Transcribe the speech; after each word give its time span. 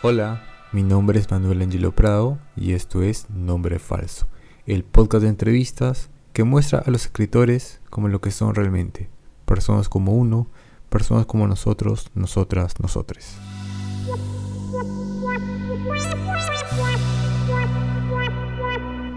Hola, 0.00 0.42
mi 0.72 0.82
nombre 0.82 1.18
es 1.18 1.30
Manuel 1.30 1.62
Angelo 1.62 1.92
Prado 1.92 2.38
y 2.56 2.72
esto 2.72 3.02
es 3.02 3.28
Nombre 3.28 3.78
Falso, 3.78 4.26
el 4.64 4.84
podcast 4.84 5.22
de 5.22 5.28
entrevistas 5.28 6.08
que 6.32 6.44
muestra 6.44 6.78
a 6.78 6.90
los 6.90 7.04
escritores 7.04 7.80
como 7.90 8.08
lo 8.08 8.20
que 8.20 8.30
son 8.30 8.54
realmente, 8.54 9.10
personas 9.44 9.88
como 9.88 10.12
uno, 10.12 10.46
personas 10.88 11.26
como 11.26 11.46
nosotros, 11.46 12.10
nosotras, 12.14 12.80
nosotres. 12.80 13.36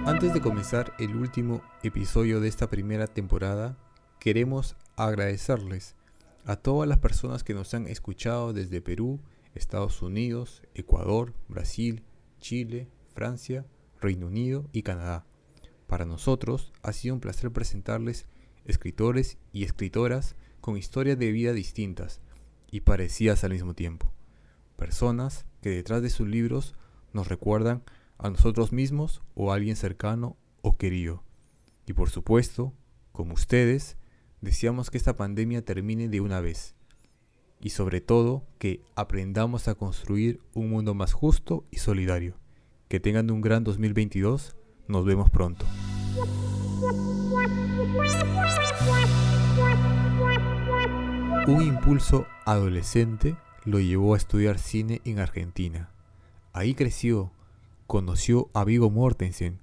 Antes 0.03 0.33
de 0.33 0.41
comenzar 0.41 0.93
el 0.97 1.15
último 1.15 1.61
episodio 1.83 2.39
de 2.39 2.47
esta 2.47 2.71
primera 2.71 3.05
temporada, 3.05 3.77
queremos 4.19 4.75
agradecerles 4.95 5.95
a 6.43 6.55
todas 6.55 6.89
las 6.89 6.97
personas 6.97 7.43
que 7.43 7.53
nos 7.53 7.75
han 7.75 7.85
escuchado 7.85 8.51
desde 8.51 8.81
Perú, 8.81 9.19
Estados 9.53 10.01
Unidos, 10.01 10.63
Ecuador, 10.73 11.35
Brasil, 11.47 12.03
Chile, 12.39 12.89
Francia, 13.13 13.67
Reino 14.01 14.25
Unido 14.25 14.67
y 14.71 14.81
Canadá. 14.81 15.27
Para 15.85 16.05
nosotros 16.05 16.73
ha 16.81 16.93
sido 16.93 17.13
un 17.13 17.21
placer 17.21 17.51
presentarles 17.51 18.25
escritores 18.65 19.37
y 19.53 19.65
escritoras 19.65 20.35
con 20.61 20.77
historias 20.77 21.19
de 21.19 21.31
vida 21.31 21.53
distintas 21.53 22.21
y 22.71 22.81
parecidas 22.81 23.43
al 23.43 23.51
mismo 23.51 23.75
tiempo. 23.75 24.11
Personas 24.77 25.45
que 25.61 25.69
detrás 25.69 26.01
de 26.01 26.09
sus 26.09 26.27
libros 26.27 26.73
nos 27.13 27.27
recuerdan 27.27 27.83
a 28.21 28.29
nosotros 28.29 28.71
mismos 28.71 29.21
o 29.33 29.51
a 29.51 29.55
alguien 29.55 29.75
cercano 29.75 30.37
o 30.61 30.77
querido. 30.77 31.23
Y 31.87 31.93
por 31.93 32.09
supuesto, 32.09 32.73
como 33.11 33.33
ustedes, 33.33 33.97
deseamos 34.41 34.91
que 34.91 34.97
esta 34.97 35.15
pandemia 35.15 35.65
termine 35.65 36.07
de 36.07 36.21
una 36.21 36.39
vez 36.39 36.75
y 37.59 37.71
sobre 37.71 37.99
todo 37.99 38.43
que 38.59 38.83
aprendamos 38.95 39.67
a 39.67 39.75
construir 39.75 40.39
un 40.53 40.69
mundo 40.69 40.93
más 40.93 41.13
justo 41.13 41.65
y 41.71 41.77
solidario. 41.77 42.35
Que 42.87 42.99
tengan 42.99 43.31
un 43.31 43.41
gran 43.41 43.63
2022. 43.63 44.55
Nos 44.87 45.05
vemos 45.05 45.29
pronto. 45.29 45.65
Un 51.47 51.61
impulso 51.63 52.27
adolescente 52.45 53.35
lo 53.63 53.79
llevó 53.79 54.13
a 54.13 54.17
estudiar 54.17 54.59
cine 54.59 55.01
en 55.05 55.19
Argentina. 55.19 55.91
Ahí 56.53 56.73
creció, 56.73 57.31
conoció 57.91 58.49
a 58.53 58.63
Vigo 58.63 58.89
Mortensen 58.89 59.59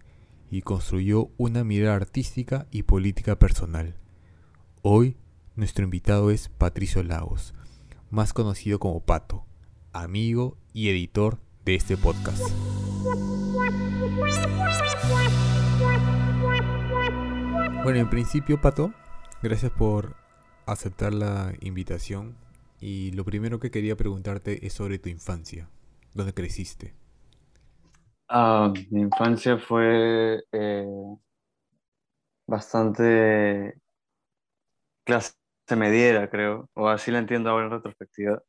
y 0.50 0.60
construyó 0.60 1.30
una 1.38 1.64
mirada 1.64 1.96
artística 1.96 2.66
y 2.70 2.82
política 2.82 3.38
personal. 3.38 3.96
Hoy 4.82 5.16
nuestro 5.56 5.82
invitado 5.82 6.30
es 6.30 6.50
Patricio 6.50 7.02
Lagos, 7.02 7.54
más 8.10 8.34
conocido 8.34 8.78
como 8.78 9.00
Pato, 9.00 9.46
amigo 9.94 10.58
y 10.74 10.90
editor 10.90 11.40
de 11.64 11.76
este 11.76 11.96
podcast. 11.96 12.42
Bueno, 17.82 17.98
en 17.98 18.10
principio, 18.10 18.60
Pato, 18.60 18.92
gracias 19.42 19.72
por 19.72 20.16
aceptar 20.66 21.14
la 21.14 21.54
invitación. 21.62 22.36
Y 22.78 23.12
lo 23.12 23.24
primero 23.24 23.58
que 23.58 23.70
quería 23.70 23.96
preguntarte 23.96 24.66
es 24.66 24.74
sobre 24.74 24.98
tu 24.98 25.08
infancia. 25.08 25.70
¿Dónde 26.12 26.34
creciste? 26.34 26.97
Ah, 28.30 28.72
mi 28.90 29.00
infancia 29.02 29.58
fue 29.58 30.44
eh, 30.52 30.86
bastante 32.46 33.80
clase 35.04 35.34
mediera, 35.76 36.28
creo, 36.30 36.68
o 36.74 36.88
así 36.88 37.10
la 37.10 37.18
entiendo 37.18 37.50
ahora 37.50 37.66
en 37.66 37.72
retrospectiva, 37.72 38.42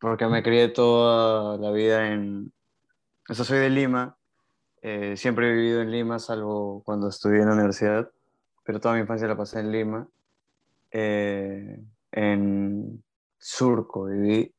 porque 0.00 0.26
me 0.28 0.42
crié 0.42 0.68
toda 0.68 1.58
la 1.58 1.72
vida 1.72 2.12
en... 2.12 2.52
O 3.28 3.34
sea, 3.34 3.44
soy 3.44 3.58
de 3.60 3.70
Lima, 3.70 4.16
eh, 4.82 5.16
siempre 5.16 5.50
he 5.50 5.54
vivido 5.54 5.82
en 5.82 5.92
Lima, 5.92 6.18
salvo 6.18 6.82
cuando 6.84 7.08
estudié 7.08 7.40
en 7.42 7.48
la 7.48 7.54
universidad, 7.54 8.10
pero 8.64 8.80
toda 8.80 8.94
mi 8.94 9.00
infancia 9.02 9.28
la 9.28 9.36
pasé 9.36 9.60
en 9.60 9.72
Lima. 9.72 10.08
Eh, 10.92 11.80
en 12.12 13.04
Surco 13.38 14.06
viví 14.06 14.54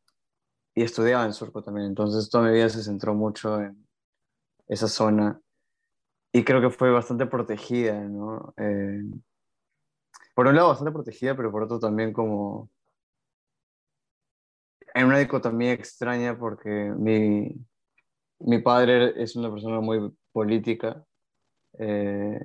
y 0.76 0.84
estudiaba 0.84 1.26
en 1.26 1.34
Surco 1.34 1.64
también, 1.64 1.88
entonces 1.88 2.30
toda 2.30 2.46
mi 2.46 2.54
vida 2.54 2.70
se 2.70 2.84
centró 2.84 3.14
mucho 3.14 3.62
en 3.62 3.83
esa 4.68 4.88
zona 4.88 5.40
y 6.32 6.44
creo 6.44 6.62
que 6.62 6.72
fue 6.72 6.92
bastante 6.92 7.28
protegida, 7.28 8.02
¿no? 8.08 8.54
Eh, 8.58 9.04
por 10.34 10.48
un 10.48 10.56
lado 10.56 10.70
bastante 10.70 10.92
protegida, 10.92 11.36
pero 11.36 11.52
por 11.52 11.64
otro 11.64 11.80
también 11.80 12.12
como 12.12 12.70
en 14.96 15.06
una 15.06 15.20
dicotomía 15.20 15.74
extraña 15.74 16.38
porque 16.38 16.70
mi, 16.70 17.56
mi 18.40 18.60
padre 18.62 19.14
es 19.22 19.36
una 19.36 19.52
persona 19.52 19.80
muy 19.80 20.12
política 20.32 21.06
eh, 21.80 22.40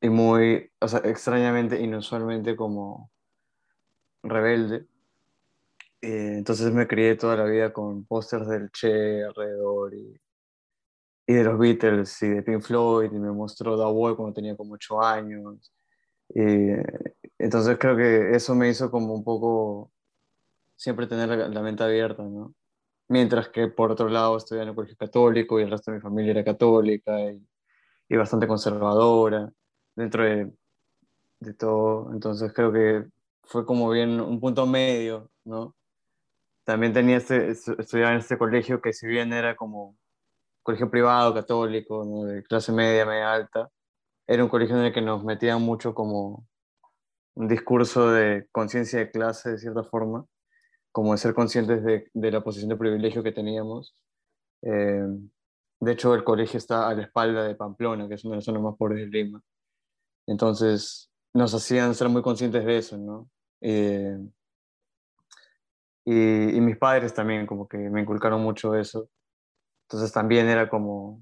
y 0.00 0.08
muy, 0.08 0.70
o 0.80 0.88
sea, 0.88 1.00
extrañamente, 1.00 1.80
inusualmente 1.80 2.56
como 2.56 3.10
rebelde. 4.22 4.86
Eh, 6.02 6.36
entonces 6.38 6.72
me 6.72 6.86
crié 6.86 7.16
toda 7.16 7.36
la 7.36 7.44
vida 7.44 7.72
con 7.72 8.04
pósters 8.06 8.48
del 8.48 8.70
Che 8.70 9.24
alrededor 9.24 9.94
y, 9.94 10.20
y, 11.30 11.34
de 11.34 11.44
los 11.44 11.58
Beatles 11.58 12.22
y 12.22 12.28
de 12.28 12.42
Pink 12.42 12.62
Floyd 12.62 13.12
y 13.12 13.18
me 13.18 13.32
mostró 13.32 13.76
The 13.76 13.92
Wall 13.92 14.16
cuando 14.16 14.34
tenía 14.34 14.56
como 14.56 14.74
ocho 14.74 15.02
años 15.02 15.72
y 16.34 16.70
entonces 17.38 17.76
creo 17.78 17.96
que 17.96 18.34
eso 18.36 18.54
me 18.54 18.68
hizo 18.68 18.90
como 18.90 19.14
un 19.14 19.24
poco 19.24 19.92
siempre 20.76 21.06
tener 21.06 21.28
la, 21.28 21.62
mente 21.62 21.82
abierta, 21.82 22.22
¿no? 22.22 22.54
Mientras 23.08 23.48
que 23.48 23.68
por 23.68 23.90
otro 23.92 24.08
lado 24.08 24.36
estudié 24.36 24.62
en 24.62 24.68
el 24.68 24.74
colegio 24.74 24.96
católico 24.96 25.58
y 25.58 25.64
el 25.64 25.70
resto 25.70 25.90
de 25.90 25.96
mi 25.98 26.02
familia 26.02 26.32
era 26.32 26.44
católica 26.44 27.20
y, 27.20 27.46
y 28.08 28.16
bastante 28.16 28.46
conservadora 28.46 29.52
dentro 29.96 30.24
de, 30.24 30.52
de, 31.40 31.54
todo. 31.54 32.12
Entonces 32.12 32.52
creo 32.52 32.72
que 32.72 33.06
fue 33.42 33.66
como 33.66 33.90
bien 33.90 34.20
un 34.20 34.40
punto 34.40 34.66
medio, 34.66 35.30
¿no? 35.44 35.74
También 36.64 36.92
tenía 36.92 37.16
este, 37.16 37.50
estudiaba 37.50 38.12
en 38.12 38.18
este 38.18 38.38
colegio 38.38 38.80
que 38.80 38.92
si 38.92 39.06
bien 39.06 39.32
era 39.32 39.56
como 39.56 39.96
colegio 40.62 40.90
privado, 40.90 41.34
católico, 41.34 42.24
de 42.26 42.42
clase 42.42 42.72
media, 42.72 43.06
media 43.06 43.32
alta, 43.32 43.70
era 44.26 44.44
un 44.44 44.50
colegio 44.50 44.76
en 44.76 44.84
el 44.84 44.92
que 44.92 45.02
nos 45.02 45.24
metían 45.24 45.60
mucho 45.62 45.94
como 45.94 46.46
un 47.34 47.48
discurso 47.48 48.10
de 48.10 48.46
conciencia 48.52 48.98
de 48.98 49.10
clase, 49.10 49.52
de 49.52 49.58
cierta 49.58 49.82
forma, 49.84 50.26
como 50.92 51.12
de 51.12 51.18
ser 51.18 51.34
conscientes 51.34 51.82
de, 51.84 52.08
de 52.12 52.30
la 52.30 52.40
posición 52.42 52.68
de 52.68 52.76
privilegio 52.76 53.22
que 53.22 53.32
teníamos. 53.32 53.96
Eh, 54.62 55.06
de 55.80 55.92
hecho, 55.92 56.14
el 56.14 56.24
colegio 56.24 56.58
está 56.58 56.88
a 56.88 56.94
la 56.94 57.02
espalda 57.02 57.44
de 57.44 57.54
Pamplona, 57.54 58.06
que 58.06 58.14
es 58.14 58.24
una 58.24 58.32
de 58.32 58.36
las 58.36 58.44
zonas 58.44 58.62
más 58.62 58.76
pobres 58.76 58.98
de 58.98 59.06
Lima. 59.06 59.42
Entonces, 60.26 61.10
nos 61.32 61.54
hacían 61.54 61.94
ser 61.94 62.08
muy 62.08 62.22
conscientes 62.22 62.64
de 62.64 62.76
eso, 62.76 62.98
¿no? 62.98 63.30
Eh, 63.62 64.18
y, 66.04 66.56
y 66.56 66.60
mis 66.60 66.76
padres 66.76 67.14
también 67.14 67.46
como 67.46 67.66
que 67.66 67.78
me 67.78 68.02
inculcaron 68.02 68.42
mucho 68.42 68.74
eso. 68.74 69.08
Entonces 69.90 70.12
también 70.12 70.48
era 70.48 70.68
como 70.68 71.20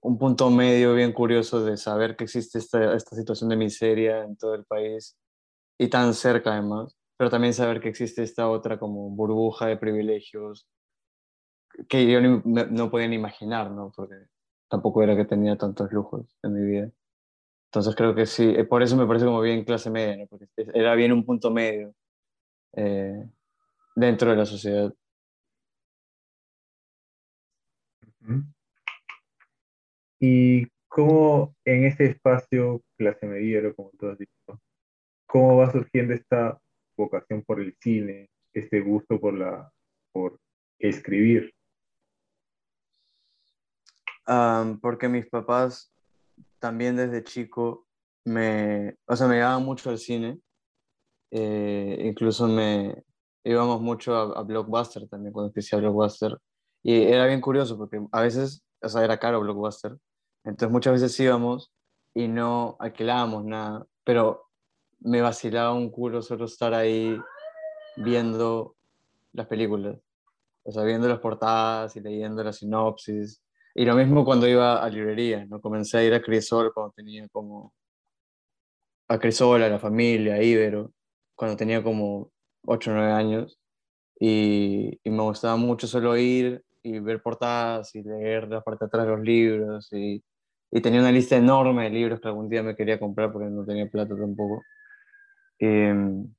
un 0.00 0.16
punto 0.16 0.48
medio 0.48 0.94
bien 0.94 1.12
curioso 1.12 1.62
de 1.62 1.76
saber 1.76 2.16
que 2.16 2.24
existe 2.24 2.58
esta, 2.58 2.94
esta 2.94 3.14
situación 3.16 3.50
de 3.50 3.56
miseria 3.56 4.22
en 4.24 4.34
todo 4.38 4.54
el 4.54 4.64
país 4.64 5.14
y 5.78 5.88
tan 5.88 6.14
cerca 6.14 6.52
además, 6.52 6.96
pero 7.18 7.28
también 7.28 7.52
saber 7.52 7.82
que 7.82 7.90
existe 7.90 8.22
esta 8.22 8.48
otra 8.48 8.78
como 8.78 9.10
burbuja 9.10 9.66
de 9.66 9.76
privilegios 9.76 10.66
que 11.86 12.10
yo 12.10 12.22
no, 12.22 12.42
no 12.44 12.90
podía 12.90 13.08
ni 13.08 13.16
imaginar, 13.16 13.70
¿no? 13.70 13.92
Porque 13.94 14.14
tampoco 14.70 15.02
era 15.02 15.14
que 15.14 15.26
tenía 15.26 15.58
tantos 15.58 15.92
lujos 15.92 16.34
en 16.42 16.54
mi 16.54 16.66
vida. 16.66 16.90
Entonces 17.66 17.94
creo 17.94 18.14
que 18.14 18.24
sí, 18.24 18.54
eh, 18.56 18.64
por 18.64 18.82
eso 18.82 18.96
me 18.96 19.06
parece 19.06 19.26
como 19.26 19.42
bien 19.42 19.64
clase 19.64 19.90
media, 19.90 20.16
¿no? 20.16 20.26
Porque 20.28 20.46
era 20.72 20.94
bien 20.94 21.12
un 21.12 21.26
punto 21.26 21.50
medio 21.50 21.94
eh, 22.72 23.28
dentro 23.94 24.30
de 24.30 24.36
la 24.36 24.46
sociedad. 24.46 24.94
Y 30.20 30.66
cómo 30.88 31.54
en 31.64 31.84
ese 31.84 32.06
espacio 32.06 32.82
clase 32.98 33.26
media, 33.26 33.72
como 33.74 33.90
tú 33.98 34.08
has 34.08 34.18
dicho, 34.18 34.60
cómo 35.26 35.56
va 35.56 35.70
surgiendo 35.70 36.12
esta 36.12 36.60
vocación 36.96 37.42
por 37.42 37.60
el 37.60 37.74
cine, 37.80 38.28
este 38.52 38.80
gusto 38.80 39.18
por, 39.18 39.34
la, 39.34 39.72
por 40.12 40.38
escribir. 40.78 41.54
porque 44.80 45.08
mis 45.08 45.26
papás 45.26 45.92
también 46.60 46.94
desde 46.94 47.24
chico 47.24 47.86
me, 48.24 48.94
o 49.06 49.16
sea, 49.16 49.26
me 49.26 49.36
llevaban 49.36 49.64
mucho 49.64 49.90
al 49.90 49.98
cine. 49.98 50.38
Eh, 51.32 51.96
incluso 52.04 52.46
me 52.46 53.02
íbamos 53.44 53.80
mucho 53.80 54.14
a, 54.14 54.40
a 54.40 54.42
Blockbuster 54.42 55.08
también, 55.08 55.32
cuando 55.32 55.48
empecé 55.48 55.74
a 55.74 55.78
Blockbuster. 55.78 56.36
Y 56.82 57.02
era 57.02 57.26
bien 57.26 57.40
curioso 57.40 57.76
porque 57.76 58.00
a 58.12 58.22
veces, 58.22 58.64
o 58.82 58.88
sea, 58.88 59.04
era 59.04 59.18
caro 59.18 59.40
Blockbuster, 59.40 59.96
Entonces 60.44 60.72
muchas 60.72 60.94
veces 60.94 61.18
íbamos 61.20 61.72
y 62.14 62.28
no 62.28 62.76
alquilábamos 62.80 63.44
nada, 63.44 63.86
pero 64.04 64.50
me 65.00 65.20
vacilaba 65.20 65.72
un 65.74 65.90
culo 65.90 66.22
solo 66.22 66.44
estar 66.46 66.74
ahí 66.74 67.18
viendo 67.96 68.76
las 69.32 69.46
películas, 69.46 69.98
o 70.62 70.72
sea, 70.72 70.82
viendo 70.84 71.08
las 71.08 71.20
portadas 71.20 71.96
y 71.96 72.00
leyendo 72.00 72.42
la 72.42 72.52
sinopsis. 72.52 73.42
Y 73.74 73.84
lo 73.84 73.94
mismo 73.94 74.24
cuando 74.24 74.48
iba 74.48 74.82
a 74.82 74.88
librería, 74.88 75.46
¿no? 75.46 75.60
Comencé 75.60 75.98
a 75.98 76.04
ir 76.04 76.14
a 76.14 76.22
Crisol 76.22 76.72
cuando 76.74 76.92
tenía 76.92 77.28
como... 77.28 77.72
A 79.08 79.18
Crisol, 79.18 79.62
a 79.62 79.68
la 79.68 79.78
familia, 79.78 80.34
a 80.34 80.42
Ibero, 80.42 80.92
cuando 81.34 81.56
tenía 81.56 81.82
como 81.82 82.32
8 82.66 82.90
o 82.90 82.94
9 82.94 83.12
años. 83.12 83.58
Y, 84.18 85.00
y, 85.02 85.10
me 85.10 85.22
gustaba 85.22 85.56
mucho 85.56 85.86
solo 85.86 86.16
ir 86.16 86.62
y 86.82 86.98
ver 87.00 87.22
portadas 87.22 87.94
y 87.94 88.02
leer 88.02 88.48
la 88.48 88.60
parte 88.62 88.84
de 88.84 88.86
atrás 88.88 89.06
de 89.06 89.12
los 89.12 89.20
libros. 89.20 89.92
Y, 89.92 90.22
y, 90.70 90.80
tenía 90.80 91.00
una 91.00 91.12
lista 91.12 91.36
enorme 91.36 91.84
de 91.84 91.90
libros 91.90 92.20
que 92.20 92.28
algún 92.28 92.48
día 92.48 92.62
me 92.62 92.76
quería 92.76 92.98
comprar 92.98 93.32
porque 93.32 93.48
no 93.48 93.64
tenía 93.64 93.88
plata 93.88 94.16
tampoco. 94.16 94.62
Em, 95.58 96.32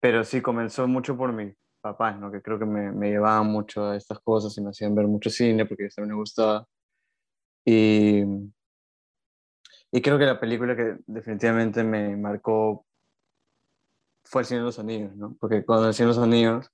pero 0.00 0.24
sí, 0.24 0.40
comenzó 0.40 0.86
mucho 0.88 1.16
por 1.16 1.32
mis 1.32 1.54
papás, 1.80 2.18
¿no? 2.18 2.30
que 2.30 2.42
creo 2.42 2.58
que 2.58 2.66
me, 2.66 2.92
me, 2.92 3.10
llevaban 3.10 3.46
mucho 3.48 3.86
a 3.86 3.96
estas 3.96 4.20
cosas 4.20 4.56
y 4.58 4.62
me 4.62 4.70
hacían 4.70 4.94
ver 4.94 5.06
mucho 5.06 5.30
cine 5.30 5.66
porque 5.66 5.88
también 5.94 6.14
me 6.14 6.20
gustaba. 6.20 6.66
Y, 7.64 8.22
y 9.90 10.00
creo 10.02 10.18
que 10.18 10.26
la 10.26 10.38
película 10.38 10.76
que 10.76 10.98
definitivamente 11.06 11.82
me 11.82 12.16
marcó 12.16 12.86
fue 14.24 14.42
El 14.42 14.46
Señor 14.46 14.62
de 14.62 14.66
los 14.66 14.78
Anillos, 14.78 15.16
¿no? 15.16 15.36
porque 15.40 15.64
cuando 15.64 15.88
El 15.88 15.94
Señor 15.94 16.12
de 16.12 16.16
los 16.16 16.24
Anillos 16.24 16.70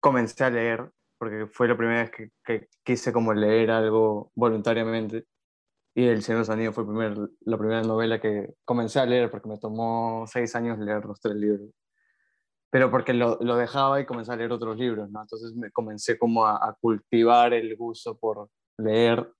comencé 0.00 0.44
a 0.44 0.50
leer, 0.50 0.90
porque 1.18 1.46
fue 1.46 1.68
la 1.68 1.76
primera 1.76 2.02
vez 2.02 2.10
que, 2.44 2.68
quise 2.82 3.12
como 3.12 3.32
leer 3.34 3.70
algo 3.70 4.32
voluntariamente 4.34 5.26
y 5.94 6.06
El 6.06 6.22
Señor 6.22 6.38
de 6.38 6.40
los 6.42 6.50
Anillos 6.50 6.74
fue 6.74 6.86
primer, 6.86 7.16
la 7.40 7.58
primera 7.58 7.82
novela 7.82 8.20
que 8.20 8.54
comencé 8.64 9.00
a 9.00 9.06
leer 9.06 9.30
porque 9.30 9.48
me 9.48 9.58
tomó 9.58 10.24
seis 10.26 10.54
años 10.54 10.78
leer 10.78 11.04
los 11.04 11.20
tres 11.20 11.34
libros. 11.34 11.70
Pero 12.70 12.90
porque 12.90 13.12
lo, 13.12 13.36
dejaba 13.36 14.00
y 14.00 14.06
comencé 14.06 14.32
a 14.32 14.36
leer 14.36 14.52
otros 14.52 14.78
libros, 14.78 15.10
¿no? 15.10 15.20
Entonces 15.22 15.54
me 15.56 15.72
comencé 15.72 16.16
como 16.18 16.46
a, 16.46 16.56
a, 16.56 16.74
cultivar 16.80 17.52
el 17.52 17.76
gusto 17.76 18.16
por 18.16 18.48
leer 18.78 19.32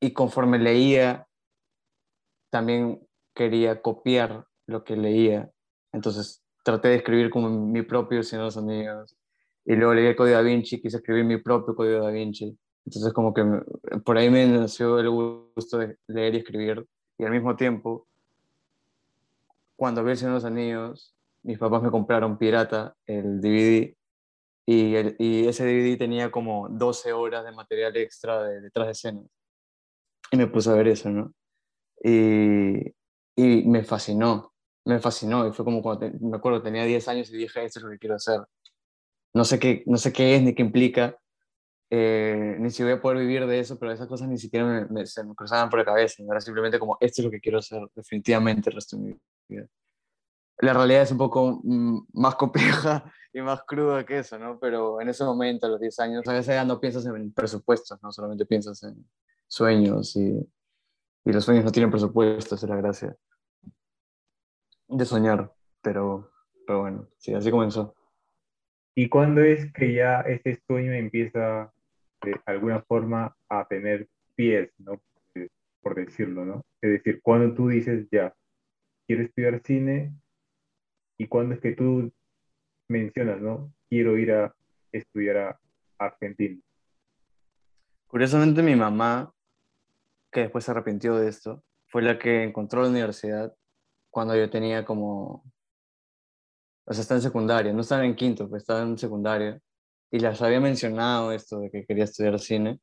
y 0.00 0.12
conforme 0.12 0.58
leía, 0.58 1.26
también 2.50 3.06
quería 3.34 3.82
copiar 3.82 4.46
lo 4.66 4.84
que 4.84 4.96
leía. 4.96 5.50
Entonces 5.92 6.42
traté 6.64 6.88
de 6.88 6.96
escribir 6.96 7.30
como 7.30 7.50
mi 7.50 7.82
propio 7.82 8.22
Señor 8.22 8.44
de 8.44 8.46
los 8.46 8.56
Anillos. 8.56 9.16
Y 9.66 9.74
luego 9.76 9.94
leí 9.94 10.06
el 10.06 10.16
Código 10.16 10.36
da 10.36 10.42
Vinci, 10.42 10.80
quise 10.80 10.98
escribir 10.98 11.24
mi 11.24 11.38
propio 11.38 11.74
Código 11.74 12.04
da 12.04 12.10
Vinci 12.10 12.56
entonces 12.86 13.12
como 13.12 13.32
que 13.32 13.42
por 14.04 14.18
ahí 14.18 14.30
me 14.30 14.46
nació 14.46 14.98
el 14.98 15.10
gusto 15.10 15.78
de 15.78 15.96
leer 16.06 16.34
y 16.34 16.38
escribir. 16.38 16.86
Y 17.18 17.24
al 17.24 17.30
mismo 17.30 17.56
tiempo, 17.56 18.06
cuando 19.76 20.04
vi 20.04 20.12
El 20.12 20.16
Señor 20.18 20.32
de 20.32 20.36
los 20.36 20.44
Anillos, 20.44 21.14
mis 21.42 21.58
papás 21.58 21.82
me 21.82 21.90
compraron 21.90 22.36
pirata 22.36 22.94
el 23.06 23.40
DVD 23.40 23.94
y, 24.66 24.94
el, 24.94 25.16
y 25.18 25.46
ese 25.46 25.64
DVD 25.64 25.98
tenía 25.98 26.30
como 26.30 26.68
12 26.68 27.12
horas 27.12 27.44
de 27.44 27.52
material 27.52 27.96
extra 27.96 28.42
de 28.42 28.60
detrás 28.60 28.86
de 28.86 28.92
escenas. 28.92 29.26
Y 30.30 30.36
me 30.36 30.46
puse 30.46 30.70
a 30.70 30.74
ver 30.74 30.88
eso, 30.88 31.10
¿no? 31.10 31.32
Y, 32.02 32.94
y 33.36 33.68
me 33.68 33.84
fascinó, 33.84 34.52
me 34.84 34.98
fascinó. 34.98 35.46
Y 35.46 35.52
fue 35.52 35.64
como 35.64 35.82
cuando, 35.82 36.10
me 36.20 36.36
acuerdo, 36.36 36.62
tenía 36.62 36.84
10 36.84 37.08
años 37.08 37.30
y 37.30 37.36
dije, 37.36 37.64
esto 37.64 37.78
es 37.78 37.84
lo 37.84 37.90
que 37.90 37.98
quiero 37.98 38.16
hacer. 38.16 38.40
No 39.34 39.44
sé 39.44 39.58
qué, 39.58 39.82
no 39.86 39.96
sé 39.96 40.12
qué 40.12 40.36
es 40.36 40.42
ni 40.42 40.54
qué 40.54 40.62
implica, 40.62 41.18
eh, 41.90 42.56
ni 42.58 42.70
si 42.70 42.82
voy 42.82 42.92
a 42.92 43.00
poder 43.00 43.18
vivir 43.18 43.46
de 43.46 43.60
eso, 43.60 43.78
pero 43.78 43.92
esas 43.92 44.08
cosas 44.08 44.28
ni 44.28 44.38
siquiera 44.38 44.66
me, 44.66 44.86
me, 44.86 45.06
se 45.06 45.22
me 45.24 45.34
cruzaban 45.34 45.68
por 45.68 45.80
la 45.80 45.84
cabeza. 45.84 46.22
Era 46.28 46.40
simplemente 46.40 46.78
como, 46.78 46.96
esto 47.00 47.20
es 47.20 47.24
lo 47.26 47.30
que 47.30 47.40
quiero 47.40 47.58
hacer 47.58 47.82
definitivamente 47.94 48.70
el 48.70 48.76
resto 48.76 48.96
de 48.96 49.02
mi 49.02 49.20
vida. 49.48 49.66
La 50.58 50.72
realidad 50.72 51.02
es 51.02 51.12
un 51.12 51.18
poco 51.18 51.60
mm, 51.62 52.06
más 52.14 52.36
compleja 52.36 53.12
y 53.32 53.40
más 53.40 53.62
cruda 53.64 54.04
que 54.06 54.18
eso, 54.18 54.38
¿no? 54.38 54.58
Pero 54.58 55.00
en 55.00 55.08
ese 55.08 55.24
momento, 55.24 55.66
a 55.66 55.70
los 55.70 55.80
10 55.80 55.98
años, 56.00 56.26
a 56.28 56.32
veces 56.32 56.54
ya 56.54 56.64
no 56.64 56.80
piensas 56.80 57.04
en 57.06 57.32
presupuestos, 57.32 58.00
¿no? 58.02 58.12
Solamente 58.12 58.46
piensas 58.46 58.82
en 58.84 59.04
sueños 59.48 60.16
y, 60.16 60.38
y 61.24 61.32
los 61.32 61.44
sueños 61.44 61.64
no 61.64 61.72
tienen 61.72 61.90
presupuestos, 61.90 62.62
es 62.62 62.68
la 62.68 62.76
gracia 62.76 63.16
de 64.88 65.04
soñar, 65.04 65.52
pero, 65.82 66.30
pero 66.66 66.80
bueno, 66.80 67.08
sí, 67.18 67.34
así 67.34 67.50
comenzó. 67.50 67.94
¿Y 68.94 69.08
cuándo 69.08 69.42
es 69.42 69.72
que 69.72 69.92
ya 69.92 70.20
ese 70.20 70.60
sueño 70.66 70.92
empieza 70.92 71.72
de 72.22 72.40
alguna 72.46 72.82
forma 72.82 73.36
a 73.48 73.66
tener 73.66 74.08
pies, 74.34 74.70
¿no? 74.78 75.00
Por 75.80 75.94
decirlo, 75.96 76.44
¿no? 76.44 76.64
Es 76.80 76.90
decir, 76.90 77.20
cuando 77.22 77.54
tú 77.54 77.68
dices 77.68 78.06
ya, 78.10 78.34
quiero 79.06 79.24
estudiar 79.24 79.60
cine, 79.64 80.12
y 81.18 81.26
cuando 81.28 81.54
es 81.54 81.60
que 81.60 81.72
tú 81.72 82.12
mencionas, 82.88 83.40
¿no? 83.40 83.72
Quiero 83.88 84.18
ir 84.18 84.32
a 84.32 84.54
estudiar 84.92 85.36
a 85.36 85.60
Argentina. 85.98 86.60
Curiosamente, 88.06 88.62
mi 88.62 88.76
mamá, 88.76 89.32
que 90.30 90.40
después 90.40 90.64
se 90.64 90.70
arrepintió 90.70 91.16
de 91.16 91.28
esto, 91.28 91.62
fue 91.88 92.02
la 92.02 92.18
que 92.18 92.42
encontró 92.42 92.82
la 92.82 92.88
universidad 92.88 93.54
cuando 94.10 94.36
yo 94.36 94.50
tenía 94.50 94.84
como. 94.84 95.44
O 96.86 96.92
sea, 96.92 97.02
estaba 97.02 97.18
en 97.18 97.22
secundaria, 97.22 97.72
no 97.72 97.80
estaba 97.80 98.04
en 98.04 98.14
quinto, 98.14 98.48
pues 98.48 98.62
estaba 98.62 98.82
en 98.82 98.98
secundaria 98.98 99.60
y 100.10 100.18
las 100.20 100.40
había 100.42 100.60
mencionado 100.60 101.32
esto 101.32 101.60
de 101.60 101.70
que 101.70 101.84
quería 101.84 102.04
estudiar 102.04 102.38
cine, 102.38 102.80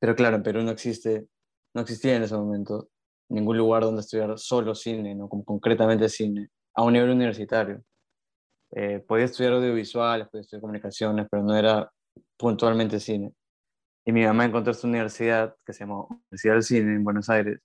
pero 0.00 0.14
claro, 0.14 0.36
en 0.36 0.42
Perú 0.42 0.62
no 0.62 0.70
existe, 0.70 1.26
no 1.74 1.82
existía 1.82 2.16
en 2.16 2.22
ese 2.22 2.36
momento 2.36 2.88
ningún 3.28 3.58
lugar 3.58 3.82
donde 3.82 4.00
estudiar 4.00 4.38
solo 4.38 4.74
cine, 4.74 5.14
¿no? 5.14 5.28
Como 5.28 5.44
concretamente 5.44 6.08
cine, 6.08 6.48
a 6.74 6.82
un 6.82 6.92
nivel 6.92 7.10
universitario. 7.10 7.82
Eh, 8.72 9.00
podía 9.00 9.24
estudiar 9.24 9.54
audiovisuales, 9.54 10.28
podía 10.28 10.42
estudiar 10.42 10.60
comunicaciones, 10.62 11.26
pero 11.30 11.42
no 11.42 11.56
era 11.56 11.90
puntualmente 12.36 13.00
cine. 13.00 13.32
Y 14.04 14.12
mi 14.12 14.24
mamá 14.24 14.44
encontró 14.46 14.72
esta 14.72 14.86
universidad 14.86 15.54
que 15.66 15.72
se 15.72 15.80
llama 15.80 16.06
Universidad 16.08 16.54
del 16.54 16.62
Cine 16.62 16.94
en 16.94 17.04
Buenos 17.04 17.28
Aires 17.28 17.60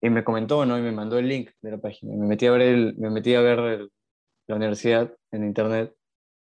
y 0.00 0.10
me 0.10 0.24
comentó, 0.24 0.64
¿no? 0.64 0.78
Y 0.78 0.82
me 0.82 0.92
mandó 0.92 1.18
el 1.18 1.28
link 1.28 1.50
de 1.60 1.72
la 1.72 1.78
página. 1.78 2.16
Me 2.16 2.26
metí 2.26 2.46
a 2.46 2.52
ver, 2.52 2.62
el, 2.62 2.96
me 2.96 3.10
metí 3.10 3.34
a 3.34 3.40
ver 3.42 3.58
el, 3.58 3.92
la 4.50 4.56
universidad 4.56 5.14
en 5.30 5.44
internet 5.44 5.94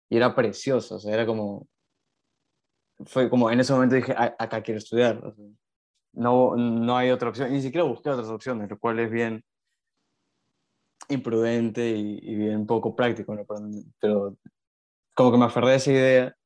y 0.10 0.18
era 0.18 0.34
precioso, 0.34 0.96
o 0.96 1.00
sea, 1.00 1.14
era 1.14 1.26
como, 1.26 1.68
fue 3.06 3.30
como, 3.30 3.52
en 3.52 3.60
ese 3.60 3.74
momento 3.74 3.96
dije, 3.96 4.16
acá 4.18 4.64
quiero 4.64 4.80
estudiar, 4.80 5.22
no, 6.14 6.56
no 6.56 6.98
hay 6.98 7.12
otra 7.12 7.30
opción, 7.30 7.52
ni 7.52 7.62
siquiera 7.62 7.84
busqué 7.84 8.10
otras 8.10 8.30
opciones, 8.30 8.70
lo 8.70 8.80
cual 8.80 9.00
es 9.00 9.12
bien 9.12 9.44
imprudente 11.10 11.90
y, 11.90 12.36
bien 12.36 12.66
poco 12.66 12.96
práctico, 12.96 13.36
¿no? 13.36 13.46
pero, 13.46 13.60
pero, 14.00 14.38
como 15.14 15.32
que 15.32 15.38
me 15.38 15.46
aferré 15.46 15.72
a 15.72 15.76
esa 15.76 15.92
idea 15.92 16.38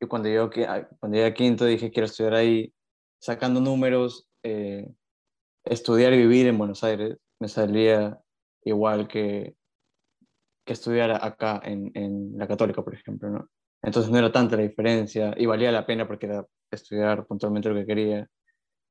y 0.00 0.06
cuando 0.06 0.28
yo 0.28 0.50
cuando 0.50 1.16
llegué 1.16 1.26
a 1.26 1.34
quinto 1.34 1.64
dije, 1.64 1.90
quiero 1.90 2.06
estudiar 2.06 2.34
ahí, 2.34 2.72
sacando 3.20 3.60
números, 3.60 4.28
eh, 4.42 4.88
estudiar 5.64 6.12
y 6.12 6.18
vivir 6.18 6.46
en 6.46 6.58
Buenos 6.58 6.84
Aires 6.84 7.18
me 7.40 7.48
salía 7.48 8.20
igual 8.64 9.08
que 9.08 9.57
que 10.68 10.74
estudiar 10.74 11.10
acá 11.10 11.62
en, 11.64 11.90
en, 11.94 12.36
la 12.36 12.46
católica, 12.46 12.82
por 12.82 12.94
ejemplo, 12.94 13.30
¿no? 13.30 13.48
Entonces 13.82 14.12
no 14.12 14.18
era 14.18 14.30
tanta 14.30 14.56
la 14.56 14.64
diferencia 14.64 15.34
y 15.36 15.46
valía 15.46 15.72
la 15.72 15.86
pena 15.86 16.06
porque 16.06 16.26
era 16.26 16.44
estudiar 16.70 17.26
puntualmente 17.26 17.70
lo 17.70 17.74
que 17.76 17.86
quería. 17.86 18.28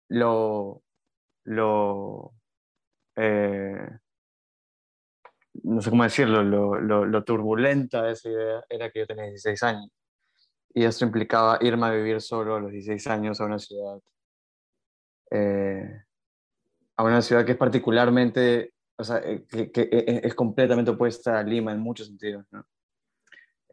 Lo, 0.10 0.81
lo, 1.43 2.34
eh, 3.15 3.89
no 5.63 5.81
sé 5.81 5.89
cómo 5.91 6.03
decirlo, 6.03 6.43
lo, 6.43 6.79
lo, 6.79 7.05
lo, 7.05 7.24
turbulenta 7.24 8.01
de 8.01 8.13
esa 8.13 8.29
idea 8.29 8.63
era 8.69 8.89
que 8.89 9.00
yo 9.00 9.05
tenía 9.05 9.25
16 9.25 9.62
años 9.63 9.91
y 10.74 10.84
esto 10.84 11.05
implicaba 11.05 11.60
irme 11.62 11.86
a 11.86 11.91
vivir 11.91 12.22
solo 12.22 12.55
a 12.55 12.60
los 12.60 12.72
16 12.72 13.05
años 13.07 13.39
a 13.39 13.46
una 13.46 13.60
ciudad, 13.60 14.00
eh, 15.29 16.03
a 16.96 17.03
una 17.03 17.22
ciudad 17.22 17.46
que 17.46 17.51
es 17.51 17.57
particularmente 17.57 18.74
o 18.97 19.03
sea, 19.03 19.17
eh, 19.19 19.45
que, 19.47 19.71
que, 19.71 19.81
eh, 19.81 20.21
es 20.23 20.33
completamente 20.35 20.91
opuesta 20.91 21.39
a 21.39 21.43
Lima 21.43 21.71
en 21.71 21.79
muchos 21.79 22.07
sentidos, 22.07 22.45
¿no? 22.51 22.65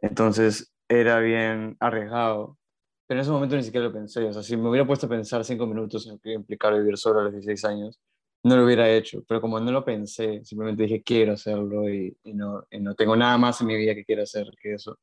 Entonces 0.02 0.72
era 0.88 1.18
bien 1.20 1.76
arriesgado, 1.80 2.58
pero 3.06 3.18
en 3.20 3.22
ese 3.22 3.30
momento 3.30 3.56
ni 3.56 3.62
siquiera 3.62 3.86
lo 3.86 3.92
pensé, 3.92 4.24
o 4.24 4.32
sea, 4.32 4.42
si 4.42 4.56
me 4.56 4.68
hubiera 4.68 4.86
puesto 4.86 5.06
a 5.06 5.08
pensar 5.08 5.44
cinco 5.44 5.66
minutos 5.66 6.06
en 6.06 6.12
lo 6.12 6.18
que 6.18 6.32
implicar 6.32 6.74
vivir 6.74 6.98
solo 6.98 7.20
a 7.20 7.24
los 7.24 7.32
16 7.32 7.64
años, 7.64 8.00
no 8.42 8.56
lo 8.56 8.64
hubiera 8.66 8.90
hecho, 8.90 9.24
pero 9.26 9.40
como 9.40 9.58
no 9.58 9.72
lo 9.72 9.84
pensé, 9.84 10.44
simplemente 10.44 10.82
dije 10.82 11.02
quiero 11.02 11.32
hacerlo 11.32 11.88
y, 11.88 12.14
y 12.24 12.34
no, 12.34 12.66
y 12.70 12.80
no 12.80 12.94
tengo 12.94 13.16
nada 13.16 13.38
más 13.38 13.60
en 13.62 13.68
mi 13.68 13.76
vida 13.76 13.94
que 13.94 14.04
quiera 14.04 14.24
hacer 14.24 14.46
que 14.60 14.74
eso. 14.74 14.98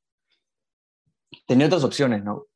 Tenía 1.48 1.68
otras 1.68 1.84
opciones, 1.84 2.24
¿no? 2.24 2.48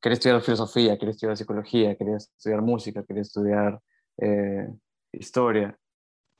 quería 0.00 0.14
estudiar 0.14 0.42
filosofía, 0.42 0.98
quería 0.98 1.12
estudiar 1.12 1.36
psicología, 1.36 1.96
quería 1.96 2.16
estudiar 2.16 2.60
música, 2.60 3.04
quería 3.04 3.22
estudiar 3.22 3.80
eh, 4.18 4.68
historia, 5.12 5.78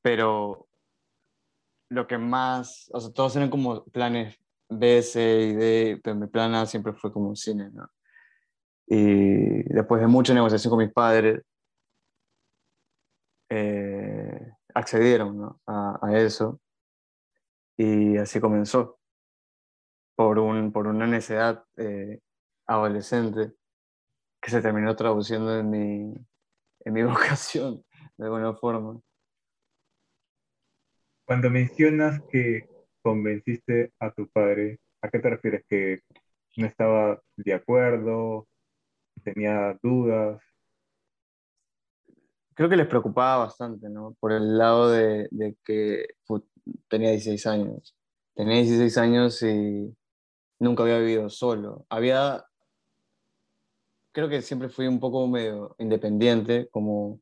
pero 0.04 0.68
lo 1.88 2.06
que 2.06 2.18
más, 2.18 2.90
o 2.92 3.00
sea, 3.00 3.10
todos 3.10 3.34
eran 3.36 3.48
como 3.48 3.84
planes 3.86 4.38
B, 4.68 5.00
C 5.00 5.40
y 5.46 5.54
D, 5.54 6.00
pero 6.04 6.14
mi 6.14 6.26
plan 6.26 6.54
A 6.54 6.66
siempre 6.66 6.92
fue 6.92 7.10
como 7.10 7.34
cine, 7.34 7.70
¿no? 7.72 7.88
Y 8.86 9.62
después 9.72 10.02
de 10.02 10.06
mucha 10.06 10.34
negociación 10.34 10.70
con 10.70 10.84
mis 10.84 10.92
padres, 10.92 11.42
eh, 13.48 14.52
accedieron 14.74 15.38
¿no? 15.38 15.60
a, 15.66 15.98
a, 16.02 16.18
eso. 16.18 16.60
Y 17.78 18.18
así 18.18 18.40
comenzó, 18.40 18.98
por, 20.16 20.38
un, 20.38 20.70
por 20.70 20.86
una 20.86 21.06
necesidad 21.06 21.64
eh, 21.78 22.20
adolescente 22.66 23.54
que 24.42 24.50
se 24.50 24.60
terminó 24.60 24.94
traduciendo 24.96 25.58
en 25.58 25.70
mi, 25.70 26.14
en 26.80 26.92
mi 26.92 27.02
vocación, 27.04 27.82
de 28.18 28.26
alguna 28.26 28.52
forma. 28.52 29.00
Cuando 31.24 31.48
mencionas 31.48 32.20
que 32.30 32.68
convenciste 33.00 33.92
a 33.98 34.12
tu 34.12 34.28
padre, 34.28 34.78
¿a 35.00 35.08
qué 35.08 35.18
te 35.18 35.30
refieres? 35.30 35.64
¿Que 35.66 36.00
no 36.56 36.66
estaba 36.66 37.20
de 37.36 37.54
acuerdo? 37.54 38.46
¿Tenía 39.22 39.78
dudas? 39.82 40.42
Creo 42.54 42.68
que 42.68 42.76
les 42.76 42.86
preocupaba 42.86 43.46
bastante, 43.46 43.88
¿no? 43.88 44.14
Por 44.20 44.32
el 44.32 44.58
lado 44.58 44.90
de, 44.90 45.28
que 45.64 46.06
tenía 46.88 47.10
16 47.10 47.46
años. 47.46 47.96
Tenía 48.34 48.56
16 48.56 48.98
años 48.98 49.42
y 49.42 49.96
nunca 50.58 50.82
había 50.82 50.98
vivido 50.98 51.30
solo. 51.30 51.86
Había, 51.88 52.44
creo 54.12 54.28
que 54.28 54.42
siempre 54.42 54.68
fui 54.68 54.86
un 54.86 55.00
poco 55.00 55.26
medio 55.26 55.74
independiente, 55.78 56.68
como 56.70 57.20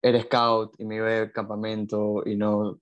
era 0.00 0.22
scout 0.22 0.74
y 0.78 0.84
me 0.86 0.96
iba 0.96 1.08
de 1.08 1.32
campamento 1.32 2.22
y 2.24 2.36
no 2.36 2.80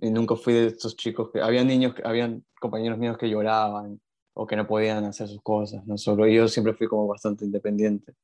y 0.00 0.10
nunca 0.10 0.36
fui 0.36 0.54
de 0.54 0.66
estos 0.68 0.96
chicos 0.96 1.30
que 1.32 1.40
había 1.40 1.64
niños 1.64 1.94
habían 2.04 2.44
compañeros 2.60 2.98
míos 2.98 3.16
que 3.18 3.28
lloraban 3.28 4.00
o 4.34 4.46
que 4.46 4.56
no 4.56 4.66
podían 4.66 5.04
hacer 5.04 5.28
sus 5.28 5.42
cosas 5.42 5.86
no 5.86 5.96
solo 5.98 6.26
yo 6.26 6.48
siempre 6.48 6.74
fui 6.74 6.88
como 6.88 7.06
bastante 7.06 7.44
independiente 7.44 8.14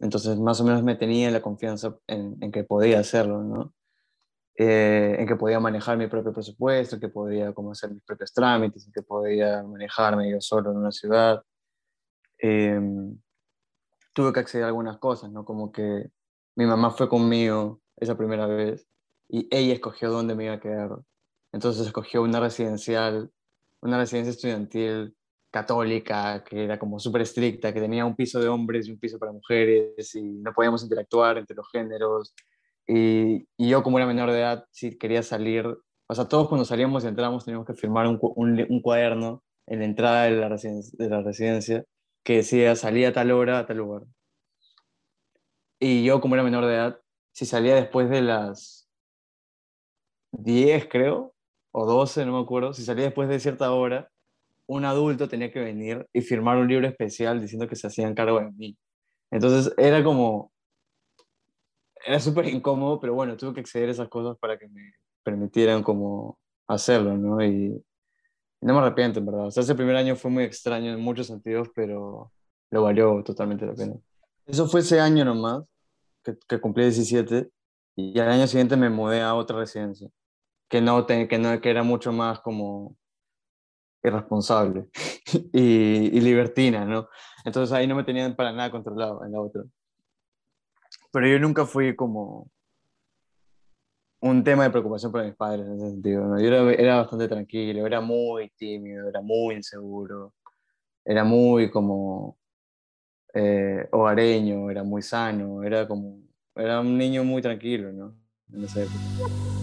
entonces 0.00 0.38
más 0.38 0.60
o 0.60 0.64
menos 0.64 0.82
me 0.82 0.96
tenía 0.96 1.30
la 1.30 1.42
confianza 1.42 1.96
en, 2.06 2.36
en 2.40 2.52
que 2.52 2.64
podía 2.64 3.00
hacerlo 3.00 3.42
no 3.42 3.74
eh, 4.54 5.16
en 5.18 5.26
que 5.26 5.36
podía 5.36 5.58
manejar 5.60 5.96
mi 5.96 6.08
propio 6.08 6.32
presupuesto, 6.32 7.00
que 7.00 7.08
podía 7.08 7.54
como 7.54 7.72
hacer 7.72 7.90
mis 7.90 8.02
propios 8.02 8.34
trámites, 8.34 8.88
que 8.92 9.02
podía 9.02 9.62
manejarme 9.62 10.30
yo 10.30 10.40
solo 10.40 10.70
en 10.70 10.76
una 10.76 10.92
ciudad. 10.92 11.42
Eh, 12.38 12.78
tuve 14.12 14.32
que 14.32 14.40
acceder 14.40 14.64
a 14.64 14.68
algunas 14.68 14.98
cosas, 14.98 15.30
¿no? 15.30 15.44
Como 15.44 15.72
que 15.72 16.10
mi 16.56 16.66
mamá 16.66 16.90
fue 16.90 17.08
conmigo 17.08 17.80
esa 17.96 18.16
primera 18.16 18.46
vez 18.46 18.86
y 19.32 19.48
ella 19.50 19.72
escogió 19.72 20.10
dónde 20.10 20.34
me 20.34 20.44
iba 20.44 20.54
a 20.54 20.60
quedar. 20.60 20.90
Entonces 21.52 21.86
escogió 21.86 22.22
una 22.22 22.38
residencial, 22.38 23.30
una 23.80 23.96
residencia 23.98 24.30
estudiantil 24.30 25.16
católica, 25.50 26.44
que 26.44 26.64
era 26.64 26.78
como 26.78 26.98
súper 27.00 27.22
estricta, 27.22 27.72
que 27.72 27.80
tenía 27.80 28.04
un 28.04 28.14
piso 28.14 28.40
de 28.40 28.48
hombres 28.48 28.86
y 28.86 28.92
un 28.92 28.98
piso 28.98 29.18
para 29.18 29.32
mujeres 29.32 30.14
y 30.14 30.22
no 30.22 30.52
podíamos 30.52 30.82
interactuar 30.82 31.38
entre 31.38 31.56
los 31.56 31.66
géneros. 31.70 32.34
Y, 32.86 33.48
y, 33.56 33.70
yo 33.70 33.82
como 33.82 33.98
era 33.98 34.06
menor 34.06 34.30
de 34.30 34.40
edad, 34.40 34.66
si 34.70 34.98
quería 34.98 35.22
salir, 35.22 35.66
o 35.66 36.14
sea, 36.14 36.28
todos 36.28 36.48
cuando 36.48 36.66
salíamos 36.66 37.04
y 37.04 37.06
entrábamos 37.06 37.44
teníamos 37.46 37.66
que 37.66 37.74
firmar 37.74 38.06
un, 38.06 38.18
un, 38.20 38.66
un 38.68 38.82
cuaderno 38.82 39.42
en 39.66 39.78
la 39.78 39.84
entrada 39.86 40.24
de 40.24 40.32
la, 40.32 40.48
residencia, 40.50 40.92
de 40.98 41.08
la 41.08 41.22
residencia 41.22 41.84
que 42.22 42.36
decía 42.36 42.76
salía 42.76 43.08
a 43.08 43.12
tal 43.14 43.30
hora 43.30 43.60
a 43.60 43.66
tal 43.66 43.78
lugar. 43.78 44.02
Y 45.80 46.04
yo 46.04 46.20
como 46.20 46.34
era 46.34 46.44
menor 46.44 46.66
de 46.66 46.74
edad, 46.74 47.00
si 47.32 47.46
salía 47.46 47.74
después 47.74 48.10
de 48.10 48.20
las 48.20 48.81
10 50.32 50.88
creo, 50.88 51.34
o 51.72 51.86
12, 51.86 52.26
no 52.26 52.32
me 52.32 52.42
acuerdo, 52.42 52.74
si 52.74 52.84
salía 52.84 53.04
después 53.04 53.28
de 53.28 53.40
cierta 53.40 53.72
hora, 53.72 54.10
un 54.66 54.84
adulto 54.84 55.28
tenía 55.28 55.52
que 55.52 55.60
venir 55.60 56.06
y 56.12 56.22
firmar 56.22 56.56
un 56.58 56.68
libro 56.68 56.86
especial 56.86 57.40
diciendo 57.40 57.68
que 57.68 57.76
se 57.76 57.86
hacían 57.86 58.14
cargo 58.14 58.40
de 58.40 58.50
mí. 58.52 58.76
Entonces 59.30 59.72
era 59.76 60.02
como, 60.04 60.52
era 62.04 62.20
súper 62.20 62.46
incómodo, 62.46 63.00
pero 63.00 63.14
bueno, 63.14 63.36
tuve 63.36 63.54
que 63.54 63.60
acceder 63.60 63.88
a 63.88 63.92
esas 63.92 64.08
cosas 64.08 64.36
para 64.38 64.58
que 64.58 64.68
me 64.68 64.92
permitieran 65.22 65.82
como 65.82 66.38
hacerlo, 66.66 67.16
¿no? 67.16 67.42
Y, 67.44 67.82
no 68.60 68.74
me 68.74 68.80
arrepiento, 68.80 69.18
en 69.18 69.26
verdad. 69.26 69.46
O 69.46 69.50
sea, 69.50 69.64
ese 69.64 69.74
primer 69.74 69.96
año 69.96 70.14
fue 70.14 70.30
muy 70.30 70.44
extraño 70.44 70.92
en 70.92 71.00
muchos 71.00 71.26
sentidos, 71.26 71.68
pero 71.74 72.32
lo 72.70 72.82
valió 72.82 73.22
totalmente 73.24 73.66
la 73.66 73.74
pena. 73.74 73.94
Eso 74.46 74.68
fue 74.68 74.80
ese 74.80 75.00
año 75.00 75.24
nomás, 75.24 75.64
que, 76.22 76.36
que 76.48 76.60
cumplí 76.60 76.84
17, 76.84 77.50
y 77.96 78.18
al 78.20 78.30
año 78.30 78.46
siguiente 78.46 78.76
me 78.76 78.88
mudé 78.88 79.20
a 79.20 79.34
otra 79.34 79.58
residencia, 79.58 80.08
que, 80.72 80.80
no, 80.80 81.06
que, 81.06 81.38
no, 81.38 81.60
que 81.60 81.68
era 81.68 81.82
mucho 81.82 82.12
más 82.12 82.40
como 82.40 82.96
irresponsable 84.02 84.88
y, 85.52 86.16
y 86.16 86.20
libertina, 86.22 86.86
¿no? 86.86 87.08
Entonces 87.44 87.74
ahí 87.74 87.86
no 87.86 87.94
me 87.94 88.04
tenían 88.04 88.34
para 88.34 88.52
nada 88.52 88.70
controlado 88.70 89.22
en 89.22 89.32
la 89.32 89.40
otra. 89.42 89.64
Pero 91.12 91.28
yo 91.28 91.38
nunca 91.38 91.66
fui 91.66 91.94
como 91.94 92.50
un 94.22 94.42
tema 94.42 94.62
de 94.64 94.70
preocupación 94.70 95.12
para 95.12 95.24
mis 95.26 95.34
padres 95.34 95.66
en 95.66 95.74
ese 95.74 95.90
sentido. 95.90 96.24
¿no? 96.24 96.40
Yo 96.40 96.46
era, 96.46 96.72
era, 96.72 96.96
bastante 96.96 97.28
tranquilo, 97.28 97.86
era 97.86 98.00
muy 98.00 98.48
tímido, 98.56 99.10
era 99.10 99.20
muy 99.20 99.56
inseguro, 99.56 100.32
era 101.04 101.22
muy 101.22 101.70
como 101.70 102.38
eh, 103.34 103.86
hogareño, 103.92 104.70
era 104.70 104.82
muy 104.84 105.02
sano, 105.02 105.62
era 105.64 105.86
como, 105.86 106.18
era 106.54 106.80
un 106.80 106.96
niño 106.96 107.24
muy 107.24 107.42
tranquilo, 107.42 107.92
¿no? 107.92 108.16
En 108.54 108.64
esa 108.64 108.80
época. 108.80 109.61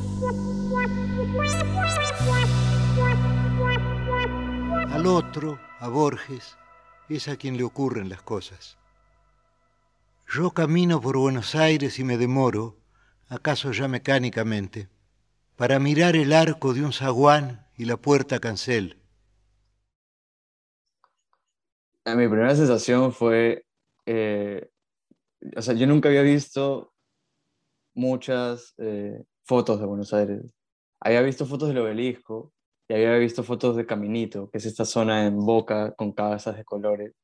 Al 4.92 5.06
otro, 5.06 5.60
a 5.80 5.88
Borges, 5.88 6.58
es 7.08 7.28
a 7.30 7.38
quien 7.38 7.56
le 7.56 7.64
ocurren 7.64 8.10
las 8.10 8.22
cosas. 8.22 8.78
Yo 10.28 10.52
camino 10.52 11.00
por 11.00 11.18
Buenos 11.18 11.56
Aires 11.56 12.00
y 12.00 12.04
me 12.04 12.18
demoro, 12.18 12.78
acaso 13.30 13.72
ya 13.72 13.88
mecánicamente, 13.88 14.90
para 15.56 15.80
mirar 15.80 16.18
el 16.18 16.34
arco 16.34 16.74
de 16.74 16.84
un 16.84 16.92
zaguán 16.92 17.66
y 17.78 17.86
la 17.86 17.96
puerta 17.96 18.40
cancel. 18.40 18.98
Mi 22.06 22.28
primera 22.28 22.56
sensación 22.56 23.14
fue, 23.14 23.66
eh, 24.06 24.70
o 25.56 25.62
sea, 25.62 25.76
yo 25.76 25.88
nunca 25.88 26.10
había 26.10 26.24
visto 26.24 26.94
muchas 27.94 28.74
eh, 28.78 29.24
fotos 29.50 29.80
de 29.80 29.88
Buenos 29.88 30.14
Aires. 30.14 30.54
Había 31.00 31.24
visto 31.24 31.44
fotos 31.48 31.70
del 31.70 31.80
obelisco 31.80 32.54
y 32.88 32.94
había 32.94 33.18
visto 33.18 33.44
fotos 33.44 33.76
de 33.76 33.88
Caminito, 33.88 34.48
que 34.52 34.60
es 34.60 34.66
esta 34.68 34.86
zona 34.86 35.26
en 35.26 35.38
Boca 35.40 35.92
con 35.96 36.12
casas 36.12 36.56
de 36.56 36.64
colores. 36.64 37.16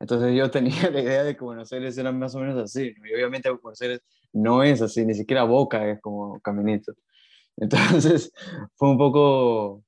Entonces 0.00 0.34
yo 0.34 0.50
tenía 0.50 0.90
la 0.90 1.02
idea 1.02 1.24
de 1.24 1.36
que 1.36 1.44
Buenos 1.44 1.70
Aires 1.70 1.98
era 1.98 2.10
más 2.10 2.34
o 2.34 2.40
menos 2.40 2.56
así, 2.56 2.94
y 3.04 3.14
obviamente 3.14 3.50
Buenos 3.50 3.82
Aires 3.82 4.00
no 4.32 4.62
es 4.62 4.80
así, 4.80 5.04
ni 5.04 5.12
siquiera 5.12 5.44
Boca 5.44 5.86
es 5.90 6.00
como 6.00 6.40
Caminito. 6.40 6.94
Entonces 7.58 8.32
fue 8.76 8.90
un 8.90 8.96
poco, 8.96 9.84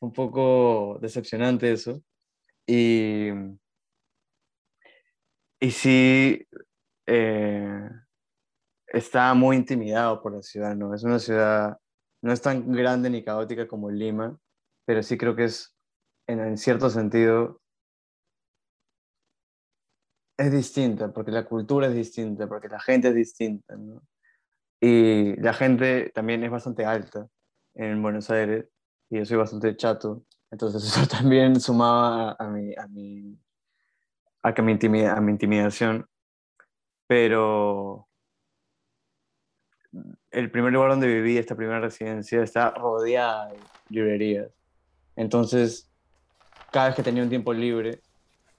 un 0.00 0.12
poco 0.12 0.98
decepcionante 1.02 1.72
eso. 1.72 2.00
Y, 2.64 3.30
y 5.60 5.70
sí, 5.72 6.46
eh, 7.06 7.90
está 8.88 9.34
muy 9.34 9.56
intimidado 9.56 10.22
por 10.22 10.32
la 10.34 10.42
ciudad, 10.42 10.74
¿no? 10.74 10.94
Es 10.94 11.04
una 11.04 11.18
ciudad, 11.18 11.78
no 12.22 12.32
es 12.32 12.40
tan 12.40 12.70
grande 12.72 13.10
ni 13.10 13.22
caótica 13.22 13.68
como 13.68 13.90
Lima, 13.90 14.38
pero 14.86 15.02
sí 15.02 15.18
creo 15.18 15.36
que 15.36 15.44
es, 15.44 15.76
en, 16.26 16.56
cierto 16.56 16.90
sentido, 16.90 17.60
es 20.38 20.52
distinta, 20.52 21.12
porque 21.12 21.32
la 21.32 21.44
cultura 21.44 21.88
es 21.88 21.94
distinta, 21.94 22.48
porque 22.48 22.68
la 22.68 22.80
gente 22.80 23.08
es 23.08 23.14
distinta, 23.14 23.76
¿no? 23.76 24.02
Y 24.80 25.36
la 25.40 25.52
gente 25.52 26.10
también 26.14 26.44
es 26.44 26.50
bastante 26.50 26.84
alta 26.84 27.28
en 27.74 28.00
Buenos 28.00 28.30
Aires, 28.30 28.66
y 29.10 29.18
yo 29.18 29.24
soy 29.24 29.36
bastante 29.36 29.76
chato, 29.76 30.24
entonces 30.50 30.82
eso 30.84 31.06
también 31.06 31.60
sumaba 31.60 32.36
a, 32.38 32.48
mi, 32.48 32.74
a, 32.74 32.86
mi, 32.88 33.38
a, 34.42 34.54
que 34.54 34.62
mi, 34.62 34.72
intimida, 34.72 35.16
a 35.16 35.20
mi 35.20 35.32
intimidación. 35.32 36.06
Pero 37.06 38.07
el 40.30 40.50
primer 40.50 40.72
lugar 40.72 40.90
donde 40.90 41.06
viví, 41.06 41.38
esta 41.38 41.54
primera 41.54 41.80
residencia, 41.80 42.42
está 42.42 42.70
rodeada 42.70 43.48
de 43.48 43.58
librerías. 43.88 44.48
Entonces, 45.16 45.88
cada 46.70 46.88
vez 46.88 46.96
que 46.96 47.02
tenía 47.02 47.22
un 47.22 47.28
tiempo 47.28 47.52
libre, 47.52 48.00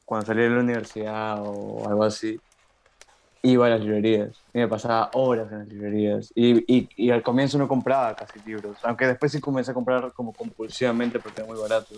cuando 0.05 0.25
salí 0.25 0.41
de 0.41 0.49
la 0.49 0.59
universidad 0.59 1.41
o 1.41 1.87
algo 1.87 2.03
así, 2.03 2.39
iba 3.41 3.67
a 3.67 3.69
las 3.69 3.81
librerías 3.81 4.35
y 4.53 4.57
me 4.57 4.67
pasaba 4.67 5.09
horas 5.13 5.51
en 5.51 5.59
las 5.59 5.67
librerías. 5.67 6.31
Y, 6.35 6.59
y, 6.73 6.89
y, 6.95 7.11
al 7.11 7.23
comienzo 7.23 7.57
no 7.57 7.67
compraba 7.67 8.15
casi 8.15 8.39
libros, 8.45 8.77
aunque 8.83 9.07
después 9.07 9.31
sí 9.31 9.39
comencé 9.39 9.71
a 9.71 9.73
comprar 9.73 10.11
como 10.13 10.33
compulsivamente 10.33 11.19
porque 11.19 11.41
era 11.41 11.51
muy 11.51 11.59
barato. 11.59 11.95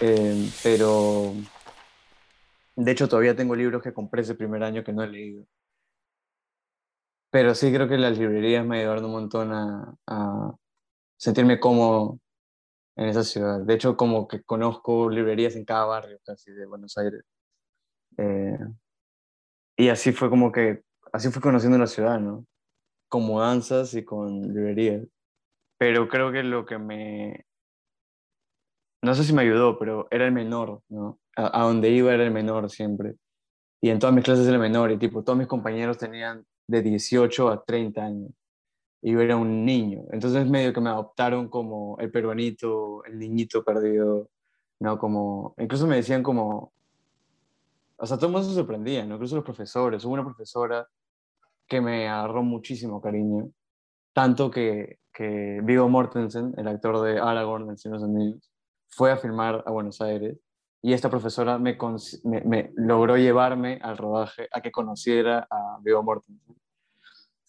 Eh, 0.00 0.48
pero 0.62 1.34
de 2.76 2.92
hecho 2.92 3.08
todavía 3.08 3.34
tengo 3.34 3.56
libros 3.56 3.82
que 3.82 3.92
compré 3.92 4.22
ese 4.22 4.34
primer 4.34 4.62
año 4.62 4.84
que 4.84 4.92
no 4.92 5.02
he 5.02 5.08
leído. 5.08 5.44
Pero 7.30 7.54
sí 7.54 7.72
creo 7.72 7.88
que 7.88 7.98
las 7.98 8.18
librerías 8.18 8.64
me 8.64 8.80
ayudaron 8.80 9.04
un 9.04 9.12
montón 9.12 9.52
a, 9.52 9.94
a 10.06 10.54
sentirme 11.18 11.60
cómodo 11.60 12.18
en 12.96 13.08
esa 13.08 13.22
ciudad. 13.24 13.60
De 13.60 13.74
hecho, 13.74 13.96
como 13.96 14.26
que 14.26 14.42
conozco 14.42 15.10
librerías 15.10 15.54
en 15.56 15.64
cada 15.64 15.84
barrio 15.84 16.18
casi 16.24 16.52
de 16.52 16.66
Buenos 16.66 16.96
Aires. 16.98 17.22
Eh, 18.16 18.58
y 19.76 19.88
así 19.90 20.12
fue 20.12 20.30
como 20.30 20.50
que, 20.50 20.82
así 21.12 21.30
fui 21.30 21.40
conociendo 21.40 21.78
la 21.78 21.86
ciudad, 21.86 22.18
¿no? 22.18 22.46
Con 23.08 23.22
mudanzas 23.24 23.94
y 23.94 24.04
con 24.04 24.42
librerías. 24.42 25.06
Pero 25.78 26.08
creo 26.08 26.32
que 26.32 26.42
lo 26.42 26.66
que 26.66 26.78
me, 26.78 27.46
no 29.02 29.14
sé 29.14 29.22
si 29.22 29.32
me 29.32 29.42
ayudó, 29.42 29.78
pero 29.78 30.08
era 30.10 30.26
el 30.26 30.32
menor, 30.32 30.82
¿no? 30.88 31.20
A, 31.36 31.60
a 31.60 31.64
donde 31.64 31.90
iba 31.90 32.12
era 32.12 32.24
el 32.24 32.32
menor 32.32 32.68
siempre. 32.70 33.14
Y 33.80 33.90
en 33.90 34.00
todas 34.00 34.14
mis 34.14 34.24
clases 34.24 34.46
era 34.46 34.56
el 34.56 34.62
menor, 34.62 34.90
y 34.90 34.98
tipo, 34.98 35.22
todos 35.22 35.38
mis 35.38 35.46
compañeros 35.46 35.98
tenían 35.98 36.44
de 36.68 36.82
18 36.82 37.48
a 37.48 37.64
30 37.64 38.04
años. 38.04 38.30
Y 39.02 39.12
yo 39.12 39.20
era 39.20 39.36
un 39.36 39.64
niño. 39.64 40.04
Entonces 40.12 40.48
medio 40.48 40.72
que 40.72 40.80
me 40.80 40.90
adoptaron 40.90 41.48
como 41.48 41.96
el 41.98 42.10
peruanito, 42.10 43.04
el 43.04 43.18
niñito 43.18 43.64
perdido, 43.64 44.28
¿no? 44.80 44.98
Como, 44.98 45.54
incluso 45.58 45.86
me 45.86 45.96
decían 45.96 46.22
como, 46.22 46.72
o 47.96 48.06
sea, 48.06 48.16
todo 48.16 48.26
el 48.26 48.32
mundo 48.32 48.48
se 48.48 48.54
sorprendía. 48.54 49.04
Incluso 49.04 49.36
los 49.36 49.44
profesores. 49.44 50.04
Hubo 50.04 50.14
una 50.14 50.24
profesora 50.24 50.88
que 51.66 51.80
me 51.80 52.08
agarró 52.08 52.42
muchísimo 52.42 53.00
cariño, 53.00 53.50
tanto 54.12 54.50
que, 54.50 54.98
que 55.12 55.60
Viggo 55.62 55.88
Mortensen, 55.88 56.54
el 56.56 56.68
actor 56.68 57.02
de 57.02 57.18
Aragorn 57.18 57.68
en 57.70 57.78
Señor 57.78 58.00
Unidos, 58.00 58.50
fue 58.88 59.12
a 59.12 59.16
filmar 59.18 59.62
a 59.66 59.70
Buenos 59.70 60.00
Aires 60.00 60.38
y 60.80 60.92
esta 60.92 61.10
profesora 61.10 61.58
me, 61.58 61.76
me, 62.24 62.40
me, 62.42 62.72
logró 62.76 63.16
llevarme 63.16 63.80
al 63.82 63.98
rodaje 63.98 64.48
a 64.52 64.60
que 64.60 64.70
conociera 64.70 65.46
a 65.50 65.78
Viggo 65.82 66.02
Mortensen. 66.02 66.56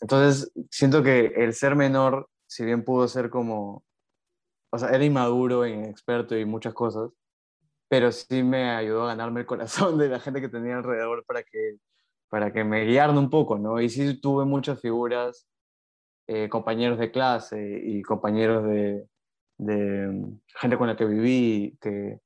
Entonces, 0.02 0.52
siento 0.72 1.04
que 1.04 1.28
el 1.36 1.54
ser 1.54 1.76
menor, 1.76 2.30
si 2.48 2.66
bien 2.66 2.84
pudo 2.84 3.08
ser 3.08 3.30
como, 3.30 3.84
o 4.72 4.78
sea, 4.78 4.90
era 4.90 5.04
inmaduro, 5.04 5.68
inexperto 5.68 6.38
y 6.38 6.46
muchas 6.46 6.74
cosas, 6.74 7.12
pero 7.88 8.12
sí 8.12 8.44
me 8.44 8.72
ayudó 8.72 9.04
a 9.04 9.08
ganarme 9.08 9.42
el 9.42 9.46
corazón 9.46 9.98
de 9.98 10.10
la 10.10 10.20
gente 10.20 10.42
que 10.42 10.50
tenía 10.50 10.78
alrededor 10.78 11.26
para 11.26 11.44
que, 11.44 11.78
para 12.30 12.52
que 12.54 12.64
me 12.64 12.86
guiaran 12.86 13.18
un 13.18 13.30
poco, 13.30 13.58
¿no? 13.60 13.80
Y 13.82 13.90
sí 13.90 14.20
tuve 14.20 14.46
muchas 14.46 14.80
figuras, 14.82 15.48
eh, 16.28 16.48
compañeros 16.50 17.00
de 17.00 17.12
clase 17.12 17.82
y 17.84 18.02
compañeros 18.04 18.64
de, 18.64 19.08
de 19.58 20.38
gente 20.60 20.78
con 20.78 20.88
la 20.88 20.96
que 20.96 21.06
viví, 21.06 21.78
que 21.82 22.20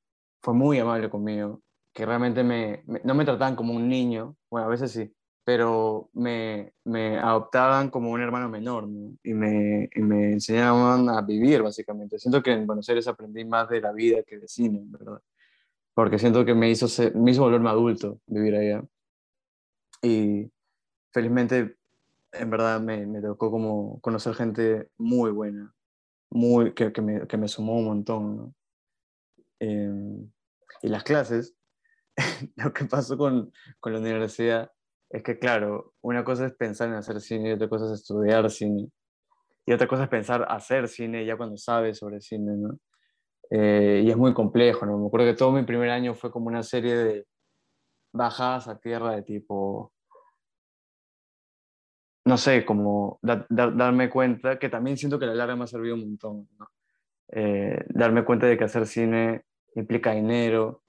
fue 0.44 0.54
muy 0.54 0.78
amable 0.78 1.10
conmigo, 1.10 1.62
que 1.94 2.06
realmente 2.06 2.44
me, 2.44 2.84
no 3.04 3.16
me 3.16 3.26
trataban 3.26 3.56
como 3.56 3.74
un 3.74 3.88
niño, 3.88 4.36
bueno, 4.52 4.68
a 4.68 4.70
veces 4.70 4.92
sí, 4.92 5.16
pero 5.46 6.10
me, 6.14 6.74
me 6.84 7.18
adoptaban 7.18 7.90
como 7.90 8.12
un 8.12 8.22
hermano 8.22 8.50
menor 8.50 8.88
¿no? 8.88 9.16
y, 9.24 9.34
me, 9.34 9.90
y, 9.94 10.02
me, 10.02 10.34
enseñaban 10.34 11.10
a 11.10 11.22
vivir, 11.22 11.62
básicamente. 11.62 12.20
Siento 12.20 12.44
que 12.44 12.52
en 12.52 12.68
Buenos 12.68 12.88
Aires 12.90 13.08
aprendí 13.08 13.46
más 13.46 13.70
de 13.70 13.82
la 13.82 13.92
vida 13.94 14.24
que 14.24 14.38
de 14.38 14.48
cine, 14.48 14.84
¿verdad? 14.86 15.22
Porque 15.94 16.20
siento 16.20 16.46
que 16.46 16.54
me 16.56 16.70
hizo, 16.70 16.88
ser, 16.88 17.16
me 17.16 17.32
hizo 17.32 17.44
volverme 17.44 17.70
adulto 17.70 18.20
vivir 18.26 18.56
allá. 18.56 18.84
Y 20.02 20.52
felizmente, 21.12 21.78
en 22.34 22.50
verdad, 22.50 22.82
me, 22.82 23.06
me 23.06 23.22
tocó 23.22 23.52
como 23.52 24.00
conocer 24.02 24.34
gente 24.36 24.90
muy 24.98 25.32
buena, 25.32 25.74
muy, 26.30 26.74
que, 26.74 26.92
que, 26.92 27.02
me, 27.02 27.28
que 27.28 27.38
me 27.38 27.48
sumó 27.48 27.78
un 27.78 27.86
montón. 27.86 28.38
¿no? 28.38 28.54
Eh, 29.64 29.90
y 30.82 30.88
las 30.90 31.04
clases, 31.04 31.56
lo 32.58 32.74
que 32.74 32.86
pasó 32.86 33.18
con, 33.18 33.52
con 33.80 33.94
la 33.94 34.00
universidad 34.00 34.72
es 35.10 35.24
que, 35.24 35.40
claro, 35.40 35.94
una 36.02 36.24
cosa 36.24 36.48
es 36.48 36.54
pensar 36.54 36.90
en 36.90 36.96
hacer 36.96 37.22
cine 37.22 37.50
y 37.50 37.54
otra 37.54 37.70
cosa 37.70 37.86
es 37.86 38.02
estudiar 38.02 38.50
cine. 38.52 38.90
Y 39.66 39.72
otra 39.72 39.88
cosa 39.88 40.04
es 40.04 40.10
pensar 40.10 40.46
hacer 40.50 40.90
cine 40.90 41.26
ya 41.26 41.38
cuando 41.38 41.56
sabes 41.56 42.00
sobre 42.00 42.20
cine, 42.20 42.58
¿no? 42.58 42.78
Eh, 43.50 44.02
y 44.06 44.10
es 44.10 44.18
muy 44.18 44.34
complejo, 44.34 44.86
¿no? 44.86 44.98
Me 44.98 45.08
acuerdo 45.08 45.28
que 45.28 45.38
todo 45.38 45.52
mi 45.52 45.64
primer 45.64 45.90
año 45.90 46.14
fue 46.14 46.32
como 46.32 46.48
una 46.48 46.64
serie 46.64 46.96
de 46.96 47.28
bajadas 48.12 48.68
a 48.68 48.80
tierra 48.80 49.16
de 49.16 49.22
tipo, 49.22 49.94
no 52.26 52.38
sé, 52.38 52.66
como 52.66 53.20
da, 53.22 53.46
da, 53.50 53.72
darme 53.72 54.10
cuenta, 54.10 54.60
que 54.60 54.70
también 54.70 54.98
siento 54.98 55.20
que 55.20 55.28
la 55.28 55.36
larga 55.36 55.56
me 55.56 55.64
ha 55.64 55.68
servido 55.68 55.96
un 55.96 56.02
montón, 56.02 56.50
¿no? 56.58 56.68
eh, 57.36 57.84
darme 57.90 58.24
cuenta 58.24 58.46
de 58.46 58.58
que 58.58 58.64
hacer 58.64 58.86
cine 58.86 59.44
implica 59.76 60.12
dinero, 60.12 60.84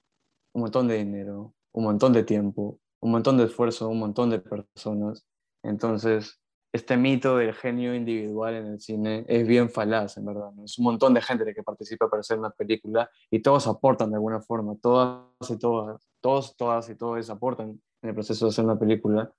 un 0.53 0.61
montón 0.61 0.87
de 0.87 0.97
dinero, 0.97 1.53
un 1.73 1.83
montón 1.83 2.13
de 2.13 2.23
tiempo, 2.23 2.79
un 3.01 3.11
montón 3.11 3.37
de 3.37 3.45
esfuerzo, 3.45 3.89
un 3.89 3.99
montón 3.99 4.29
de 4.29 4.39
personas. 4.39 5.27
Entonces, 5.63 6.39
este 6.75 6.97
mito 6.97 7.37
del 7.37 7.53
genio 7.53 7.95
individual 7.95 8.55
en 8.55 8.67
el 8.67 8.79
cine 8.81 9.25
es 9.27 9.47
bien 9.47 9.69
falaz, 9.69 10.17
en 10.17 10.25
verdad. 10.25 10.51
¿no? 10.51 10.65
Es 10.65 10.77
un 10.77 10.85
montón 10.85 11.13
de 11.13 11.21
gente 11.21 11.53
que 11.53 11.63
participa 11.63 12.09
para 12.09 12.21
hacer 12.21 12.37
una 12.37 12.49
película 12.49 13.09
y 13.31 13.39
todos 13.39 13.67
aportan 13.67 14.09
de 14.09 14.15
alguna 14.15 14.41
forma, 14.41 14.75
todas 14.81 15.23
y 15.49 15.57
todas, 15.57 16.09
todos, 16.19 16.55
todas 16.57 16.89
y 16.89 16.95
todos 16.95 17.29
aportan 17.29 17.81
en 18.01 18.09
el 18.09 18.13
proceso 18.13 18.45
de 18.45 18.49
hacer 18.49 18.65
una 18.65 18.77
película. 18.77 19.31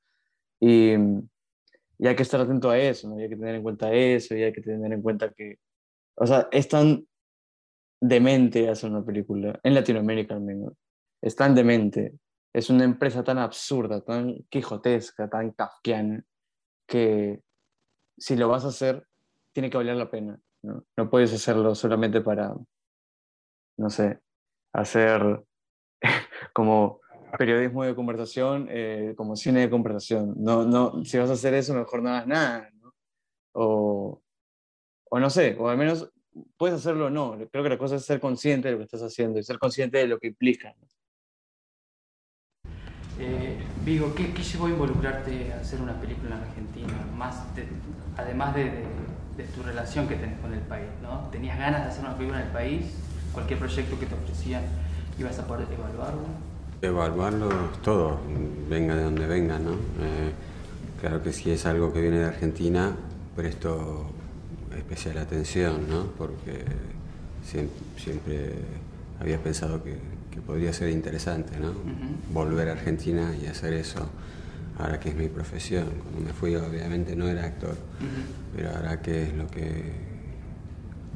Y, 0.60 0.94
y 1.98 2.06
hay 2.06 2.16
que 2.16 2.22
estar 2.22 2.40
atento 2.40 2.70
a 2.70 2.78
eso, 2.78 3.08
¿no? 3.08 3.20
y 3.20 3.24
hay 3.24 3.28
que 3.28 3.36
tener 3.36 3.54
en 3.54 3.62
cuenta 3.62 3.92
eso, 3.92 4.34
y 4.34 4.42
hay 4.42 4.52
que 4.52 4.62
tener 4.62 4.92
en 4.92 5.02
cuenta 5.02 5.30
que, 5.30 5.58
o 6.14 6.26
sea, 6.26 6.48
es 6.50 6.68
tan 6.68 7.06
demente 8.00 8.68
hacer 8.68 8.90
una 8.90 9.04
película, 9.04 9.58
en 9.62 9.74
Latinoamérica 9.74 10.34
al 10.34 10.42
menos, 10.42 10.74
es 11.22 11.34
tan 11.34 11.54
demente, 11.54 12.14
es 12.52 12.70
una 12.70 12.84
empresa 12.84 13.22
tan 13.22 13.38
absurda, 13.38 14.00
tan 14.00 14.34
quijotesca, 14.48 15.28
tan 15.28 15.52
kafkiana, 15.52 16.22
que 16.86 17.40
si 18.16 18.36
lo 18.36 18.48
vas 18.48 18.64
a 18.64 18.68
hacer, 18.68 19.06
tiene 19.52 19.70
que 19.70 19.76
valer 19.76 19.96
la 19.96 20.10
pena. 20.10 20.38
No, 20.62 20.84
no 20.96 21.10
puedes 21.10 21.32
hacerlo 21.32 21.74
solamente 21.74 22.20
para, 22.20 22.54
no 23.76 23.90
sé, 23.90 24.20
hacer 24.72 25.44
como 26.54 27.00
periodismo 27.36 27.84
de 27.84 27.94
conversación, 27.94 28.68
eh, 28.70 29.14
como 29.16 29.36
cine 29.36 29.60
de 29.60 29.70
conversación. 29.70 30.34
No, 30.38 30.64
no, 30.64 31.04
si 31.04 31.18
vas 31.18 31.30
a 31.30 31.34
hacer 31.34 31.54
eso, 31.54 31.74
mejor 31.74 32.02
no 32.02 32.10
hagas 32.10 32.26
nada. 32.26 32.70
¿no? 32.80 32.94
O, 33.52 34.22
o 35.10 35.20
no 35.20 35.30
sé, 35.30 35.56
o 35.58 35.68
al 35.68 35.76
menos 35.76 36.10
puedes 36.56 36.76
hacerlo 36.76 37.06
o 37.06 37.10
no. 37.10 37.36
Creo 37.50 37.62
que 37.62 37.70
la 37.70 37.78
cosa 37.78 37.96
es 37.96 38.04
ser 38.04 38.20
consciente 38.20 38.68
de 38.68 38.72
lo 38.72 38.78
que 38.78 38.84
estás 38.84 39.02
haciendo 39.02 39.38
y 39.38 39.42
ser 39.42 39.58
consciente 39.58 39.98
de 39.98 40.06
lo 40.06 40.18
que 40.18 40.28
implica. 40.28 40.74
¿no? 40.80 40.86
Eh, 43.18 43.56
Vigo, 43.84 44.14
¿qué, 44.14 44.32
¿qué, 44.34 44.42
llevó 44.42 44.66
a 44.66 44.70
involucrarte 44.70 45.52
a 45.52 45.60
hacer 45.60 45.80
una 45.80 45.98
película 46.00 46.36
en 46.36 46.42
Argentina? 46.42 46.92
Más 47.16 47.54
de, 47.54 47.66
además 48.16 48.54
de, 48.54 48.64
de, 48.64 48.84
de, 49.36 49.44
tu 49.54 49.62
relación 49.62 50.06
que 50.06 50.16
tenés 50.16 50.38
con 50.40 50.52
el 50.52 50.60
país, 50.60 50.88
¿no? 51.02 51.28
¿Tenías 51.30 51.58
ganas 51.58 51.84
de 51.84 51.88
hacer 51.90 52.04
una 52.04 52.14
película 52.14 52.40
en 52.40 52.46
el 52.48 52.52
país? 52.52 52.86
¿Cualquier 53.32 53.58
proyecto 53.58 53.98
que 53.98 54.06
te 54.06 54.14
ofrecían 54.14 54.62
ibas 55.18 55.38
a 55.38 55.46
poder 55.46 55.66
evaluarlo? 55.72 56.22
Evaluarlo 56.82 57.48
todo, 57.82 58.20
venga 58.68 58.94
de 58.94 59.02
donde 59.04 59.26
venga, 59.26 59.58
¿no? 59.58 59.72
Eh, 59.72 60.32
claro 61.00 61.22
que 61.22 61.32
si 61.32 61.50
es 61.50 61.64
algo 61.64 61.92
que 61.92 62.02
viene 62.02 62.18
de 62.18 62.26
Argentina, 62.26 62.94
presto 63.34 64.10
especial 64.76 65.18
atención, 65.18 65.88
¿no? 65.88 66.12
Porque 66.12 66.64
siempre, 67.44 67.76
siempre 67.96 68.52
había 69.20 69.42
pensado 69.42 69.82
que, 69.82 69.96
que, 70.30 70.40
podría 70.40 70.72
ser 70.72 70.90
interesante, 70.90 71.58
¿no? 71.58 71.70
Uh 71.70 71.72
-huh. 71.72 72.32
Volver 72.32 72.68
a 72.68 72.72
Argentina 72.72 73.34
y 73.40 73.46
hacer 73.46 73.72
eso, 73.72 74.08
ahora 74.78 75.00
que 75.00 75.10
es 75.10 75.16
mi 75.16 75.28
profesión. 75.28 75.86
Cuando 76.02 76.20
me 76.20 76.32
fui, 76.32 76.54
obviamente 76.56 77.16
no 77.16 77.28
era 77.28 77.44
actor, 77.44 77.72
uh 77.72 77.74
-huh. 77.74 78.56
pero 78.56 78.70
ahora 78.70 79.00
que 79.00 79.24
es 79.24 79.34
lo 79.34 79.46
que, 79.48 79.92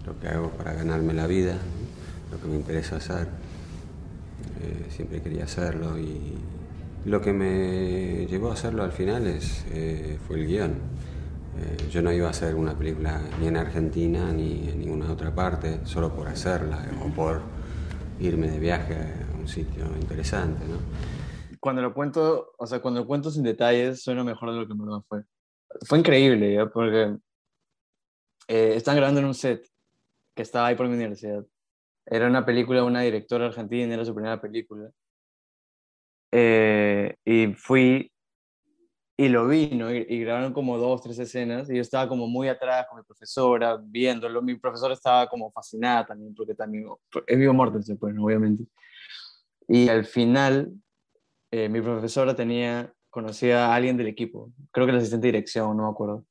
lo 0.06 0.18
que 0.18 0.28
hago 0.28 0.50
para 0.50 0.72
ganarme 0.72 1.12
la 1.14 1.26
vida, 1.26 1.54
¿no? 1.54 1.90
lo 2.36 2.40
que 2.40 2.48
me 2.48 2.56
interesa 2.56 2.96
hacer, 2.96 3.26
eh, 4.62 4.86
siempre 4.90 5.20
quería 5.20 5.44
hacerlo 5.44 5.98
y 5.98 6.34
lo 7.04 7.20
que 7.20 7.32
me 7.32 8.26
llevó 8.26 8.50
a 8.50 8.54
hacerlo 8.54 8.82
al 8.82 8.92
final 8.92 9.26
es, 9.26 9.64
eh, 9.72 10.18
fue 10.26 10.38
el 10.38 10.46
guion. 10.46 10.74
Eh, 11.58 11.88
yo 11.90 12.00
no 12.02 12.12
iba 12.12 12.28
a 12.28 12.30
hacer 12.30 12.54
una 12.54 12.76
película 12.76 13.20
ni 13.40 13.48
en 13.48 13.56
Argentina 13.56 14.32
ni 14.32 14.68
en 14.68 14.78
ninguna 14.78 15.12
otra 15.12 15.34
parte, 15.34 15.84
solo 15.84 16.14
por 16.14 16.28
hacerla 16.28 16.88
o 17.04 17.08
por 17.08 17.42
irme 18.20 18.48
de 18.48 18.58
viaje 18.58 18.94
a 18.94 19.38
un 19.38 19.48
sitio 19.48 19.84
interesante, 20.00 20.64
¿no? 20.66 20.78
Cuando 21.58 21.82
lo 21.82 21.92
cuento, 21.92 22.52
o 22.56 22.66
sea, 22.66 22.80
cuando 22.80 23.00
lo 23.00 23.06
cuento 23.06 23.30
sin 23.30 23.42
detalles, 23.42 24.02
suena 24.02 24.24
mejor 24.24 24.52
de 24.52 24.56
lo 24.60 24.66
que 24.66 24.72
en 24.72 24.78
verdad 24.78 25.02
fue. 25.08 25.24
Fue 25.86 25.98
increíble, 25.98 26.54
¿ya? 26.54 26.66
porque 26.66 27.16
eh, 28.48 28.74
están 28.76 28.96
grabando 28.96 29.20
en 29.20 29.26
un 29.26 29.34
set 29.34 29.66
que 30.34 30.42
estaba 30.42 30.68
ahí 30.68 30.74
por 30.74 30.88
mi 30.88 30.94
universidad. 30.94 31.44
Era 32.06 32.26
una 32.26 32.44
película 32.44 32.80
de 32.80 32.86
una 32.86 33.02
directora 33.02 33.46
argentina, 33.46 33.92
era 33.92 34.04
su 34.04 34.14
primera 34.14 34.40
película. 34.40 34.90
Eh, 36.32 37.14
y 37.24 37.54
fui 37.54 38.09
y 39.20 39.28
lo 39.28 39.46
vi, 39.46 39.68
¿no? 39.74 39.94
Y, 39.94 40.06
y, 40.08 40.20
grabaron 40.20 40.54
como 40.54 40.78
dos, 40.78 41.02
tres 41.02 41.18
escenas 41.18 41.68
y 41.68 41.74
yo 41.74 41.82
estaba 41.82 42.08
como 42.08 42.26
muy 42.26 42.48
atrás 42.48 42.86
con 42.88 43.00
mi 43.00 43.04
profesora, 43.04 43.76
viéndolo. 43.76 44.40
Mi 44.40 44.54
profesora 44.54 44.94
estaba 44.94 45.28
como 45.28 45.52
fascinada 45.52 46.06
también, 46.06 46.34
porque 46.34 46.54
también 46.54 46.86
es 47.26 47.38
Vivo 47.38 47.52
Mortensen, 47.52 47.98
pues, 47.98 48.16
obviamente. 48.18 48.64
Y 49.68 49.90
al 49.90 50.06
final, 50.06 50.72
eh, 51.50 51.68
mi 51.68 51.82
profesora 51.82 52.34
tenía, 52.34 52.94
conocía 53.10 53.66
a 53.66 53.74
alguien 53.74 53.98
del 53.98 54.06
equipo, 54.06 54.52
creo 54.72 54.86
que 54.86 54.92
el 54.92 54.98
asistente 54.98 55.26
de 55.26 55.32
dirección, 55.32 55.76
no 55.76 55.82
me 55.82 55.90
acuerdo. 55.90 56.24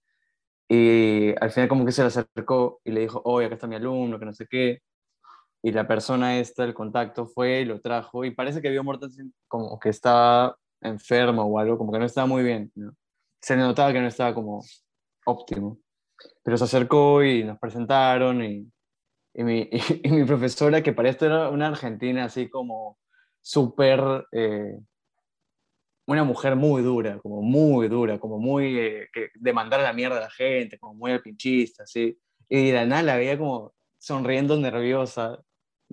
Y 0.68 1.36
al 1.40 1.52
final 1.52 1.70
como 1.70 1.86
que 1.86 1.92
se 1.92 2.02
le 2.02 2.08
acercó 2.08 2.82
y 2.84 2.92
le 2.92 3.02
dijo, 3.02 3.22
oye, 3.24 3.46
acá 3.46 3.54
está 3.54 3.68
mi 3.68 3.76
alumno, 3.76 4.18
que 4.18 4.26
no 4.26 4.34
sé 4.34 4.48
qué. 4.50 4.82
Y 5.62 5.72
la 5.74 5.88
persona 5.88 6.40
esta, 6.40 6.64
el 6.64 6.74
contacto, 6.74 7.28
fue 7.28 7.62
y 7.62 7.66
lo 7.66 7.82
trajo. 7.82 8.26
Y 8.26 8.32
parece 8.32 8.64
que 8.64 8.72
Vivo 8.72 8.84
Mortensen 8.84 9.32
como 9.48 9.80
que 9.80 9.90
estaba 9.90 10.58
enfermo 10.82 11.44
o 11.44 11.60
algo, 11.60 11.78
como 11.78 11.92
que 11.92 12.00
no 12.00 12.06
estaba 12.06 12.28
muy 12.28 12.44
bien. 12.44 12.72
Se 13.42 13.56
le 13.56 13.62
notaba 13.62 13.94
que 13.94 14.02
no 14.02 14.08
estaba 14.08 14.34
como 14.34 14.64
óptimo. 15.26 15.80
Pero 16.44 16.58
se 16.58 16.64
acercó 16.66 17.24
y 17.24 17.44
nos 17.44 17.60
presentaron 17.60 18.44
y, 18.44 18.70
y, 19.34 19.44
mi, 19.44 19.70
y, 20.04 20.10
mi, 20.10 20.26
profesora, 20.26 20.84
que 20.84 20.94
para 20.94 21.10
esto 21.10 21.26
era 21.26 21.50
una 21.50 21.68
argentina 21.68 22.26
así 22.26 22.50
como 22.50 22.98
súper, 23.42 24.26
eh, 24.32 24.78
una 26.08 26.24
mujer 26.24 26.56
muy 26.56 26.82
dura, 26.82 27.20
como 27.20 27.42
muy 27.42 27.88
dura, 27.88 28.20
como 28.20 28.40
muy 28.40 28.80
eh, 28.80 29.08
que 29.14 29.30
de 29.34 29.54
mandar 29.54 29.80
a 29.80 29.84
la 29.84 29.94
mierda 29.94 30.18
a 30.18 30.22
la 30.22 30.30
gente, 30.30 30.78
como 30.80 30.94
muy 30.96 31.12
alpinchista, 31.12 31.84
así. 31.84 32.18
Y 32.50 32.72
la 32.72 32.86
nada 32.86 33.04
la 33.04 33.16
veía 33.16 33.38
como 33.38 33.74
sonriendo 33.98 34.58
nerviosa, 34.58 35.40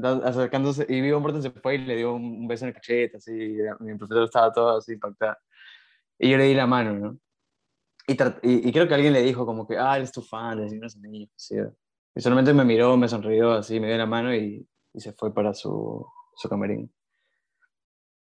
acercándose, 0.02 0.86
y 0.88 1.00
Vivo 1.00 1.20
Morton 1.20 1.42
se 1.42 1.50
fue 1.50 1.76
y 1.76 1.78
le 1.78 1.96
dio 1.96 2.14
un 2.14 2.46
beso 2.46 2.64
en 2.64 2.68
el 2.68 2.74
cachete, 2.74 3.16
así, 3.16 3.32
y 3.32 3.58
mi 3.80 3.96
profesor 3.96 4.24
estaba 4.24 4.52
todo 4.52 4.78
así 4.78 4.92
impactado. 4.92 5.36
Y 6.18 6.30
yo 6.30 6.36
le 6.38 6.44
di 6.44 6.54
la 6.54 6.66
mano, 6.66 6.94
¿no? 6.94 7.18
Y, 8.08 8.12
y, 8.68 8.72
creo 8.72 8.86
que 8.86 8.94
alguien 8.94 9.12
le 9.12 9.22
dijo 9.22 9.44
como 9.44 9.66
que, 9.66 9.76
ah, 9.76 9.96
eres 9.96 10.12
tu 10.12 10.22
fan, 10.22 10.58
de 10.58 10.68
Señor 10.68 10.88
Anillos, 11.04 11.30
¿sí? 11.34 11.56
Y 12.14 12.20
solamente 12.20 12.54
me 12.54 12.64
miró, 12.64 12.96
me 12.96 13.08
sonrió 13.08 13.52
así, 13.52 13.80
me 13.80 13.88
dio 13.88 13.96
la 13.98 14.06
mano 14.06 14.34
y, 14.34 14.66
y 14.94 15.00
se 15.00 15.12
fue 15.12 15.34
para 15.34 15.52
su, 15.52 16.06
su 16.36 16.48
camerín. 16.48 16.92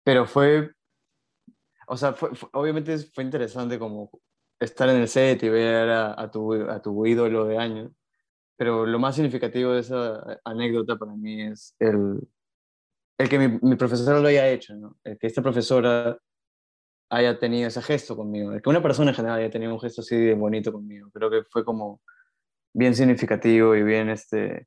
Pero 0.04 0.26
fue, 0.26 0.72
o 1.86 1.96
sea, 1.96 2.12
fue, 2.12 2.30
obviamente 2.52 2.98
fue 2.98 3.24
interesante 3.24 3.78
como 3.78 4.10
estar 4.58 4.88
en 4.88 4.96
el 4.96 5.08
set 5.08 5.42
y 5.44 5.48
ver 5.48 5.88
a, 5.90 6.20
a, 6.20 6.30
tu, 6.30 6.52
a 6.54 6.82
tu 6.82 7.06
ídolo 7.06 7.44
de 7.44 7.58
años, 7.58 7.92
pero 8.58 8.84
lo 8.84 8.98
más 8.98 9.14
significativo 9.14 9.72
de 9.72 9.80
esa 9.80 10.40
anécdota 10.44 10.96
para 10.96 11.14
mí 11.14 11.42
es 11.42 11.76
el, 11.78 12.18
el 13.16 13.28
que 13.28 13.38
mi, 13.38 13.58
mi 13.62 13.76
profesora 13.76 14.18
lo 14.18 14.26
haya 14.26 14.48
hecho, 14.48 14.74
¿no? 14.74 14.98
El 15.04 15.16
que 15.16 15.28
esta 15.28 15.42
profesora 15.42 16.18
haya 17.08 17.38
tenido 17.38 17.68
ese 17.68 17.80
gesto 17.80 18.16
conmigo, 18.16 18.52
el 18.52 18.60
que 18.60 18.68
una 18.68 18.82
persona 18.82 19.12
en 19.12 19.16
general 19.16 19.38
haya 19.38 19.50
tenido 19.50 19.72
un 19.72 19.80
gesto 19.80 20.00
así 20.02 20.16
de 20.16 20.34
bonito 20.34 20.72
conmigo, 20.72 21.08
creo 21.12 21.30
que 21.30 21.44
fue 21.44 21.64
como 21.64 22.02
bien 22.74 22.96
significativo 22.96 23.76
y 23.76 23.84
bien 23.84 24.10
este 24.10 24.66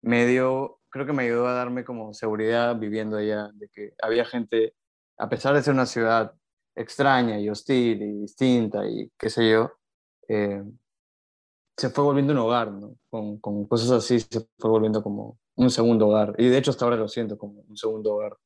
medio, 0.00 0.78
creo 0.88 1.04
que 1.04 1.12
me 1.12 1.24
ayudó 1.24 1.48
a 1.48 1.54
darme 1.54 1.84
como 1.84 2.14
seguridad 2.14 2.76
viviendo 2.78 3.16
allá, 3.16 3.50
de 3.54 3.68
que 3.68 3.94
había 4.00 4.24
gente, 4.24 4.74
a 5.18 5.28
pesar 5.28 5.54
de 5.54 5.62
ser 5.62 5.74
una 5.74 5.86
ciudad 5.86 6.32
extraña 6.76 7.40
y 7.40 7.50
hostil 7.50 8.00
y 8.00 8.20
distinta 8.20 8.86
y 8.88 9.10
qué 9.18 9.28
sé 9.28 9.50
yo, 9.50 9.72
eh, 10.28 10.62
se 11.78 11.90
fue 11.90 12.04
volviendo 12.04 12.32
un 12.34 12.40
hogar, 12.40 12.72
¿no? 12.72 12.96
Con, 13.10 13.38
con 13.38 13.66
cosas 13.66 13.90
así 13.92 14.20
se 14.20 14.40
fue 14.58 14.70
volviendo 14.70 15.02
como 15.02 15.38
un 15.56 15.70
segundo 15.70 16.08
hogar. 16.08 16.34
Y 16.38 16.48
de 16.48 16.58
hecho 16.58 16.72
hasta 16.72 16.84
ahora 16.84 16.96
lo 16.98 17.08
siento 17.08 17.38
como 17.38 17.62
un 17.68 17.76
segundo 17.76 18.14
hogar. 18.14 18.36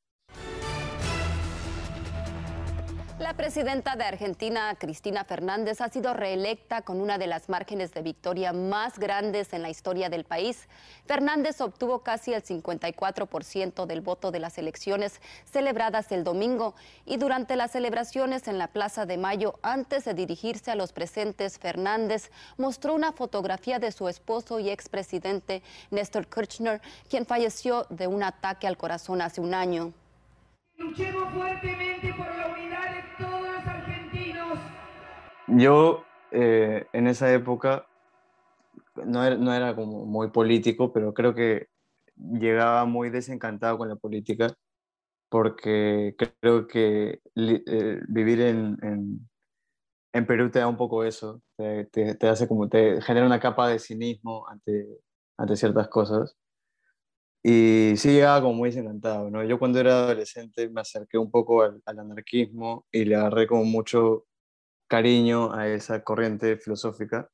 La 3.22 3.34
presidenta 3.34 3.94
de 3.94 4.02
Argentina, 4.02 4.74
Cristina 4.76 5.22
Fernández, 5.22 5.80
ha 5.80 5.88
sido 5.88 6.12
reelecta 6.12 6.82
con 6.82 7.00
una 7.00 7.18
de 7.18 7.28
las 7.28 7.48
márgenes 7.48 7.94
de 7.94 8.02
victoria 8.02 8.52
más 8.52 8.98
grandes 8.98 9.52
en 9.52 9.62
la 9.62 9.70
historia 9.70 10.10
del 10.10 10.24
país. 10.24 10.68
Fernández 11.06 11.60
obtuvo 11.60 12.00
casi 12.00 12.34
el 12.34 12.42
54% 12.42 13.86
del 13.86 14.00
voto 14.00 14.32
de 14.32 14.40
las 14.40 14.58
elecciones 14.58 15.20
celebradas 15.44 16.10
el 16.10 16.24
domingo 16.24 16.74
y 17.06 17.16
durante 17.16 17.54
las 17.54 17.70
celebraciones 17.70 18.48
en 18.48 18.58
la 18.58 18.66
Plaza 18.66 19.06
de 19.06 19.18
Mayo, 19.18 19.54
antes 19.62 20.04
de 20.04 20.14
dirigirse 20.14 20.72
a 20.72 20.76
los 20.76 20.92
presentes, 20.92 21.60
Fernández 21.60 22.32
mostró 22.58 22.92
una 22.92 23.12
fotografía 23.12 23.78
de 23.78 23.92
su 23.92 24.08
esposo 24.08 24.58
y 24.58 24.68
expresidente 24.68 25.62
Néstor 25.92 26.26
Kirchner, 26.26 26.82
quien 27.08 27.24
falleció 27.24 27.86
de 27.88 28.08
un 28.08 28.24
ataque 28.24 28.66
al 28.66 28.76
corazón 28.76 29.22
hace 29.22 29.40
un 29.40 29.54
año. 29.54 29.92
Luchemos 30.76 31.32
fuertemente 31.32 32.12
por 32.14 32.26
la 32.34 32.48
unidad 32.48 32.71
Yo 35.56 36.04
eh, 36.30 36.86
en 36.92 37.06
esa 37.06 37.32
época 37.32 37.86
no 39.04 39.24
era, 39.24 39.36
no 39.36 39.52
era, 39.54 39.74
como 39.74 40.06
muy 40.06 40.30
político, 40.30 40.92
pero 40.92 41.12
creo 41.14 41.34
que 41.34 41.68
llegaba 42.16 42.84
muy 42.84 43.10
desencantado 43.10 43.78
con 43.78 43.88
la 43.88 43.96
política 43.96 44.54
porque 45.28 46.14
creo 46.40 46.66
que 46.68 47.20
eh, 47.36 48.00
vivir 48.08 48.40
en, 48.42 48.78
en, 48.82 49.30
en, 50.12 50.26
Perú 50.26 50.50
te 50.50 50.60
da 50.60 50.68
un 50.68 50.76
poco 50.76 51.04
eso, 51.04 51.42
te, 51.56 51.86
te, 51.86 52.14
te, 52.16 52.28
hace 52.28 52.48
como, 52.48 52.68
te 52.68 53.00
genera 53.02 53.26
una 53.26 53.40
capa 53.40 53.68
de 53.68 53.78
cinismo 53.78 54.46
ante, 54.48 54.86
ante 55.38 55.56
ciertas 55.56 55.88
cosas 55.88 56.36
y 57.42 57.94
sí 57.96 58.12
llegaba 58.12 58.40
como 58.42 58.54
muy 58.54 58.70
desencantado, 58.70 59.28
¿no? 59.30 59.42
Yo 59.44 59.58
cuando 59.58 59.80
era 59.80 60.04
adolescente 60.04 60.68
me 60.68 60.80
acerqué 60.80 61.18
un 61.18 61.30
poco 61.30 61.62
al, 61.62 61.82
al, 61.86 61.98
anarquismo 61.98 62.86
y 62.92 63.04
le 63.04 63.16
agarré 63.16 63.46
como 63.48 63.64
mucho 63.64 64.26
cariño 64.92 65.54
a 65.54 65.68
esa 65.68 66.04
corriente 66.04 66.58
filosófica. 66.58 67.30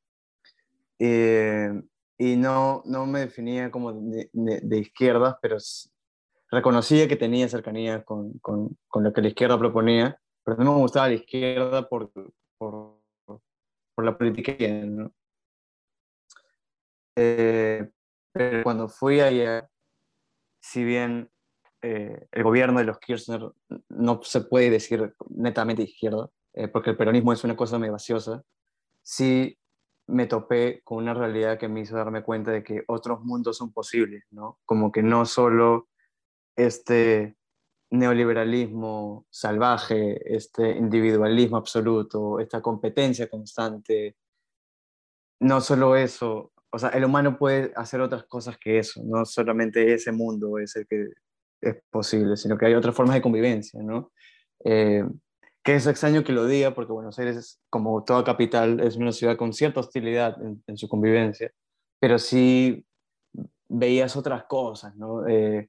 Eh, 1.00 1.68
y 2.16 2.36
no, 2.36 2.82
no 2.84 3.04
me 3.04 3.20
definía 3.20 3.68
como 3.72 3.92
de, 3.92 4.30
de, 4.32 4.60
de 4.62 4.78
izquierdas, 4.78 5.34
pero 5.42 5.56
reconocía 6.52 7.08
que 7.08 7.16
tenía 7.16 7.48
cercanía 7.48 8.04
con, 8.04 8.38
con, 8.38 8.78
con, 8.86 9.02
lo 9.02 9.12
que 9.12 9.22
la 9.22 9.28
izquierda 9.28 9.58
proponía, 9.58 10.20
pero 10.44 10.56
no 10.58 10.74
me 10.74 10.80
gustaba 10.82 11.08
la 11.08 11.14
izquierda 11.14 11.88
por, 11.88 12.12
por, 12.58 13.00
por 13.26 14.04
la 14.04 14.16
política, 14.16 14.52
¿no? 14.86 15.12
Eh, 17.16 17.90
pero 18.32 18.62
cuando 18.62 18.88
fui 18.88 19.18
allá, 19.18 19.68
si 20.62 20.84
bien 20.84 21.28
eh, 21.82 22.28
el 22.30 22.42
gobierno 22.44 22.78
de 22.78 22.84
los 22.84 23.00
Kirchner 23.00 23.42
no 23.88 24.22
se 24.22 24.42
puede 24.42 24.70
decir 24.70 25.12
netamente 25.28 25.82
izquierda, 25.82 26.30
eh, 26.58 26.66
porque 26.66 26.90
el 26.90 26.96
peronismo 26.96 27.32
es 27.32 27.44
una 27.44 27.56
cosa 27.56 27.78
muy 27.78 27.88
vaciosa, 27.88 28.42
sí 29.00 29.56
me 30.08 30.26
topé 30.26 30.80
con 30.82 30.98
una 30.98 31.14
realidad 31.14 31.56
que 31.56 31.68
me 31.68 31.80
hizo 31.80 31.96
darme 31.96 32.24
cuenta 32.24 32.50
de 32.50 32.64
que 32.64 32.82
otros 32.88 33.20
mundos 33.22 33.58
son 33.58 33.72
posibles, 33.72 34.24
¿no? 34.32 34.58
Como 34.64 34.90
que 34.90 35.02
no 35.02 35.24
solo 35.24 35.88
este 36.56 37.36
neoliberalismo 37.90 39.26
salvaje, 39.30 40.18
este 40.34 40.72
individualismo 40.72 41.58
absoluto, 41.58 42.40
esta 42.40 42.60
competencia 42.60 43.28
constante, 43.28 44.16
no 45.40 45.60
solo 45.60 45.94
eso, 45.94 46.52
o 46.70 46.78
sea, 46.78 46.88
el 46.88 47.04
humano 47.04 47.38
puede 47.38 47.72
hacer 47.76 48.00
otras 48.00 48.24
cosas 48.24 48.58
que 48.58 48.80
eso, 48.80 49.00
no 49.04 49.24
solamente 49.24 49.94
ese 49.94 50.10
mundo 50.10 50.58
es 50.58 50.74
el 50.74 50.88
que 50.88 51.06
es 51.60 51.76
posible, 51.88 52.36
sino 52.36 52.58
que 52.58 52.66
hay 52.66 52.74
otras 52.74 52.96
formas 52.96 53.14
de 53.14 53.22
convivencia, 53.22 53.80
¿no? 53.80 54.10
Eh, 54.64 55.04
que 55.62 55.74
es 55.74 55.86
extraño 55.86 56.24
que 56.24 56.32
lo 56.32 56.46
diga 56.46 56.74
porque 56.74 56.92
Buenos 56.92 57.18
Aires, 57.18 57.60
como 57.70 58.04
toda 58.04 58.24
capital, 58.24 58.80
es 58.80 58.96
una 58.96 59.12
ciudad 59.12 59.36
con 59.36 59.52
cierta 59.52 59.80
hostilidad 59.80 60.36
en, 60.42 60.76
su 60.76 60.88
convivencia, 60.88 61.50
pero 62.00 62.18
sí 62.18 62.86
veías 63.68 64.16
otras 64.16 64.44
cosas, 64.44 64.96
¿no? 64.96 65.26
Eh, 65.26 65.68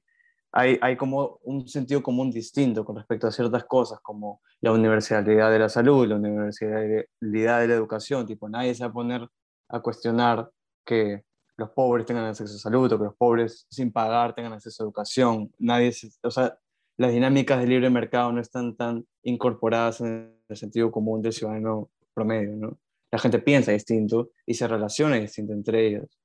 hay, 0.52 0.78
hay, 0.82 0.96
como 0.96 1.38
un 1.44 1.68
sentido 1.68 2.02
común 2.02 2.30
distinto 2.30 2.84
con 2.84 2.96
respecto 2.96 3.26
a 3.26 3.32
ciertas 3.32 3.64
cosas, 3.64 4.00
como 4.00 4.40
la 4.60 4.72
universalidad 4.72 5.50
de 5.50 5.58
la 5.58 5.68
salud, 5.68 6.08
la 6.08 6.16
universalidad 6.16 7.60
de 7.60 7.68
la 7.68 7.74
educación, 7.74 8.26
tipo, 8.26 8.48
nadie 8.48 8.74
se 8.74 8.82
va 8.82 8.90
a 8.90 8.92
poner 8.92 9.28
a 9.68 9.80
cuestionar 9.80 10.50
que 10.84 11.24
los 11.56 11.70
pobres 11.70 12.06
tengan 12.06 12.24
acceso 12.24 12.56
a 12.56 12.58
salud 12.58 12.90
o 12.90 12.98
que 12.98 13.04
los 13.04 13.16
pobres 13.16 13.66
sin 13.70 13.92
pagar 13.92 14.34
tengan 14.34 14.54
acceso 14.54 14.82
a 14.82 14.86
educación. 14.86 15.52
Nadie, 15.58 15.92
o 16.22 16.30
sea, 16.30 16.58
las 17.00 17.12
dinámicas 17.12 17.58
del 17.60 17.70
libre 17.70 17.88
mercado 17.88 18.30
no 18.30 18.42
están 18.42 18.76
tan 18.76 19.06
incorporadas 19.22 20.02
en 20.02 20.36
el 20.46 20.56
sentido 20.58 20.92
común 20.92 21.22
del 21.22 21.32
ciudadano 21.32 21.88
promedio, 22.12 22.54
¿no? 22.56 22.78
La 23.10 23.18
gente 23.18 23.38
piensa 23.38 23.72
distinto 23.72 24.32
y 24.44 24.52
se 24.52 24.68
relaciona 24.68 25.16
distinto 25.16 25.54
entre 25.54 25.86
ellos. 25.86 26.18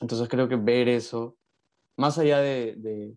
Entonces 0.00 0.30
creo 0.30 0.48
que 0.48 0.56
ver 0.56 0.88
eso, 0.88 1.36
más 1.98 2.16
allá 2.16 2.38
de, 2.38 2.74
de, 2.78 3.16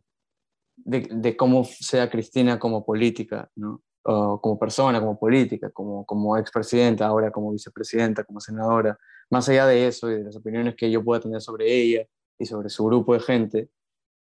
de, 0.75 1.07
de 1.09 1.37
cómo 1.37 1.63
sea 1.63 2.09
Cristina 2.09 2.59
como 2.59 2.85
política, 2.85 3.49
¿no? 3.55 3.81
O 4.03 4.41
como 4.41 4.59
persona, 4.59 4.99
como 4.99 5.17
política, 5.17 5.69
como, 5.69 6.05
como 6.05 6.35
expresidenta, 6.37 7.07
ahora 7.07 7.31
como 7.31 7.53
vicepresidenta, 7.53 8.25
como 8.25 8.41
senadora, 8.41 8.99
más 9.29 9.47
allá 9.47 9.65
de 9.65 9.87
eso 9.87 10.11
y 10.11 10.15
de 10.15 10.23
las 10.25 10.35
opiniones 10.35 10.75
que 10.75 10.91
yo 10.91 11.01
pueda 11.05 11.21
tener 11.21 11.39
sobre 11.39 11.73
ella 11.73 12.05
y 12.37 12.45
sobre 12.45 12.67
su 12.67 12.83
grupo 12.83 13.13
de 13.13 13.21
gente, 13.21 13.69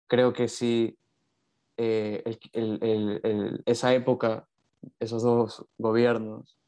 creo 0.08 0.32
que 0.32 0.48
sí, 0.48 0.98
eh, 1.76 2.22
el, 2.52 2.78
el, 2.82 3.20
el, 3.22 3.62
esa 3.66 3.94
época, 3.94 4.46
esos 5.00 5.22
dos 5.22 5.66
gobiernos, 5.78 6.58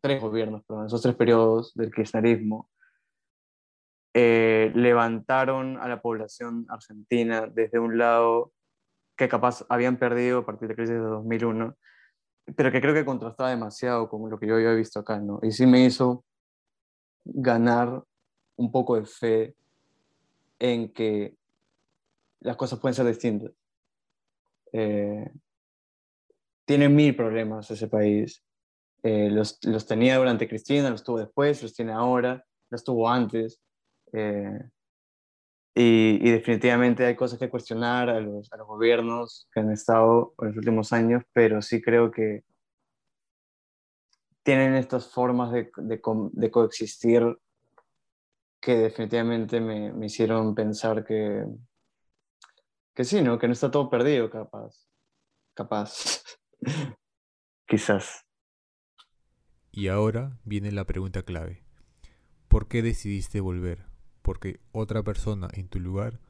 tres 0.00 0.20
gobiernos, 0.20 0.62
perdón, 0.64 0.86
esos 0.86 1.02
tres 1.02 1.14
periodos 1.14 1.74
del 1.74 1.92
kirchnerismo, 1.92 2.68
eh, 4.14 4.70
levantaron 4.74 5.78
a 5.78 5.88
la 5.88 6.02
población 6.02 6.66
argentina 6.68 7.46
desde 7.46 7.78
un 7.78 7.96
lado 7.96 8.52
que 9.16 9.28
capaz 9.28 9.64
habían 9.68 9.96
perdido 9.96 10.40
a 10.40 10.46
partir 10.46 10.68
de 10.68 10.74
la 10.74 10.76
crisis 10.76 10.94
de 10.94 11.00
2001, 11.00 11.76
pero 12.56 12.70
que 12.70 12.80
creo 12.80 12.94
que 12.94 13.04
contrastaba 13.04 13.50
demasiado 13.50 14.08
con 14.08 14.28
lo 14.28 14.38
que 14.38 14.46
yo 14.46 14.56
había 14.56 14.74
visto 14.74 15.00
acá, 15.00 15.18
¿no? 15.18 15.38
Y 15.42 15.52
sí 15.52 15.66
me 15.66 15.84
hizo 15.84 16.24
ganar 17.24 18.02
un 18.56 18.70
poco 18.70 18.96
de 18.96 19.06
fe 19.06 19.56
en 20.58 20.92
que 20.92 21.36
las 22.40 22.56
cosas 22.56 22.78
pueden 22.80 22.94
ser 22.94 23.06
distintas. 23.06 23.52
Eh, 24.72 25.30
tiene 26.64 26.88
mil 26.88 27.14
problemas 27.14 27.70
ese 27.70 27.88
país. 27.88 28.42
Eh, 29.02 29.28
los, 29.30 29.58
los, 29.64 29.86
tenía 29.86 30.16
durante 30.16 30.48
Cristina, 30.48 30.90
los 30.90 31.02
tuvo 31.02 31.18
después, 31.18 31.62
los 31.62 31.74
tiene 31.74 31.92
ahora, 31.92 32.44
los 32.70 32.84
tuvo 32.84 33.08
antes. 33.08 33.60
Eh, 34.12 34.60
y, 35.74 36.18
y, 36.20 36.30
definitivamente 36.30 37.04
hay 37.04 37.16
cosas 37.16 37.38
que 37.38 37.48
cuestionar 37.48 38.10
a 38.10 38.20
los, 38.20 38.52
a 38.52 38.58
los, 38.58 38.66
gobiernos 38.66 39.48
que 39.52 39.60
han 39.60 39.72
estado 39.72 40.34
en 40.40 40.48
los 40.48 40.56
últimos 40.58 40.92
años, 40.92 41.24
pero 41.32 41.62
sí 41.62 41.80
creo 41.80 42.10
que 42.10 42.44
tienen 44.42 44.74
estas 44.74 45.10
formas 45.10 45.52
de, 45.52 45.70
de, 45.76 46.00
de 46.32 46.50
coexistir 46.50 47.38
que 48.60 48.76
definitivamente 48.76 49.60
me, 49.60 49.92
me, 49.92 50.06
hicieron 50.06 50.54
pensar 50.54 51.04
que, 51.04 51.44
que 52.94 53.04
sí, 53.04 53.22
¿no? 53.22 53.38
Que 53.38 53.46
no 53.46 53.52
está 53.52 53.70
todo 53.70 53.88
perdido, 53.88 54.30
capaz. 54.30 54.86
Capaz. 55.54 56.22
Quizás. 57.66 58.26
Y 59.70 59.88
ahora 59.88 60.38
viene 60.44 60.70
la 60.72 60.84
pregunta 60.84 61.22
clave. 61.22 61.64
¿Por 62.48 62.68
qué 62.68 62.82
decidiste 62.82 63.40
volver? 63.40 63.86
Porque 64.20 64.60
otra 64.72 65.02
persona 65.02 65.48
en 65.54 65.68
tu 65.68 65.80
lugar 65.80 66.20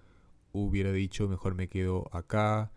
hubiera 0.52 0.92
dicho 0.92 1.28
mejor 1.28 1.54
me 1.54 1.68
quedo 1.68 2.08
acá, 2.12 2.72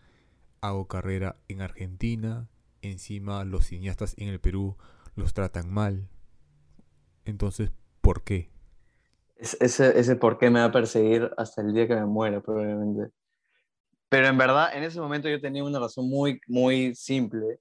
hago 0.61 0.87
carrera 0.87 1.37
en 1.47 1.61
Argentina, 1.61 2.49
encima 2.81 3.43
los 3.43 3.67
cineastas 3.67 4.15
en 4.17 4.29
el 4.29 4.39
Perú 4.39 4.77
los 5.15 5.33
tratan 5.33 5.71
mal. 5.71 6.09
Entonces, 7.25 7.71
¿por 8.01 8.23
qué? 8.23 8.49
Ese, 9.35 9.99
ese 9.99 10.15
por 10.15 10.37
qué 10.37 10.49
me 10.49 10.59
va 10.59 10.65
a 10.65 10.71
perseguir 10.71 11.31
hasta 11.37 11.61
el 11.61 11.73
día 11.73 11.87
que 11.87 11.95
me 11.95 12.05
muera, 12.05 12.41
probablemente. 12.41 13.13
Pero 14.09 14.27
en 14.27 14.37
verdad, 14.37 14.75
en 14.75 14.83
ese 14.83 14.99
momento 14.99 15.29
yo 15.29 15.41
tenía 15.41 15.63
una 15.63 15.79
razón 15.79 16.09
muy, 16.09 16.39
muy 16.47 16.95
simple, 16.95 17.59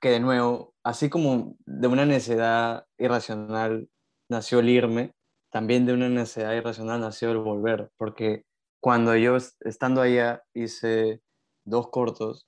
que 0.00 0.10
de 0.10 0.20
nuevo, 0.20 0.74
así 0.82 1.08
como 1.08 1.56
de 1.66 1.88
una 1.88 2.06
necesidad 2.06 2.86
irracional 2.98 3.88
nació 4.28 4.60
el 4.60 4.68
irme, 4.68 5.14
también 5.50 5.86
de 5.86 5.94
una 5.94 6.08
necesidad 6.08 6.54
irracional 6.54 7.00
nació 7.00 7.30
el 7.30 7.38
volver, 7.38 7.90
porque 7.96 8.44
cuando 8.80 9.16
yo 9.16 9.36
estando 9.60 10.00
allá 10.00 10.42
hice 10.54 11.22
dos 11.64 11.88
cortos 11.88 12.46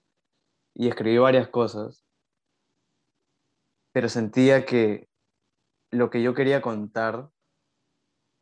y 0.74 0.88
escribí 0.88 1.18
varias 1.18 1.48
cosas, 1.48 2.04
pero 3.92 4.08
sentía 4.08 4.64
que 4.64 5.08
lo 5.90 6.10
que 6.10 6.22
yo 6.22 6.34
quería 6.34 6.60
contar, 6.60 7.30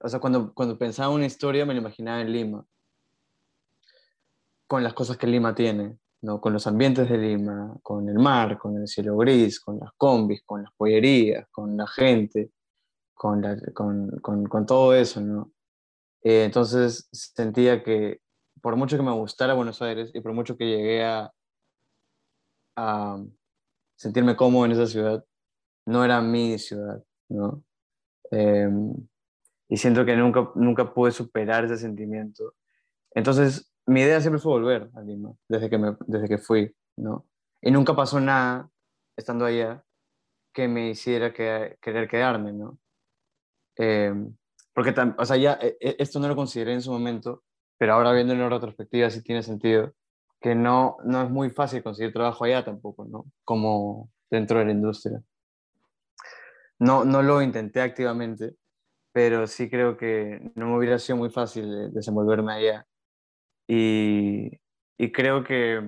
o 0.00 0.08
sea, 0.08 0.20
cuando, 0.20 0.52
cuando 0.52 0.78
pensaba 0.78 1.14
una 1.14 1.26
historia 1.26 1.64
me 1.64 1.74
lo 1.74 1.80
imaginaba 1.80 2.20
en 2.20 2.32
Lima, 2.32 2.66
con 4.66 4.82
las 4.82 4.94
cosas 4.94 5.16
que 5.16 5.26
Lima 5.26 5.54
tiene, 5.54 5.98
¿no? 6.22 6.40
con 6.40 6.52
los 6.52 6.66
ambientes 6.66 7.08
de 7.08 7.18
Lima, 7.18 7.76
con 7.82 8.08
el 8.08 8.18
mar, 8.18 8.58
con 8.58 8.76
el 8.76 8.88
cielo 8.88 9.16
gris, 9.16 9.60
con 9.60 9.78
las 9.78 9.90
combis, 9.96 10.42
con 10.44 10.62
las 10.62 10.72
pollerías, 10.76 11.46
con 11.50 11.76
la 11.76 11.86
gente, 11.86 12.50
con, 13.14 13.42
la, 13.42 13.56
con, 13.72 14.10
con, 14.20 14.46
con, 14.46 14.66
todo 14.66 14.94
eso. 14.94 15.20
¿no? 15.20 15.52
Eh, 16.22 16.44
entonces 16.44 17.08
sentía 17.12 17.82
que 17.82 18.20
por 18.60 18.76
mucho 18.76 18.96
que 18.96 19.02
me 19.02 19.12
gustara 19.12 19.54
Buenos 19.54 19.80
Aires 19.82 20.10
y 20.14 20.20
por 20.20 20.32
mucho 20.32 20.56
que 20.56 20.66
llegué 20.66 21.04
a, 21.04 21.32
a 22.76 23.24
sentirme 23.96 24.36
cómodo 24.36 24.64
en 24.66 24.72
esa 24.72 24.86
ciudad, 24.86 25.24
no 25.86 26.04
era 26.04 26.20
mi 26.20 26.58
ciudad. 26.58 27.02
¿no? 27.28 27.62
Eh, 28.32 28.68
y 29.68 29.76
siento 29.76 30.04
que 30.04 30.16
nunca, 30.16 30.50
nunca 30.54 30.92
pude 30.92 31.12
superar 31.12 31.64
ese 31.64 31.76
sentimiento. 31.76 32.54
Entonces 33.14 33.72
mi 33.86 34.00
idea 34.00 34.20
siempre 34.20 34.40
fue 34.40 34.52
volver 34.52 34.90
a 34.94 35.00
Lima, 35.00 35.32
desde 35.48 35.70
que, 35.70 35.78
me, 35.78 35.96
desde 36.06 36.28
que 36.28 36.38
fui, 36.38 36.74
¿no? 36.96 37.26
Y 37.62 37.70
nunca 37.70 37.94
pasó 37.94 38.20
nada, 38.20 38.68
estando 39.16 39.44
allá, 39.44 39.84
que 40.52 40.68
me 40.68 40.90
hiciera 40.90 41.32
que, 41.32 41.78
querer 41.80 42.08
quedarme, 42.08 42.52
¿no? 42.52 42.78
Eh, 43.76 44.12
porque, 44.74 44.94
o 45.18 45.24
sea, 45.24 45.36
ya 45.36 45.58
e, 45.60 45.76
e, 45.80 45.96
esto 45.98 46.18
no 46.18 46.28
lo 46.28 46.36
consideré 46.36 46.72
en 46.72 46.82
su 46.82 46.90
momento, 46.90 47.44
pero 47.78 47.94
ahora 47.94 48.12
viendo 48.12 48.34
en 48.34 48.50
retrospectiva 48.50 49.10
sí 49.10 49.22
tiene 49.22 49.42
sentido, 49.42 49.94
que 50.40 50.54
no, 50.54 50.96
no 51.04 51.22
es 51.22 51.30
muy 51.30 51.50
fácil 51.50 51.82
conseguir 51.82 52.12
trabajo 52.12 52.44
allá 52.44 52.64
tampoco, 52.64 53.04
¿no? 53.04 53.26
Como 53.44 54.10
dentro 54.30 54.58
de 54.58 54.66
la 54.66 54.72
industria. 54.72 55.22
No, 56.78 57.04
no 57.04 57.22
lo 57.22 57.40
intenté 57.40 57.80
activamente, 57.80 58.54
pero 59.12 59.46
sí 59.46 59.70
creo 59.70 59.96
que 59.96 60.52
no 60.56 60.66
me 60.66 60.76
hubiera 60.76 60.98
sido 60.98 61.16
muy 61.16 61.30
fácil 61.30 61.92
desenvolverme 61.92 62.52
allá 62.52 62.86
y, 63.66 64.50
y 64.98 65.12
creo 65.12 65.44
que 65.44 65.82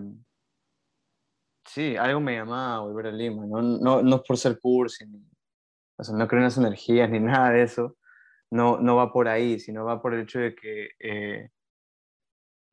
sí, 1.68 1.96
algo 1.96 2.20
me 2.20 2.34
llamaba 2.34 2.76
a 2.76 2.80
volver 2.80 3.06
a 3.08 3.12
Lima, 3.12 3.46
no, 3.46 3.62
no, 3.62 4.02
no 4.02 4.22
por 4.22 4.36
ser 4.36 4.58
cursi, 4.58 5.06
ni, 5.06 5.22
o 5.96 6.04
sea, 6.04 6.16
no 6.16 6.26
creo 6.26 6.40
en 6.40 6.44
las 6.44 6.58
energías 6.58 7.10
ni 7.10 7.20
nada 7.20 7.50
de 7.50 7.62
eso, 7.62 7.96
no, 8.50 8.78
no 8.80 8.96
va 8.96 9.12
por 9.12 9.28
ahí, 9.28 9.60
sino 9.60 9.84
va 9.84 10.00
por 10.00 10.14
el 10.14 10.22
hecho 10.22 10.38
de 10.40 10.54
que 10.54 10.90
eh, 11.00 11.50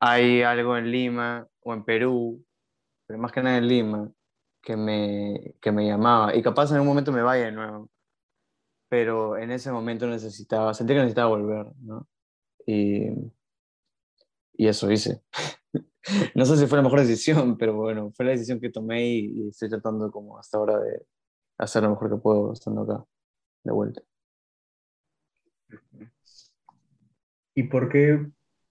hay 0.00 0.42
algo 0.42 0.76
en 0.76 0.90
Lima 0.90 1.46
o 1.60 1.74
en 1.74 1.84
Perú, 1.84 2.44
pero 3.06 3.18
más 3.18 3.32
que 3.32 3.42
nada 3.42 3.58
en 3.58 3.68
Lima, 3.68 4.10
que 4.62 4.76
me, 4.76 5.54
que 5.60 5.72
me 5.72 5.86
llamaba. 5.86 6.34
Y 6.34 6.42
capaz 6.42 6.72
en 6.72 6.80
un 6.80 6.86
momento 6.86 7.12
me 7.12 7.22
vaya 7.22 7.46
de 7.46 7.52
nuevo, 7.52 7.88
pero 8.88 9.36
en 9.36 9.50
ese 9.50 9.70
momento 9.72 10.06
necesitaba, 10.06 10.74
sentí 10.74 10.92
que 10.94 11.00
necesitaba 11.00 11.28
volver, 11.28 11.66
¿no? 11.82 12.08
Y, 12.66 13.10
y 14.56 14.68
eso 14.68 14.90
hice. 14.90 15.22
no 16.34 16.44
sé 16.44 16.56
si 16.56 16.66
fue 16.66 16.78
la 16.78 16.82
mejor 16.82 17.00
decisión, 17.00 17.56
pero 17.56 17.74
bueno, 17.74 18.10
fue 18.12 18.26
la 18.26 18.32
decisión 18.32 18.60
que 18.60 18.70
tomé 18.70 19.06
y, 19.06 19.48
estoy 19.48 19.68
tratando 19.68 20.10
como 20.10 20.38
hasta 20.38 20.58
ahora 20.58 20.78
de 20.78 21.06
hacer 21.58 21.82
lo 21.82 21.90
mejor 21.90 22.10
que 22.10 22.16
puedo 22.16 22.52
estando 22.52 22.82
acá, 22.82 23.04
de 23.64 23.72
vuelta. 23.72 24.02
¿Y 27.54 27.64
por 27.64 27.88
qué 27.88 28.26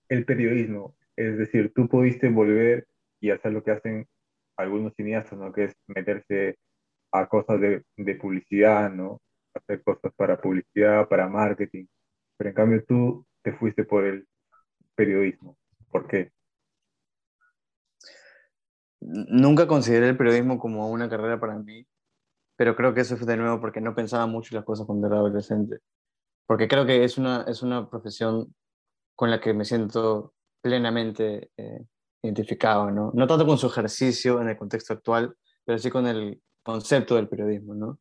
el 0.09 0.25
periodismo? 0.25 0.95
Es 1.15 1.37
decir, 1.37 1.73
tú 1.73 1.87
pudiste 1.87 2.29
volver 2.29 2.87
y 3.19 3.31
hacer 3.31 3.51
lo 3.51 3.63
que 3.63 3.71
hacen 3.71 4.07
algunos 4.57 4.93
cineastas, 4.95 5.39
¿no? 5.39 5.51
Que 5.51 5.65
es 5.65 5.75
meterse 5.87 6.57
a 7.11 7.27
cosas 7.27 7.59
de, 7.59 7.83
de 7.97 8.15
publicidad, 8.15 8.91
¿no? 8.91 9.21
Hacer 9.55 9.83
cosas 9.83 10.13
para 10.15 10.39
publicidad, 10.39 11.07
para 11.07 11.27
marketing. 11.27 11.85
Pero 12.37 12.49
en 12.49 12.55
cambio 12.55 12.85
tú 12.85 13.25
te 13.41 13.53
fuiste 13.53 13.83
por 13.85 14.05
el 14.05 14.27
periodismo. 14.95 15.57
¿Por 15.95 16.07
qué? 16.07 16.33
Nunca 18.99 19.65
consideré 19.65 20.09
el 20.09 20.17
periodismo 20.17 20.59
como 20.59 20.91
una 20.91 21.07
carrera 21.07 21.39
para 21.39 21.57
mí, 21.57 21.87
pero 22.57 22.75
creo 22.75 22.93
que 22.93 22.99
eso 22.99 23.15
fue 23.15 23.25
de 23.25 23.37
nuevo 23.37 23.61
porque 23.61 23.79
no 23.79 23.95
pensaba 23.95 24.25
mucho 24.27 24.49
en 24.51 24.57
las 24.57 24.65
cosas 24.65 24.85
cuando 24.85 25.07
era 25.07 25.15
adolescente. 25.15 25.77
Porque 26.45 26.67
creo 26.67 26.85
que 26.85 27.05
es 27.05 27.17
una, 27.17 27.45
es 27.47 27.61
una 27.63 27.89
profesión 27.89 28.53
con 29.15 29.31
la 29.31 29.39
que 29.39 29.53
me 29.53 29.63
siento 29.63 30.33
plenamente 30.61 31.51
eh, 31.55 31.85
identificado, 32.21 32.91
¿no? 32.91 33.11
No 33.13 33.25
tanto 33.25 33.45
con 33.45 33.57
su 33.57 33.67
ejercicio 33.67 34.41
en 34.41 34.49
el 34.49 34.57
contexto 34.57 34.91
actual, 34.91 35.33
pero 35.63 35.79
sí 35.79 35.89
con 35.89 36.07
el 36.07 36.41
concepto 36.61 37.15
del 37.15 37.29
periodismo, 37.29 37.73
¿no? 37.73 37.99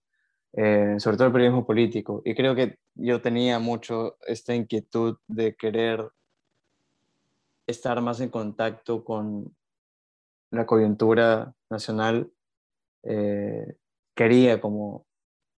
Eh, 0.55 0.97
sobre 0.99 1.17
todo 1.17 1.29
el 1.29 1.33
periodismo 1.33 1.65
político. 1.65 2.23
Y 2.25 2.35
creo 2.35 2.57
que 2.57 2.77
yo 2.97 3.23
tenía 3.23 3.61
mucho 3.61 4.17
esta 4.27 4.53
inquietud 4.53 5.19
de 5.29 5.55
querer 5.55 6.11
estar 7.67 8.01
más 8.01 8.21
en 8.21 8.29
contacto 8.29 9.05
con 9.05 9.55
la 10.51 10.67
coyuntura 10.67 11.53
nacional, 11.71 12.31
eh, 13.03 13.77
quería 14.15 14.61
como 14.61 15.07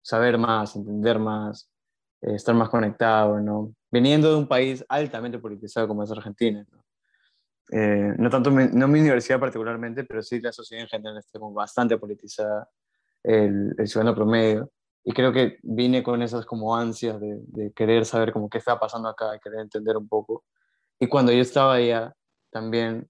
saber 0.02 0.38
más, 0.38 0.76
entender 0.76 1.20
más, 1.20 1.70
eh, 2.22 2.36
estar 2.36 2.56
más 2.56 2.70
conectado, 2.70 3.40
¿no? 3.40 3.74
Viniendo 3.92 4.30
de 4.30 4.38
un 4.38 4.48
país 4.48 4.86
altamente 4.88 5.40
politizado 5.40 5.88
como 5.88 6.04
es 6.04 6.12
Argentina, 6.12 6.66
¿no? 6.72 6.84
Eh, 7.72 8.14
no 8.20 8.30
tanto 8.30 8.52
mi, 8.52 8.66
no 8.72 8.88
mi 8.88 9.00
universidad 9.00 9.40
particularmente, 9.40 10.04
pero 10.04 10.22
sí 10.22 10.40
la 10.40 10.52
sociedad 10.52 10.84
en 10.84 10.90
general 10.90 11.18
está 11.18 11.40
bastante 11.42 11.98
politizada, 11.98 12.70
el, 13.24 13.74
el 13.76 13.88
ciudadano 13.88 14.16
promedio, 14.16 14.72
y 15.04 15.12
creo 15.14 15.34
que 15.34 15.58
vine 15.64 16.04
con 16.04 16.22
esas 16.22 16.46
como 16.46 16.76
ansias 16.76 17.20
de, 17.20 17.40
de 17.48 17.74
querer 17.74 18.06
saber 18.06 18.32
como 18.32 18.50
qué 18.50 18.60
está 18.60 18.80
pasando 18.80 19.10
acá, 19.10 19.36
y 19.36 19.40
querer 19.40 19.62
entender 19.62 19.98
un 19.98 20.08
poco, 20.08 20.46
y 21.00 21.08
cuando 21.08 21.32
yo 21.32 21.42
estaba 21.42 21.76
allá, 21.76 22.16
también 22.52 23.10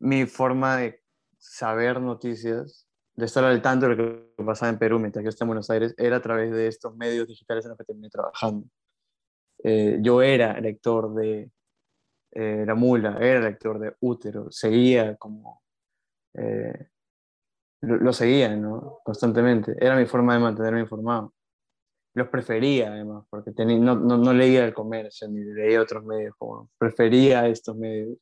mi 0.00 0.26
forma 0.26 0.76
de 0.76 1.02
saber 1.38 2.00
noticias, 2.00 2.86
de 3.14 3.26
estar 3.26 3.44
al 3.44 3.62
tanto 3.62 3.88
de 3.88 3.94
lo 3.94 4.36
que 4.36 4.44
pasaba 4.44 4.70
en 4.70 4.78
Perú 4.78 4.98
mientras 4.98 5.22
yo 5.22 5.28
estaba 5.28 5.46
en 5.46 5.50
Buenos 5.50 5.70
Aires, 5.70 5.94
era 5.96 6.16
a 6.16 6.22
través 6.22 6.50
de 6.50 6.66
estos 6.66 6.96
medios 6.96 7.26
digitales 7.28 7.64
en 7.64 7.70
los 7.70 7.78
que 7.78 7.84
terminé 7.84 8.10
trabajando. 8.10 8.66
Eh, 9.62 9.98
yo 10.00 10.20
era 10.20 10.60
lector 10.60 11.14
de 11.14 11.50
eh, 12.32 12.64
La 12.66 12.74
Mula, 12.74 13.18
era 13.20 13.40
lector 13.40 13.78
de 13.78 13.94
Útero, 14.00 14.50
seguía 14.50 15.16
como... 15.16 15.62
Eh, 16.34 16.88
lo, 17.82 18.12
seguía, 18.12 18.54
¿no? 18.56 19.00
Constantemente. 19.04 19.76
Era 19.78 19.96
mi 19.96 20.06
forma 20.06 20.34
de 20.34 20.40
mantenerme 20.40 20.80
informado 20.80 21.35
los 22.16 22.28
prefería 22.28 22.88
además, 22.92 23.26
porque 23.28 23.52
tenía, 23.52 23.76
no, 23.76 23.94
no, 23.94 24.16
no, 24.16 24.32
leía 24.32 24.64
el 24.64 24.72
comercio 24.72 25.28
ni 25.28 25.44
leía 25.44 25.82
otros 25.82 26.02
medios, 26.02 26.34
como 26.38 26.70
prefería 26.78 27.46
estos 27.46 27.76
medios. 27.76 28.16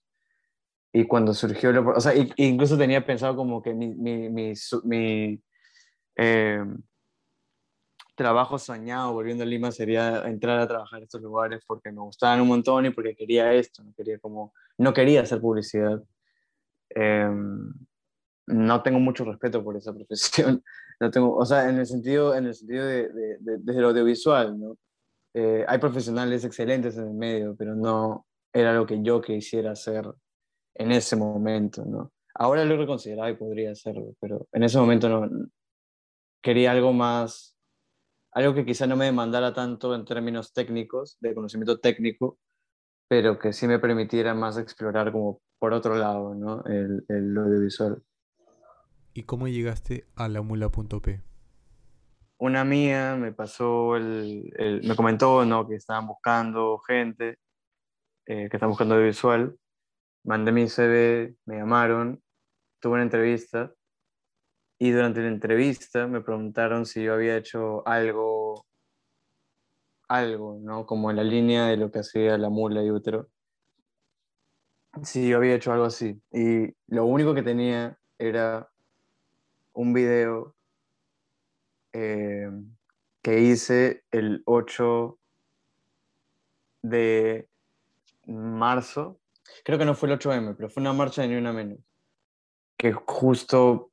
Y 0.92 1.04
cuando 1.04 1.32
surgió, 1.32 1.70
o 1.94 2.00
sea, 2.00 2.12
incluso 2.36 2.76
tenía 2.76 3.06
pensado 3.06 3.36
como 3.36 3.62
que 3.62 3.72
mi, 3.72 3.94
mi, 3.94 4.28
mi, 4.30 4.52
mi, 4.82 5.40
eh, 6.16 6.64
trabajo 8.16 8.58
soñado 8.58 9.12
volviendo 9.12 9.44
a 9.44 9.46
Lima 9.46 9.70
sería 9.70 10.24
entrar 10.26 10.58
a 10.58 10.66
trabajar 10.66 10.98
en 10.98 11.04
estos 11.04 11.22
lugares 11.22 11.62
porque 11.64 11.92
me 11.92 12.00
gustaban 12.00 12.40
un 12.40 12.48
montón 12.48 12.86
y 12.86 12.90
porque 12.90 13.14
quería 13.14 13.52
esto, 13.52 13.84
no 13.84 13.94
quería 13.96 14.18
como, 14.18 14.52
no 14.76 14.92
quería 14.92 15.20
hacer 15.20 15.40
publicidad. 15.40 16.02
Eh, 16.96 17.30
no 18.46 18.82
tengo 18.82 19.00
mucho 19.00 19.24
respeto 19.24 19.62
por 19.64 19.76
esa 19.76 19.92
profesión, 19.94 20.62
no 21.00 21.10
tengo, 21.10 21.34
o 21.36 21.44
sea, 21.46 21.68
en 21.68 21.78
el 21.78 21.86
sentido, 21.86 22.34
en 22.34 22.46
el 22.46 22.54
sentido 22.54 22.86
de, 22.86 23.08
de- 23.10 23.38
de- 23.58 23.80
lo 23.80 23.88
audiovisual, 23.88 24.58
¿no? 24.58 24.76
Eh, 25.34 25.64
hay 25.68 25.78
profesionales 25.78 26.44
excelentes 26.44 26.96
en 26.96 27.08
el 27.08 27.14
medio, 27.14 27.56
pero 27.56 27.74
no 27.74 28.26
era 28.52 28.72
lo 28.74 28.86
que 28.86 29.02
yo 29.02 29.20
quisiera 29.20 29.72
hacer 29.72 30.06
en 30.76 30.92
ese 30.92 31.16
momento, 31.16 31.84
¿no? 31.84 32.12
Ahora 32.34 32.64
lo 32.64 32.74
he 32.74 32.78
reconsiderado 32.78 33.30
y 33.30 33.36
podría 33.36 33.72
hacerlo, 33.72 34.14
pero 34.20 34.46
en 34.52 34.62
ese 34.64 34.78
momento 34.78 35.08
no 35.08 35.48
quería 36.42 36.72
algo 36.72 36.92
más, 36.92 37.56
algo 38.32 38.54
que 38.54 38.64
quizá 38.64 38.86
no 38.86 38.96
me 38.96 39.06
demandara 39.06 39.52
tanto 39.54 39.94
en 39.94 40.04
términos 40.04 40.52
técnicos, 40.52 41.16
de 41.20 41.34
conocimiento 41.34 41.80
técnico, 41.80 42.38
pero 43.08 43.38
que 43.38 43.52
sí 43.52 43.66
me 43.66 43.78
permitiera 43.78 44.34
más 44.34 44.58
explorar 44.58 45.12
como 45.12 45.40
por 45.58 45.72
otro 45.72 45.96
lado, 45.96 46.34
¿no? 46.34 46.64
El, 46.66 47.04
el 47.08 47.36
audiovisual. 47.38 48.02
¿Y 49.14 49.22
cómo 49.22 49.48
llegaste 49.48 50.06
a 50.14 50.28
la 50.28 50.42
mula.p? 50.42 51.22
Una 52.38 52.64
mía 52.64 53.16
me 53.16 53.32
pasó, 53.32 53.96
el, 53.96 54.52
el- 54.56 54.82
me 54.86 54.96
comentó, 54.96 55.44
¿no? 55.44 55.66
Que 55.68 55.76
estaban 55.76 56.06
buscando 56.06 56.78
gente, 56.78 57.38
eh, 58.26 58.48
que 58.50 58.56
estaban 58.56 58.70
buscando 58.70 58.94
audiovisual. 58.96 59.56
Mandé 60.24 60.52
mi 60.52 60.68
CV, 60.68 61.36
me 61.46 61.58
llamaron, 61.58 62.22
tuve 62.80 62.94
una 62.94 63.02
entrevista 63.04 63.74
y 64.78 64.90
durante 64.90 65.20
la 65.22 65.28
entrevista 65.28 66.06
me 66.06 66.20
preguntaron 66.20 66.86
si 66.86 67.04
yo 67.04 67.14
había 67.14 67.36
hecho 67.36 67.86
algo, 67.86 68.66
algo, 70.08 70.58
¿no? 70.62 70.86
Como 70.86 71.10
en 71.10 71.16
la 71.16 71.24
línea 71.24 71.66
de 71.66 71.76
lo 71.76 71.90
que 71.90 72.00
hacía 72.00 72.38
la 72.38 72.48
mula 72.50 72.82
y 72.82 72.90
útero. 72.90 73.28
Si 75.02 75.28
yo 75.28 75.38
había 75.38 75.54
hecho 75.56 75.72
algo 75.72 75.84
así. 75.86 76.20
Y 76.32 76.72
lo 76.86 77.04
único 77.06 77.34
que 77.34 77.42
tenía 77.42 77.98
era 78.18 78.70
un 79.74 79.92
video 79.92 80.56
eh, 81.92 82.50
que 83.22 83.40
hice 83.40 84.04
el 84.10 84.42
8 84.46 85.18
de 86.82 87.48
marzo. 88.26 89.20
Creo 89.64 89.78
que 89.78 89.84
no 89.84 89.94
fue 89.94 90.10
el 90.10 90.18
8M, 90.18 90.56
pero 90.56 90.68
fue 90.68 90.80
una 90.80 90.92
marcha 90.92 91.22
de 91.22 91.28
Ni 91.28 91.36
Una 91.36 91.52
Menos. 91.52 91.78
Que 92.76 92.92
justo 92.92 93.90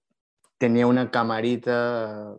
tenía 0.57 0.87
una 0.87 1.11
camarita, 1.11 2.35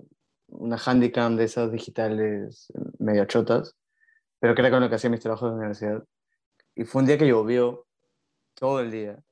una 0.48 0.76
handicam 0.76 1.36
de 1.36 1.44
esas 1.44 1.72
digitales 1.72 2.72
medio 2.98 3.24
chotas, 3.24 3.76
pero 4.38 4.54
que 4.54 4.62
era 4.62 4.70
con 4.70 4.80
lo 4.80 4.88
que 4.88 4.96
hacía 4.96 5.10
mis 5.10 5.20
trabajos 5.20 5.50
de 5.50 5.56
universidad. 5.56 6.04
Y 6.74 6.84
fue 6.84 7.02
un 7.02 7.06
día 7.06 7.18
que 7.18 7.26
llovió 7.26 7.86
todo 8.54 8.80
el 8.80 8.90
día. 8.90 9.22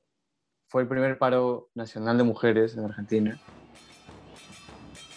Fue 0.67 0.83
el 0.83 0.87
primer 0.87 1.17
paro 1.17 1.69
nacional 1.73 2.17
de 2.17 2.23
mujeres 2.23 2.75
en 2.75 2.85
Argentina. 2.85 3.41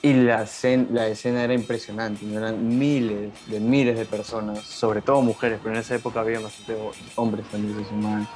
Y 0.05 0.13
la, 0.15 0.47
la 0.91 1.09
escena 1.09 1.45
era 1.45 1.55
impresionante, 1.55 2.27
¿no? 2.27 2.37
eran 2.39 2.77
miles 2.79 3.41
de 3.47 3.61
miles 3.61 3.97
de 3.97 4.05
personas, 4.07 4.69
sobre 4.69 5.01
todo 5.03 5.23
mujeres, 5.23 5.61
pero 5.63 5.75
en 5.75 5.81
esa 5.81 5.95
época 5.95 6.21
había 6.21 6.41
bastante 6.41 6.75
ho- 6.77 6.99
hombres 7.17 7.49
también 7.51 7.75
se. 7.85 8.29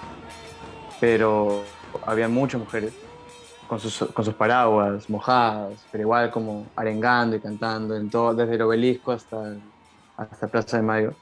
Pero 0.99 1.81
había 2.07 2.29
muchas 2.29 2.61
mujeres 2.61 2.95
con 3.67 3.81
sus, 3.81 3.99
con 4.13 4.25
sus 4.25 4.35
paraguas 4.37 5.09
mojadas, 5.11 5.89
pero 5.91 6.03
igual 6.03 6.31
como 6.33 6.73
arengando 6.77 7.37
y 7.37 7.43
cantando, 7.43 7.97
en 7.97 8.11
todo, 8.11 8.35
desde 8.35 8.57
el 8.57 8.63
obelisco 8.63 9.13
hasta, 9.13 9.39
hasta 10.17 10.51
Plaza 10.51 10.79
de 10.79 10.83
Mayo. 10.85 11.19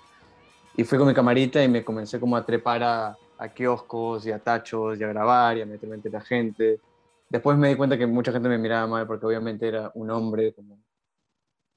Y 0.74 0.84
fui 0.84 0.98
con 0.98 1.08
mi 1.08 1.14
camarita 1.14 1.62
y 1.64 1.68
me 1.68 1.84
comencé 1.84 2.20
como 2.20 2.36
a 2.36 2.46
trepar 2.46 2.82
a, 2.84 3.18
a 3.38 3.54
kioscos 3.54 4.26
y 4.26 4.32
a 4.32 4.42
tachos 4.42 4.98
y 5.00 5.04
a 5.04 5.08
grabar 5.08 5.58
y 5.58 5.62
a 5.62 5.66
meterme 5.66 5.96
entre 5.96 6.12
la 6.12 6.22
gente. 6.22 6.82
Después 7.28 7.58
me 7.58 7.68
di 7.68 7.76
cuenta 7.76 7.98
que 7.98 8.06
mucha 8.06 8.32
gente 8.32 8.48
me 8.48 8.58
miraba 8.58 8.86
mal 8.86 9.06
porque 9.06 9.26
obviamente 9.26 9.66
era 9.66 9.90
un 9.94 10.10
hombre 10.10 10.54
como 10.54 10.78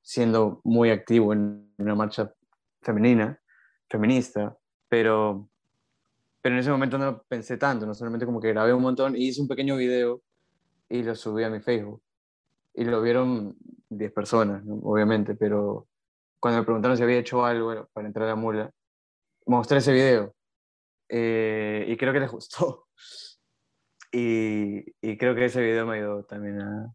siendo 0.01 0.61
muy 0.63 0.91
activo 0.91 1.33
en 1.33 1.73
una 1.77 1.95
marcha 1.95 2.33
femenina, 2.81 3.39
feminista, 3.89 4.57
pero, 4.87 5.49
pero 6.41 6.55
en 6.55 6.59
ese 6.59 6.71
momento 6.71 6.97
no 6.97 7.23
pensé 7.27 7.57
tanto, 7.57 7.85
no 7.85 7.93
solamente 7.93 8.25
como 8.25 8.39
que 8.39 8.49
grabé 8.49 8.73
un 8.73 8.81
montón 8.81 9.15
y 9.15 9.27
hice 9.27 9.41
un 9.41 9.47
pequeño 9.47 9.75
video 9.75 10.21
y 10.89 11.03
lo 11.03 11.15
subí 11.15 11.43
a 11.43 11.49
mi 11.49 11.59
Facebook. 11.59 12.01
Y 12.73 12.85
lo 12.85 13.01
vieron 13.01 13.55
10 13.89 14.11
personas, 14.11 14.63
obviamente, 14.81 15.35
pero 15.35 15.87
cuando 16.39 16.59
me 16.59 16.65
preguntaron 16.65 16.95
si 16.95 17.03
había 17.03 17.17
hecho 17.17 17.43
algo 17.43 17.87
para 17.93 18.07
entrar 18.07 18.25
a 18.25 18.29
la 18.29 18.35
mula, 18.35 18.71
mostré 19.45 19.79
ese 19.79 19.91
video 19.91 20.33
eh, 21.09 21.85
y 21.87 21.97
creo 21.97 22.13
que 22.13 22.19
les 22.19 22.31
gustó. 22.31 22.87
Y, 24.11 24.85
y 25.01 25.17
creo 25.17 25.35
que 25.35 25.45
ese 25.45 25.61
video 25.61 25.85
me 25.85 25.97
ayudó 25.97 26.23
también 26.23 26.59
a, 26.61 26.93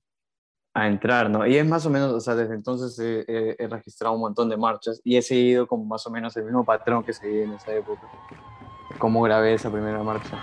a 0.74 0.88
entrar, 0.88 1.30
¿no? 1.30 1.46
Y 1.46 1.56
es 1.56 1.66
más 1.66 1.86
o 1.86 1.90
menos, 1.90 2.12
o 2.12 2.20
sea, 2.20 2.34
desde 2.34 2.54
entonces 2.54 2.98
he, 2.98 3.24
he- 3.28 3.56
he 3.58 3.68
registrado 3.68 4.14
un 4.14 4.20
montón 4.20 4.48
de 4.48 4.56
marchas 4.56 5.00
y 5.04 5.16
he 5.16 5.22
seguido 5.22 5.66
como 5.66 5.84
más 5.84 6.06
o 6.06 6.10
menos 6.10 6.36
el 6.36 6.44
mismo 6.44 6.64
patrón 6.64 7.04
que 7.04 7.12
seguí 7.12 7.40
en 7.42 7.52
esa 7.52 7.72
época. 7.72 8.02
Cómo 8.98 9.22
grabé 9.22 9.54
esa 9.54 9.70
primera 9.70 10.02
marcha. 10.02 10.38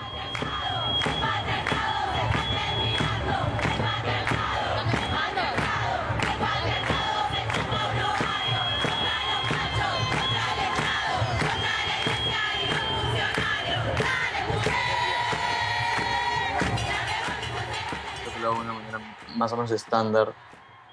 Más 19.41 19.51
o 19.54 19.58
menos 19.58 19.71
estándar, 19.71 20.34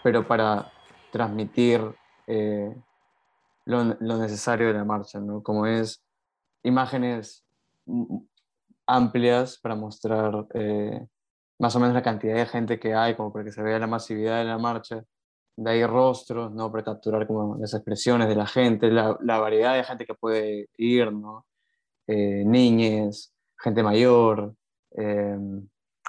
pero 0.03 0.27
para 0.27 0.73
transmitir 1.13 1.81
eh, 2.27 2.75
lo, 3.67 3.85
lo 4.01 4.17
necesario 4.17 4.69
de 4.69 4.73
la 4.73 4.85
marcha, 4.85 5.21
¿no? 5.21 5.43
Como 5.43 5.67
es 5.67 6.03
imágenes 6.63 7.45
amplias 8.87 9.59
para 9.59 9.75
mostrar 9.75 10.47
eh, 10.55 11.07
más 11.59 11.77
o 11.77 11.81
menos 11.81 11.95
la 11.95 12.03
cantidad 12.03 12.37
de 12.37 12.47
gente 12.47 12.81
que 12.81 12.95
hay, 12.95 13.15
como 13.17 13.31
para 13.33 13.45
que 13.45 13.53
se 13.53 13.63
vea 13.63 13.79
la 13.79 13.87
masividad 13.87 14.39
de 14.39 14.45
la 14.47 14.59
marcha. 14.59 15.05
De 15.57 15.71
ahí 15.71 15.85
rostros, 15.85 16.55
¿no? 16.55 16.71
Para 16.73 16.85
capturar 16.85 17.27
como 17.27 17.57
las 17.59 17.75
expresiones 17.75 18.29
de 18.29 18.37
la 18.37 18.47
gente, 18.47 18.91
la, 18.91 19.19
la 19.21 19.39
variedad 19.41 19.75
de 19.75 19.85
gente 19.85 20.07
que 20.07 20.15
puede 20.15 20.69
ir, 20.79 21.13
¿no? 21.13 21.47
Eh, 22.07 22.45
niñes, 22.47 23.35
gente 23.59 23.83
mayor, 23.83 24.55
eh, 24.93 25.37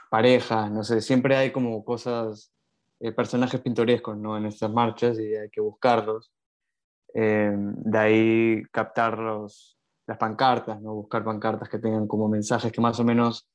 parejas, 0.10 0.72
no 0.72 0.84
sé, 0.84 1.02
siempre 1.02 1.36
hay 1.36 1.52
como 1.52 1.84
cosas, 1.86 2.52
eh, 3.00 3.12
personajes 3.12 3.62
pintorescos, 3.62 4.18
¿no? 4.18 4.38
En 4.38 4.46
estas 4.46 4.72
marchas 4.72 5.20
y 5.20 5.36
hay 5.36 5.50
que 5.50 5.62
buscarlos. 5.62 6.32
Eh, 7.14 7.52
de 7.56 7.98
ahí 7.98 8.64
captar 8.72 9.18
los, 9.18 9.80
las 10.06 10.18
pancartas, 10.18 10.82
¿no? 10.82 10.94
Buscar 10.94 11.24
pancartas 11.24 11.70
que 11.70 11.80
tengan 11.80 12.08
como 12.08 12.28
mensajes 12.28 12.72
que 12.72 12.82
más 12.82 13.00
o 13.00 13.04
menos 13.04 13.48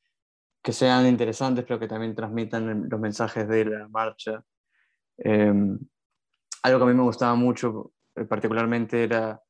que 0.62 0.72
sean 0.72 1.06
interesantes, 1.06 1.64
pero 1.66 1.78
que 1.78 1.88
también 1.88 2.14
transmitan 2.14 2.88
los 2.88 3.00
mensajes 3.00 3.46
de 3.46 3.64
la 3.66 3.88
marcha. 3.88 4.42
Eh, 5.18 5.52
algo 6.62 6.78
que 6.78 6.84
a 6.84 6.86
mí 6.86 6.94
me 6.94 7.02
gustaba 7.02 7.34
mucho, 7.34 7.92
eh, 8.14 8.24
particularmente, 8.24 9.04
era 9.04 9.42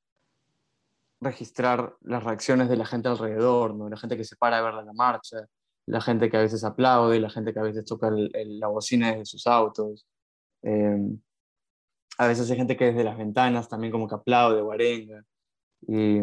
registrar 1.21 1.95
las 2.01 2.25
reacciones 2.25 2.69
de 2.69 2.77
la 2.77 2.85
gente 2.85 3.09
alrededor, 3.09 3.75
¿no? 3.75 3.89
La 3.89 3.97
gente 3.97 4.17
que 4.17 4.25
se 4.25 4.37
para 4.37 4.59
a 4.59 4.63
ver 4.63 4.75
la 4.75 4.93
marcha, 4.93 5.47
la 5.87 6.01
gente 6.01 6.31
que 6.31 6.37
a 6.37 6.41
veces 6.41 6.65
aplaude, 6.65 7.21
la 7.21 7.31
gente 7.31 7.53
que 7.53 7.61
a 7.61 7.63
veces 7.63 7.85
toca 7.85 8.09
el- 8.09 8.31
el- 8.35 8.61
la 8.61 8.69
bocina 8.69 9.11
desde 9.11 9.27
sus 9.27 9.47
autos. 9.47 10.07
Eh, 10.63 10.99
a 12.19 12.27
veces 12.27 12.51
hay 12.51 12.57
gente 12.57 12.77
que 12.77 12.87
desde 12.87 13.05
las 13.05 13.19
ventanas 13.19 13.69
también 13.69 13.93
como 13.93 14.09
que 14.09 14.15
aplaude 14.15 14.61
o. 14.61 14.73
Y 15.87 16.21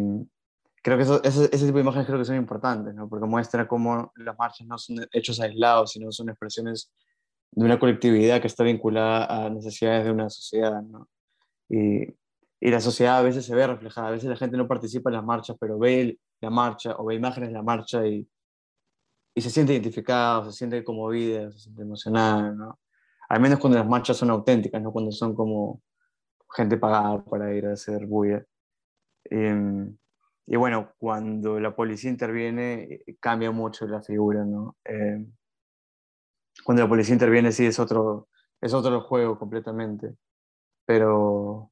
creo 0.81 0.97
que 0.97 1.03
eso- 1.03 1.23
ese, 1.23 1.47
tipo 1.49 1.73
de 1.77 1.81
imágenes 1.81 2.07
creo 2.07 2.19
que 2.19 2.25
son 2.25 2.35
importantes, 2.37 2.93
¿no? 2.95 3.07
Porque 3.07 3.25
muestra 3.27 3.67
cómo 3.67 4.11
las 4.15 4.37
marchas 4.37 4.67
no 4.67 4.77
son 4.77 5.05
hechos 5.11 5.39
aislados, 5.39 5.91
sino 5.91 6.11
son 6.11 6.29
expresiones 6.29 6.91
de 7.51 7.65
una 7.65 7.79
colectividad 7.79 8.41
que 8.41 8.47
está 8.47 8.63
vinculada 8.63 9.45
a 9.45 9.49
necesidades 9.49 10.05
de 10.05 10.11
una 10.11 10.29
sociedad. 10.29 10.81
Y, 11.69 12.03
y 12.59 12.69
la 12.71 12.79
sociedad 12.79 13.17
a 13.17 13.21
veces 13.21 13.45
se 13.45 13.55
ve 13.55 13.67
reflejada, 13.67 14.07
a 14.07 14.11
veces 14.11 14.29
la 14.29 14.37
gente 14.37 14.57
no 14.57 14.67
participa 14.67 15.09
en 15.09 15.15
las 15.15 15.25
marchas, 15.25 15.57
pero 15.59 15.77
ve 15.77 16.17
la 16.41 16.49
marcha 16.49 16.95
o 16.97 17.05
ve 17.05 17.15
imágenes 17.15 17.49
de 17.49 17.53
la 17.55 17.63
marcha 17.63 18.05
y, 18.07 18.27
y 19.33 19.41
se 19.41 19.49
siente 19.49 19.73
identificada, 19.73 20.45
se 20.45 20.51
siente 20.53 20.83
conmovida, 20.83 21.51
se 21.51 21.59
siente 21.59 21.83
emocionada, 21.83 22.51
¿no? 22.51 22.79
Al 23.29 23.39
menos 23.41 23.59
cuando 23.59 23.79
las 23.79 23.87
marchas 23.87 24.17
son 24.17 24.29
auténticas, 24.29 24.81
no 24.81 24.91
cuando 24.91 25.11
son 25.11 25.35
como 25.35 25.81
gente 26.53 26.77
pagada 26.77 27.23
para 27.23 27.53
ir 27.53 27.65
a 27.67 27.73
hacer 27.73 28.05
bulla. 28.05 28.43
Em, 29.25 29.97
y 30.47 30.55
bueno, 30.57 30.93
cuando 30.97 31.59
la 31.59 31.75
policía 31.75 32.09
interviene, 32.11 32.83
eh, 33.07 33.17
cambia 33.19 33.51
mucho 33.51 33.87
la 33.87 34.01
figura, 34.01 34.43
¿no? 34.45 34.77
Eh, 34.85 35.25
cuando 36.63 36.83
la 36.83 36.89
policía 36.89 37.13
interviene, 37.13 37.51
sí, 37.51 37.65
es 37.65 37.79
otro, 37.79 38.27
es 38.61 38.73
otro 38.73 39.01
juego 39.01 39.39
completamente. 39.39 40.15
Pero, 40.85 41.70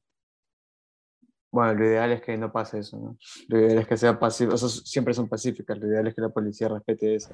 bueno, 1.52 1.74
lo 1.74 1.84
ideal 1.84 2.12
es 2.12 2.22
que 2.22 2.36
no 2.36 2.52
pase 2.52 2.78
eso, 2.78 2.96
¿no? 2.96 3.16
Lo 3.48 3.58
ideal 3.58 3.78
es 3.78 3.88
que 3.88 3.96
sea 3.96 4.18
pacífico, 4.18 4.54
eso 4.54 4.68
siempre 4.68 5.14
son 5.14 5.28
pacíficas, 5.28 5.78
lo 5.78 5.88
ideal 5.88 6.06
es 6.06 6.14
que 6.14 6.20
la 6.20 6.28
policía 6.28 6.68
respete 6.68 7.16
eso. 7.16 7.30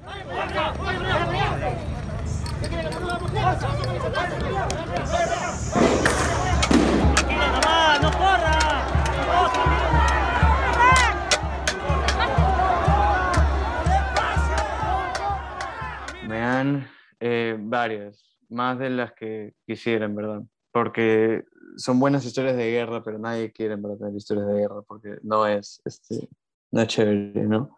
Me 16.27 16.41
han 16.41 16.87
eh, 17.19 17.55
varias, 17.59 18.37
más 18.49 18.79
de 18.79 18.89
las 18.89 19.13
que 19.13 19.53
quisiera, 19.65 20.05
en 20.05 20.15
verdad, 20.15 20.41
porque 20.71 21.45
son 21.77 21.99
buenas 21.99 22.25
historias 22.25 22.57
de 22.57 22.71
guerra, 22.71 23.03
pero 23.03 23.19
nadie 23.19 23.51
quiere 23.51 23.77
tener 23.77 24.15
historias 24.15 24.47
de 24.47 24.55
guerra, 24.55 24.81
porque 24.81 25.17
no 25.23 25.45
es, 25.47 25.81
este, 25.85 26.27
no 26.71 26.81
es 26.81 26.87
chévere, 26.87 27.43
¿no? 27.43 27.77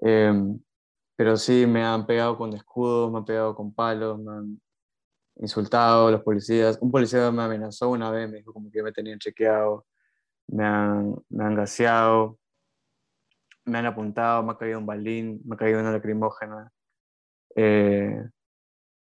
Em, 0.00 0.58
pero 1.16 1.36
sí 1.36 1.66
me 1.66 1.84
han 1.84 2.06
pegado 2.06 2.36
con 2.38 2.52
escudos, 2.54 3.10
me 3.12 3.18
han 3.18 3.24
pegado 3.24 3.54
con 3.54 3.74
palos, 3.74 4.18
me 4.20 4.32
han 4.32 4.60
insultado 5.36 6.10
los 6.10 6.22
policías. 6.22 6.78
Un 6.80 6.90
policía 6.90 7.30
me 7.30 7.42
amenazó 7.42 7.90
una 7.90 8.10
vez, 8.10 8.30
me 8.30 8.38
dijo 8.38 8.52
como 8.52 8.70
que 8.70 8.82
me 8.82 8.92
tenían 8.92 9.18
chequeado, 9.18 9.86
me 10.48 10.64
han, 10.64 11.16
me 11.28 11.44
han 11.44 11.54
gaseado, 11.56 12.38
me 13.64 13.78
han 13.78 13.86
apuntado, 13.86 14.42
me 14.42 14.52
ha 14.52 14.58
caído 14.58 14.78
un 14.78 14.86
balín, 14.86 15.40
me 15.44 15.54
ha 15.54 15.58
caído 15.58 15.80
una 15.80 15.92
lacrimógena. 15.92 16.72
Eh, 17.56 18.24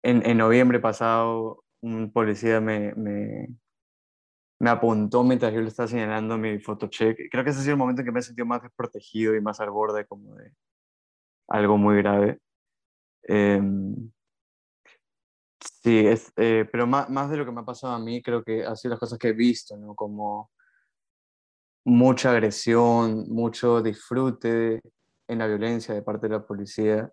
en, 0.03 0.26
en, 0.26 0.38
noviembre 0.38 0.80
pasado, 0.80 1.63
un 1.82 2.11
policía 2.11 2.59
me, 2.59 2.93
me, 2.95 3.49
me, 4.64 4.70
apuntó 4.70 5.24
mientras 5.24 5.53
yo 5.53 5.61
le 5.61 5.68
estaba 5.68 5.88
señalando 5.88 6.38
mi 6.38 6.59
fotocheck. 6.59 7.18
Creo 7.32 7.43
que 7.43 7.49
ese 7.51 7.59
ha 7.59 7.61
sido 7.64 7.74
el 7.74 7.80
momento 7.80 8.01
en 8.01 8.05
que 8.05 8.11
me 8.11 8.20
he 8.20 8.24
sentido 8.24 8.45
más 8.45 8.61
desprotegido 8.61 9.36
y 9.36 9.41
más 9.41 9.59
al 9.59 9.72
borde 9.72 10.05
como 10.05 10.36
de 10.36 10.53
algo 11.49 11.78
muy 11.78 11.97
grave. 11.97 12.39
Eh, 13.28 13.61
sí, 15.84 16.07
es, 16.07 16.32
eh, 16.38 16.68
pero 16.72 16.88
más, 16.88 17.09
más, 17.09 17.30
de 17.30 17.38
lo 17.38 17.45
que 17.45 17.51
me 17.51 17.61
ha 17.61 17.66
pasado 17.66 17.93
a 17.93 17.99
mí, 17.99 18.22
creo 18.22 18.43
que 18.43 18.66
ha 18.66 18.76
sido 18.76 18.91
las 18.91 18.99
cosas 18.99 19.20
que 19.20 19.30
he 19.30 19.34
visto, 19.34 19.78
¿no? 19.78 19.95
Como 19.95 20.51
mucha 21.86 22.32
agresión, 22.32 23.26
mucho 23.30 23.82
disfrute 23.82 24.82
en 25.28 25.39
la 25.39 25.47
violencia 25.47 25.93
de 25.93 26.01
parte 26.01 26.28
de 26.28 26.34
la 26.36 26.45
policía. 26.45 27.11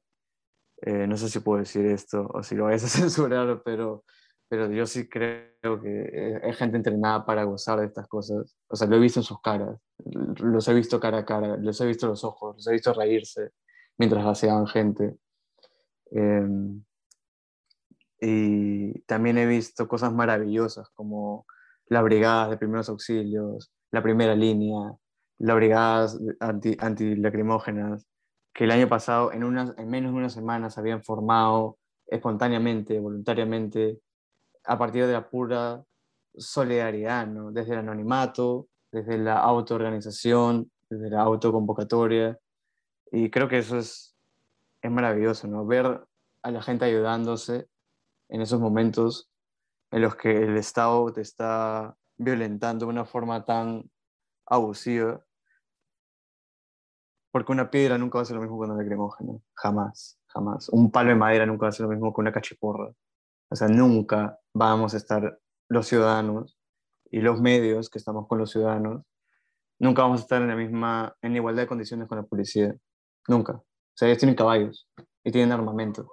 Eh, 0.82 1.06
no 1.06 1.16
sé 1.16 1.28
si 1.28 1.40
puedo 1.40 1.60
decir 1.60 1.86
esto 1.86 2.28
o 2.32 2.42
si 2.42 2.54
lo 2.54 2.64
vais 2.64 2.84
a 2.84 2.88
censurar, 2.88 3.62
pero, 3.64 4.04
pero 4.50 4.68
yo 4.68 4.84
sí 4.84 5.08
creo 5.08 5.80
que 5.80 6.40
hay 6.42 6.52
gente 6.54 6.76
entrenada 6.76 7.24
para 7.24 7.44
gozar 7.44 7.78
de 7.78 7.86
estas 7.86 8.08
cosas. 8.08 8.56
O 8.66 8.74
sea, 8.74 8.88
lo 8.88 8.96
he 8.96 8.98
visto 8.98 9.20
en 9.20 9.24
sus 9.24 9.40
caras, 9.40 9.78
los 10.40 10.66
he 10.66 10.74
visto 10.74 10.98
cara 10.98 11.18
a 11.18 11.24
cara, 11.24 11.56
los 11.56 11.80
he 11.80 11.86
visto 11.86 12.08
los 12.08 12.24
ojos, 12.24 12.56
los 12.56 12.66
he 12.66 12.72
visto 12.72 12.92
reírse 12.92 13.52
mientras 13.96 14.26
hacían 14.26 14.66
gente. 14.66 15.16
Eh, 16.10 16.48
y 18.20 19.00
también 19.02 19.38
he 19.38 19.46
visto 19.46 19.86
cosas 19.86 20.12
maravillosas 20.12 20.90
como 20.94 21.46
las 21.86 22.02
brigadas 22.02 22.50
de 22.50 22.56
primeros 22.56 22.88
auxilios, 22.88 23.72
la 23.92 24.02
primera 24.02 24.34
línea, 24.34 24.96
las 25.38 25.56
brigadas 25.56 26.18
anti, 26.40 26.76
antilacrimógenas, 26.80 28.04
que 28.52 28.64
el 28.64 28.72
año 28.72 28.88
pasado, 28.88 29.32
en, 29.32 29.44
unas, 29.44 29.78
en 29.78 29.88
menos 29.88 30.10
de 30.10 30.18
una 30.18 30.28
semana, 30.28 30.70
se 30.70 30.80
habían 30.80 31.04
formado 31.04 31.78
espontáneamente, 32.08 32.98
voluntariamente, 32.98 34.00
a 34.64 34.78
partir 34.78 35.06
de 35.06 35.12
la 35.12 35.28
pura 35.28 35.84
solidaridad, 36.36 37.26
¿no? 37.26 37.52
desde 37.52 37.72
el 37.72 37.78
anonimato, 37.80 38.68
desde 38.92 39.18
la 39.18 39.38
autoorganización, 39.40 40.70
desde 40.88 41.10
la 41.10 41.22
autoconvocatoria. 41.22 42.38
Y 43.12 43.30
creo 43.30 43.48
que 43.48 43.58
eso 43.58 43.78
es, 43.78 44.16
es 44.82 44.90
maravilloso, 44.90 45.48
¿no? 45.48 45.66
ver 45.66 46.06
a 46.42 46.50
la 46.50 46.62
gente 46.62 46.84
ayudándose 46.84 47.68
en 48.28 48.40
esos 48.40 48.60
momentos 48.60 49.30
en 49.90 50.02
los 50.02 50.16
que 50.16 50.30
el 50.44 50.56
Estado 50.56 51.12
te 51.12 51.20
está 51.20 51.96
violentando 52.16 52.86
de 52.86 52.92
una 52.92 53.04
forma 53.04 53.44
tan 53.44 53.90
abusiva. 54.46 55.24
Porque 57.32 57.52
una 57.52 57.70
piedra 57.70 57.96
nunca 57.98 58.18
va 58.18 58.22
a 58.22 58.24
ser 58.24 58.36
lo 58.36 58.42
mismo 58.42 58.58
que 58.58 58.70
una 58.70 58.80
lacrimógena. 58.80 59.34
Jamás, 59.54 60.18
jamás. 60.26 60.68
Un 60.70 60.90
palo 60.90 61.10
de 61.10 61.16
madera 61.16 61.46
nunca 61.46 61.66
va 61.66 61.68
a 61.68 61.72
ser 61.72 61.86
lo 61.86 61.92
mismo 61.92 62.12
que 62.12 62.20
una 62.20 62.32
cachiporra. 62.32 62.92
O 63.48 63.56
sea, 63.56 63.68
nunca 63.68 64.39
vamos 64.54 64.94
a 64.94 64.96
estar 64.96 65.38
los 65.68 65.86
ciudadanos 65.86 66.58
y 67.10 67.20
los 67.20 67.40
medios 67.40 67.90
que 67.90 67.98
estamos 67.98 68.26
con 68.28 68.38
los 68.38 68.50
ciudadanos, 68.50 69.02
nunca 69.78 70.02
vamos 70.02 70.20
a 70.20 70.22
estar 70.22 70.42
en 70.42 70.48
la 70.48 70.56
misma, 70.56 71.16
en 71.22 71.36
igualdad 71.36 71.62
de 71.62 71.68
condiciones 71.68 72.08
con 72.08 72.18
la 72.18 72.24
policía. 72.24 72.74
Nunca. 73.28 73.54
O 73.54 73.64
sea, 73.94 74.08
ellos 74.08 74.18
tienen 74.18 74.36
caballos 74.36 74.88
y 75.24 75.30
tienen 75.30 75.52
armamento. 75.52 76.08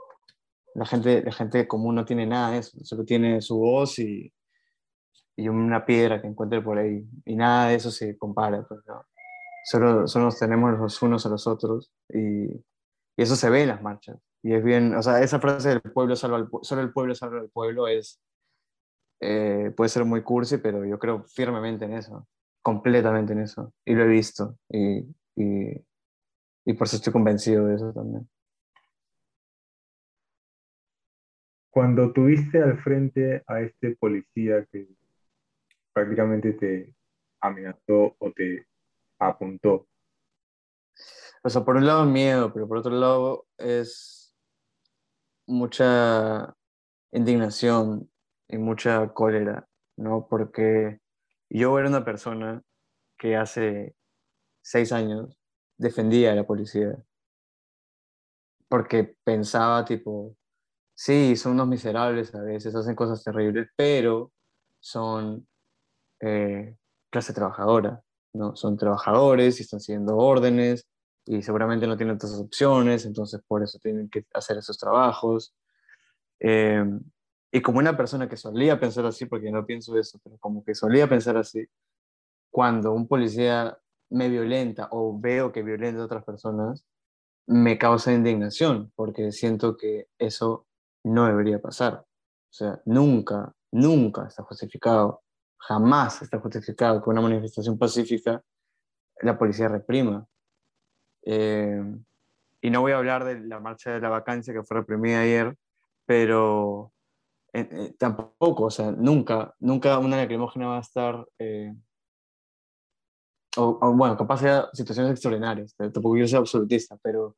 La 0.76 0.86
gente, 0.86 1.24
la 1.24 1.32
gente 1.32 1.68
común 1.68 1.96
no 1.96 2.06
tiene 2.06 2.26
nada 2.26 2.52
de 2.52 2.60
eso, 2.60 2.78
solo 2.84 3.04
tiene 3.04 3.42
su 3.42 3.58
voz 3.58 4.00
y, 4.00 4.32
y 5.36 5.50
una 5.50 5.86
piedra 5.86 6.22
que 6.22 6.28
encuentre 6.28 6.62
por 6.62 6.78
ahí. 6.78 7.08
Y 7.26 7.36
nada 7.36 7.70
de 7.70 7.76
eso 7.76 7.92
se 7.92 8.18
compara. 8.18 8.66
Pues, 8.68 8.82
¿no? 8.86 9.04
solo, 9.68 10.08
solo 10.08 10.26
nos 10.26 10.40
tenemos 10.40 10.78
los 10.80 11.02
unos 11.02 11.26
a 11.26 11.30
los 11.30 11.46
otros 11.46 11.92
y, 12.10 12.46
y, 12.46 12.64
eso 13.18 13.36
se 13.36 13.50
ve 13.50 13.64
en 13.64 13.70
las 13.70 13.82
marchas. 13.82 14.18
Y 14.48 14.54
es 14.54 14.64
bien, 14.64 14.95
o 14.95 15.04
sea, 15.04 15.22
esa 15.22 15.41
frase 15.41 15.68
del 15.68 15.82
pueblo 15.82 16.16
salva 16.16 16.38
al, 16.38 16.48
solo 16.62 16.82
el 16.82 16.93
pueblo 16.93 17.14
salva 17.14 17.41
al 17.41 17.50
pueblo 17.50 17.86
es, 17.89 18.22
eh, 19.20 19.74
puede 19.76 19.89
ser 19.89 20.06
muy 20.06 20.24
cursi, 20.24 20.58
pero 20.60 20.86
yo 20.86 20.98
creo 20.98 21.26
firmemente 21.26 21.84
en 21.84 21.91
eso, 21.91 22.26
completamente 22.62 23.34
en 23.34 23.41
eso. 23.41 23.74
Y 23.84 23.93
lo 23.93 24.06
he 24.06 24.08
visto 24.08 24.58
y, 24.70 25.00
y, 25.36 25.86
y 26.64 26.74
por 26.76 26.88
eso 26.88 26.95
estoy 26.95 27.12
convencido 27.12 27.68
de 27.68 27.76
eso 27.76 27.91
también. 27.91 28.30
Cuando 31.70 32.14
tuviste 32.14 32.64
al 32.64 32.78
frente 32.78 33.43
a 33.48 33.60
este 33.60 33.98
policía 33.98 34.66
que 34.72 34.88
prácticamente 35.91 36.54
te 36.54 36.95
amenazó 37.41 38.16
o 38.18 38.32
te 38.34 38.66
apuntó? 39.20 39.89
O 41.43 41.50
sea, 41.50 41.66
por 41.66 41.76
un 41.76 41.86
lado 41.86 42.06
miedo, 42.06 42.54
pero 42.54 42.66
por 42.66 42.78
otro 42.78 42.93
lado 42.93 43.45
es 43.58 44.16
mucha 45.48 46.56
indignación 47.12 48.12
y 48.48 48.58
mucha 48.58 49.14
cólera, 49.14 49.68
¿no? 49.98 50.28
Porque 50.30 51.00
yo 51.50 51.80
era 51.80 51.89
una 51.89 52.06
persona 52.06 52.62
que 53.18 53.36
hace 53.36 53.95
seis 54.62 54.91
años 54.91 55.39
defendía 55.78 56.34
a 56.34 56.36
la 56.36 56.45
policía. 56.45 56.95
Porque 58.70 59.16
pensaba, 59.24 59.86
tipo, 59.86 60.36
sí, 60.93 61.36
son 61.36 61.54
unos 61.54 61.68
miserables 61.68 62.36
a 62.36 62.41
veces, 62.41 62.76
hacen 62.76 62.95
cosas 62.95 63.24
terribles, 63.24 63.70
pero 63.78 64.34
son 64.80 65.48
eh, 66.22 66.76
clase 67.10 67.34
trabajadora, 67.34 68.04
¿no? 68.34 68.56
Son 68.56 68.78
trabajadores 68.78 69.60
y 69.60 69.64
están 69.64 69.80
siguiendo 69.80 70.18
órdenes 70.18 70.86
y 71.28 71.42
seguramente 71.42 71.88
no 71.88 71.98
tienen 71.98 72.16
otras 72.16 72.34
opciones, 72.34 73.06
entonces 73.06 73.42
por 73.48 73.64
eso 73.64 73.80
tienen 73.80 74.10
que 74.10 74.26
hacer 74.34 74.58
esos 74.58 74.78
trabajos. 74.78 75.54
Eh, 76.40 76.84
y 77.52 77.62
como 77.62 77.80
una 77.80 77.96
persona 77.96 78.28
que 78.28 78.38
solía 78.38 78.80
pensar 78.80 79.06
así, 79.06 79.26
porque 79.26 79.52
no 79.52 79.66
pienso 79.66 79.98
eso, 79.98 80.20
pero 80.24 80.38
como 80.38 80.64
que 80.64 80.76
solía 80.76 81.08
pensar 81.08 81.38
así, 81.38 81.68
cuando 82.52 82.94
un 82.94 83.08
policía 83.08 83.78
me 84.10 84.30
violenta 84.30 84.88
o 84.92 85.20
veo 85.20 85.52
que 85.52 85.64
violenta 85.64 86.02
a 86.02 86.06
otras 86.06 86.24
personas, 86.24 86.86
me 87.48 87.78
causa 87.78 88.14
indignación, 88.14 88.92
porque 88.96 89.32
siento 89.32 89.78
que 89.78 90.08
eso 90.18 90.68
no 91.04 91.26
debería 91.26 91.62
pasar. 91.62 92.06
O 92.50 92.54
sea, 92.54 92.82
nunca, 92.86 93.54
nunca 93.72 94.28
está 94.28 94.44
justificado 94.44 95.24
Jamás 95.68 96.22
está 96.22 96.40
justificado 96.40 97.04
que 97.04 97.10
una 97.10 97.22
manifestación 97.22 97.78
pacífica 97.78 98.42
la 99.22 99.38
policía 99.38 99.68
reprima. 99.68 100.26
Eh, 101.30 101.84
y 102.62 102.70
no 102.70 102.82
voy 102.82 102.94
a 102.94 102.98
hablar 102.98 103.26
de 103.26 103.42
la 103.42 103.60
marcha 103.60 103.92
de 103.92 104.00
la 104.00 104.08
vacancia 104.10 104.54
que 104.54 104.64
fue 104.64 104.78
reprimida 104.78 105.20
ayer, 105.22 105.56
pero 106.06 106.94
eh, 107.54 107.68
eh, 107.70 107.96
tampoco, 108.00 108.66
o 108.66 108.72
sea, 108.72 108.92
nunca, 108.92 109.54
nunca 109.60 110.00
una 110.00 110.18
lacrimógena 110.18 110.68
va 110.68 110.78
a 110.78 110.82
estar, 110.82 111.26
o, 113.58 113.94
bueno, 113.94 114.16
capaz 114.18 114.40
sea 114.40 114.70
situaciones 114.74 115.12
extraordinarias, 115.12 115.76
tampoco 115.76 116.14
quiero 116.14 116.28
ser 116.28 116.40
absolutista, 116.40 116.98
pero 117.02 117.36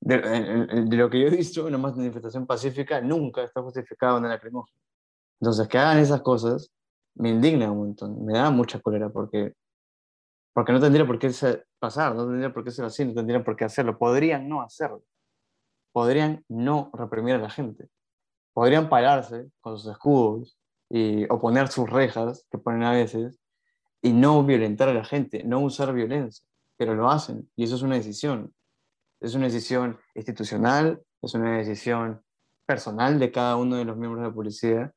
de, 0.00 0.18
de, 0.18 0.96
lo 0.96 1.08
que 1.08 1.20
yo 1.20 1.28
he 1.28 1.30
visto, 1.30 1.64
una 1.66 1.78
manifestación 1.78 2.46
pacífica 2.46 3.00
nunca 3.00 3.44
está 3.44 3.62
justificada 3.62 4.18
una 4.18 4.28
lacrimógena. 4.28 4.78
Entonces, 5.40 5.68
que 5.68 5.78
hagan 5.78 5.98
esas 5.98 6.22
cosas 6.22 6.70
me 7.14 7.30
indigna 7.30 7.70
un 7.70 7.78
montón, 7.78 8.24
me 8.24 8.34
da 8.34 8.50
mucha 8.50 8.80
cólera 8.80 9.10
porque 9.10 9.54
Porque 10.54 10.72
no 10.72 10.80
tendría 10.80 11.06
por 11.06 11.18
qué 11.18 11.30
ser- 11.32 11.66
pasar, 11.82 12.14
no 12.14 12.28
tendría 12.28 12.52
por 12.52 12.62
qué 12.62 12.70
ser 12.70 12.84
así, 12.84 13.04
no 13.04 13.12
tendrían 13.12 13.42
por 13.42 13.56
qué 13.56 13.64
hacerlo. 13.64 13.98
Podrían 13.98 14.48
no 14.48 14.62
hacerlo. 14.62 15.02
Podrían 15.90 16.44
no 16.48 16.92
reprimir 16.94 17.34
a 17.34 17.38
la 17.38 17.50
gente. 17.50 17.88
Podrían 18.52 18.88
pararse 18.88 19.50
con 19.60 19.76
sus 19.76 19.90
escudos 19.90 20.56
y 20.88 21.24
oponer 21.28 21.66
sus 21.68 21.90
rejas 21.90 22.46
que 22.52 22.58
ponen 22.58 22.84
a 22.84 22.92
veces 22.92 23.40
y 24.00 24.12
no 24.12 24.44
violentar 24.44 24.88
a 24.90 24.94
la 24.94 25.04
gente, 25.04 25.42
no 25.42 25.58
usar 25.58 25.92
violencia, 25.92 26.46
pero 26.76 26.94
lo 26.94 27.10
hacen 27.10 27.50
y 27.56 27.64
eso 27.64 27.74
es 27.74 27.82
una 27.82 27.96
decisión. 27.96 28.54
Es 29.20 29.34
una 29.34 29.46
decisión 29.46 29.98
institucional, 30.14 31.02
es 31.20 31.34
una 31.34 31.58
decisión 31.58 32.22
personal 32.64 33.18
de 33.18 33.32
cada 33.32 33.56
uno 33.56 33.76
de 33.76 33.84
los 33.84 33.96
miembros 33.96 34.22
de 34.22 34.28
la 34.28 34.34
policía 34.34 34.92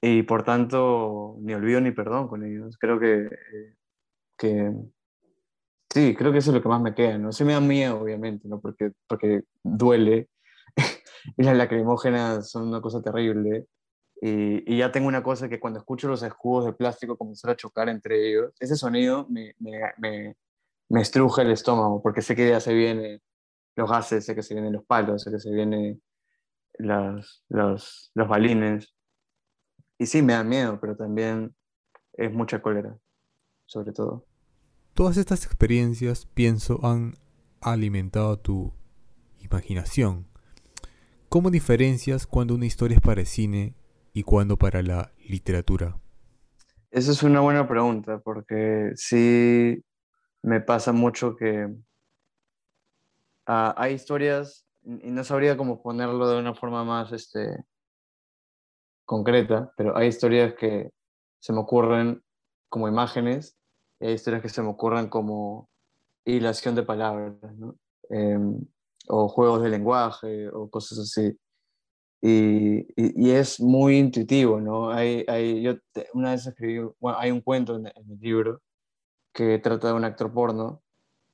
y 0.00 0.22
por 0.24 0.42
tanto 0.42 1.36
ni 1.38 1.54
olvido 1.54 1.80
ni 1.80 1.92
perdón 1.92 2.26
con 2.26 2.44
ellos. 2.44 2.76
Creo 2.78 2.98
que, 2.98 3.26
eh, 3.26 3.74
que 4.36 4.72
sí, 5.90 6.14
creo 6.14 6.32
que 6.32 6.38
eso 6.38 6.50
es 6.50 6.56
lo 6.56 6.62
que 6.62 6.68
más 6.68 6.80
me 6.80 6.94
queda, 6.94 7.18
¿no? 7.18 7.32
Sí 7.32 7.44
me 7.44 7.52
da 7.52 7.60
miedo, 7.60 8.00
obviamente, 8.00 8.48
¿no? 8.48 8.60
Porque, 8.60 8.92
porque 9.06 9.42
duele 9.62 10.28
y 11.36 11.42
las 11.42 11.56
lacrimógenas 11.56 12.50
son 12.50 12.68
una 12.68 12.80
cosa 12.80 13.02
terrible. 13.02 13.66
Y, 14.20 14.72
y 14.72 14.78
ya 14.78 14.90
tengo 14.92 15.08
una 15.08 15.22
cosa 15.22 15.48
que 15.48 15.60
cuando 15.60 15.78
escucho 15.78 16.08
los 16.08 16.22
escudos 16.22 16.64
de 16.66 16.72
plástico 16.72 17.18
comenzar 17.18 17.50
a 17.50 17.56
chocar 17.56 17.88
entre 17.88 18.28
ellos, 18.28 18.52
ese 18.60 18.76
sonido 18.76 19.26
me, 19.28 19.54
me, 19.58 19.80
me, 19.98 20.36
me 20.88 21.00
estruja 21.02 21.42
el 21.42 21.50
estómago, 21.50 22.02
porque 22.02 22.22
sé 22.22 22.34
que 22.34 22.48
ya 22.48 22.60
se 22.60 22.72
vienen 22.74 23.20
los 23.76 23.90
gases, 23.90 24.24
sé 24.24 24.34
que 24.34 24.42
se 24.42 24.54
vienen 24.54 24.72
los 24.72 24.84
palos, 24.84 25.22
sé 25.22 25.30
que 25.30 25.38
se 25.38 25.50
vienen 25.52 26.02
las, 26.78 27.44
los, 27.48 28.10
los 28.14 28.28
balines. 28.28 28.94
Y 29.98 30.06
sí, 30.06 30.22
me 30.22 30.34
da 30.34 30.44
miedo, 30.44 30.78
pero 30.80 30.96
también 30.96 31.54
es 32.14 32.32
mucha 32.32 32.60
cólera, 32.62 32.96
sobre 33.66 33.92
todo. 33.92 34.26
Todas 34.96 35.18
estas 35.18 35.44
experiencias, 35.44 36.24
pienso, 36.24 36.80
han 36.82 37.16
alimentado 37.60 38.38
tu 38.38 38.72
imaginación. 39.40 40.26
¿Cómo 41.28 41.50
diferencias 41.50 42.26
cuando 42.26 42.54
una 42.54 42.64
historia 42.64 42.96
es 42.96 43.02
para 43.02 43.20
el 43.20 43.26
cine 43.26 43.74
y 44.14 44.22
cuando 44.22 44.56
para 44.56 44.82
la 44.82 45.12
literatura? 45.28 45.98
Esa 46.90 47.12
es 47.12 47.22
una 47.22 47.40
buena 47.40 47.68
pregunta, 47.68 48.20
porque 48.20 48.92
sí 48.94 49.84
me 50.40 50.62
pasa 50.62 50.92
mucho 50.92 51.36
que 51.36 51.68
ah, 53.44 53.74
hay 53.76 53.92
historias, 53.92 54.66
y 54.82 55.10
no 55.10 55.24
sabría 55.24 55.58
cómo 55.58 55.82
ponerlo 55.82 56.26
de 56.26 56.38
una 56.38 56.54
forma 56.54 56.84
más 56.84 57.12
este, 57.12 57.66
concreta, 59.04 59.70
pero 59.76 59.94
hay 59.94 60.08
historias 60.08 60.54
que 60.54 60.90
se 61.38 61.52
me 61.52 61.58
ocurren 61.58 62.24
como 62.70 62.88
imágenes 62.88 63.58
hay 64.00 64.12
historias 64.14 64.42
que 64.42 64.48
se 64.48 64.62
me 64.62 64.68
ocurren 64.68 65.08
como 65.08 65.68
hilación 66.24 66.74
de 66.74 66.82
palabras, 66.84 67.34
¿no? 67.58 67.76
Em, 68.10 68.60
o 69.08 69.28
juegos 69.28 69.62
de 69.62 69.70
lenguaje 69.70 70.48
o 70.50 70.68
cosas 70.70 70.98
así. 71.00 71.36
Y, 72.22 72.78
y- 73.00 73.28
y 73.28 73.30
es 73.32 73.60
muy 73.60 73.98
intuitivo, 73.98 74.60
¿no? 74.60 74.90
Hay, 74.90 75.24
hay, 75.28 75.62
yo 75.62 75.78
te- 75.92 76.08
una 76.14 76.32
vez 76.32 76.46
escribí, 76.46 76.80
bueno, 77.00 77.18
hay 77.18 77.30
un 77.30 77.40
cuento 77.42 77.76
en, 77.76 77.86
en 77.88 78.10
el 78.12 78.18
libro 78.20 78.62
que 79.34 79.58
trata 79.58 79.88
de 79.88 79.94
un 79.94 80.04
actor 80.04 80.32
porno 80.32 80.82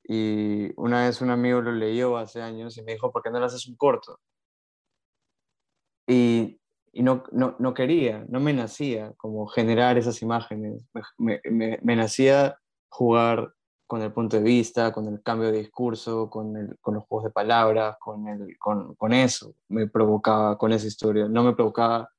y 0.05 0.71
una 0.81 1.05
vez 1.07 1.21
un 1.23 1.31
amigo 1.31 1.61
lo 1.63 1.73
leyó 1.73 2.17
hace 2.19 2.43
años 2.43 2.77
y 2.79 2.83
me 2.83 2.93
dijo, 2.95 3.13
¿por 3.13 3.23
qué 3.23 3.31
no 3.31 3.41
le 3.41 3.47
haces 3.47 3.69
un 3.69 3.77
corto? 3.77 4.19
Y, 6.07 6.61
y 6.93 7.03
no, 7.03 7.25
no, 7.33 7.57
no 7.59 7.75
quería, 7.75 8.25
no 8.29 8.39
me 8.41 8.53
nacía 8.53 9.13
como 9.17 9.47
generar 9.47 9.97
esas 9.99 10.21
imágenes, 10.23 10.85
me, 11.19 11.41
me, 11.45 11.79
me- 11.83 11.97
nacía 11.97 12.59
jugar 12.91 13.55
con 13.87 14.03
el 14.03 14.13
punto 14.13 14.37
de 14.37 14.43
vista, 14.43 14.93
con 14.93 15.07
el 15.07 15.23
cambio 15.23 15.51
de 15.51 15.59
discurso, 15.59 16.29
con, 16.31 16.57
el, 16.57 16.79
con 16.81 16.95
los 16.95 17.05
juegos 17.05 17.25
de 17.25 17.31
palabras, 17.31 17.97
con, 17.99 18.29
el, 18.29 18.59
con, 18.59 18.95
con 18.97 19.13
eso, 19.13 19.55
me 19.69 19.87
provocaba 19.89 20.57
con 20.59 20.73
esa 20.73 20.87
historia, 20.87 21.29
no 21.29 21.43
me 21.43 21.55
provocaba 21.55 22.11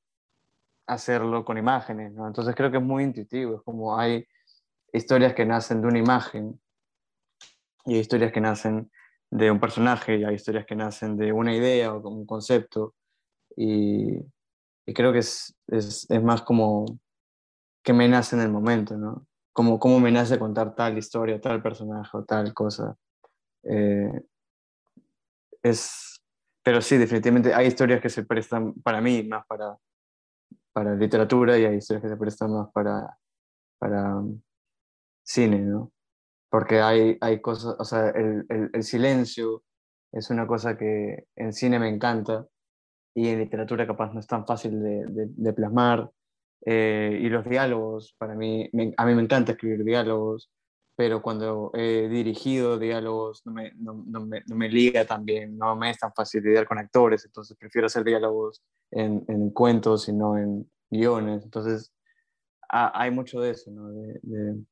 hacerlo 0.86 1.44
con 1.44 1.56
imágenes, 1.58 2.12
¿no? 2.12 2.26
Entonces 2.26 2.54
creo 2.54 2.70
que 2.70 2.76
es 2.78 2.82
muy 2.82 3.04
intuitivo, 3.04 3.56
es 3.56 3.62
como 3.62 3.96
hay 3.98 4.26
historias 4.92 5.34
que 5.34 5.46
nacen 5.46 5.80
de 5.80 5.88
una 5.88 5.98
imagen 5.98 6.60
y 7.86 7.94
hay 7.94 8.00
historias 8.00 8.32
que 8.32 8.40
nacen 8.40 8.90
de 9.30 9.50
un 9.50 9.60
personaje 9.60 10.16
y 10.18 10.24
hay 10.24 10.34
historias 10.36 10.66
que 10.66 10.76
nacen 10.76 11.16
de 11.16 11.32
una 11.32 11.54
idea 11.54 11.92
o 11.94 12.08
un 12.08 12.26
concepto 12.26 12.94
y, 13.56 14.18
y 14.86 14.92
creo 14.92 15.12
que 15.12 15.20
es, 15.20 15.56
es, 15.68 16.06
es 16.10 16.22
más 16.22 16.42
como 16.42 16.86
que 17.82 17.92
me 17.92 18.08
nace 18.08 18.36
en 18.36 18.42
el 18.42 18.50
momento, 18.50 18.96
¿no? 18.96 19.26
Como 19.52 19.78
cómo 19.78 20.00
me 20.00 20.10
nace 20.10 20.38
contar 20.38 20.74
tal 20.74 20.98
historia, 20.98 21.40
tal 21.40 21.62
personaje 21.62 22.16
o 22.16 22.24
tal 22.24 22.52
cosa. 22.52 22.96
Eh, 23.62 24.22
es, 25.62 26.22
pero 26.62 26.80
sí, 26.80 26.96
definitivamente 26.96 27.54
hay 27.54 27.68
historias 27.68 28.00
que 28.00 28.10
se 28.10 28.24
prestan 28.24 28.74
para 28.74 29.00
mí 29.00 29.22
más 29.22 29.46
para, 29.46 29.76
para 30.72 30.94
literatura 30.94 31.58
y 31.58 31.64
hay 31.64 31.76
historias 31.76 32.02
que 32.02 32.08
se 32.08 32.16
prestan 32.16 32.52
más 32.52 32.70
para, 32.72 33.18
para 33.78 34.16
um, 34.16 34.40
cine, 35.22 35.60
¿no? 35.60 35.92
Porque 36.50 36.80
hay, 36.80 37.16
hay 37.20 37.40
cosas, 37.40 37.76
o 37.78 37.84
sea, 37.84 38.10
el, 38.10 38.44
el, 38.48 38.70
el 38.72 38.82
silencio 38.82 39.62
es 40.12 40.30
una 40.30 40.46
cosa 40.46 40.76
que 40.76 41.26
en 41.36 41.52
cine 41.52 41.78
me 41.78 41.88
encanta 41.88 42.46
y 43.14 43.28
en 43.28 43.38
literatura 43.38 43.86
capaz 43.86 44.12
no 44.12 44.20
es 44.20 44.26
tan 44.26 44.46
fácil 44.46 44.82
de, 44.82 45.06
de, 45.06 45.26
de 45.28 45.52
plasmar. 45.52 46.10
Eh, 46.66 47.18
y 47.22 47.28
los 47.28 47.44
diálogos, 47.44 48.14
para 48.18 48.34
mí, 48.34 48.68
me- 48.72 48.94
a 48.96 49.04
mí 49.06 49.14
me 49.14 49.22
encanta 49.22 49.52
escribir 49.52 49.84
diálogos, 49.84 50.50
pero 50.96 51.20
cuando 51.22 51.70
he 51.74 52.08
dirigido 52.08 52.78
diálogos 52.78 53.42
no 53.44 53.52
me, 53.52 53.72
no, 53.74 54.02
no 54.06 54.24
me, 54.24 54.42
no 54.46 54.56
me 54.56 54.68
liga 54.68 55.04
tan 55.04 55.24
bien, 55.24 55.58
no 55.58 55.76
me 55.76 55.90
es 55.90 55.98
tan 55.98 56.12
fácil 56.14 56.42
lidiar 56.42 56.66
con 56.66 56.78
actores, 56.78 57.24
entonces 57.26 57.56
prefiero 57.58 57.86
hacer 57.86 58.04
diálogos 58.04 58.62
en, 58.90 59.24
en 59.28 59.50
cuentos 59.50 60.08
y 60.08 60.12
no 60.12 60.38
en 60.38 60.70
guiones. 60.90 61.44
Entonces, 61.44 61.92
ha- 62.68 62.92
hay 63.00 63.10
mucho 63.10 63.40
de 63.40 63.50
eso, 63.50 63.70
¿no? 63.70 63.90
De, 63.90 64.20
de- 64.22 64.64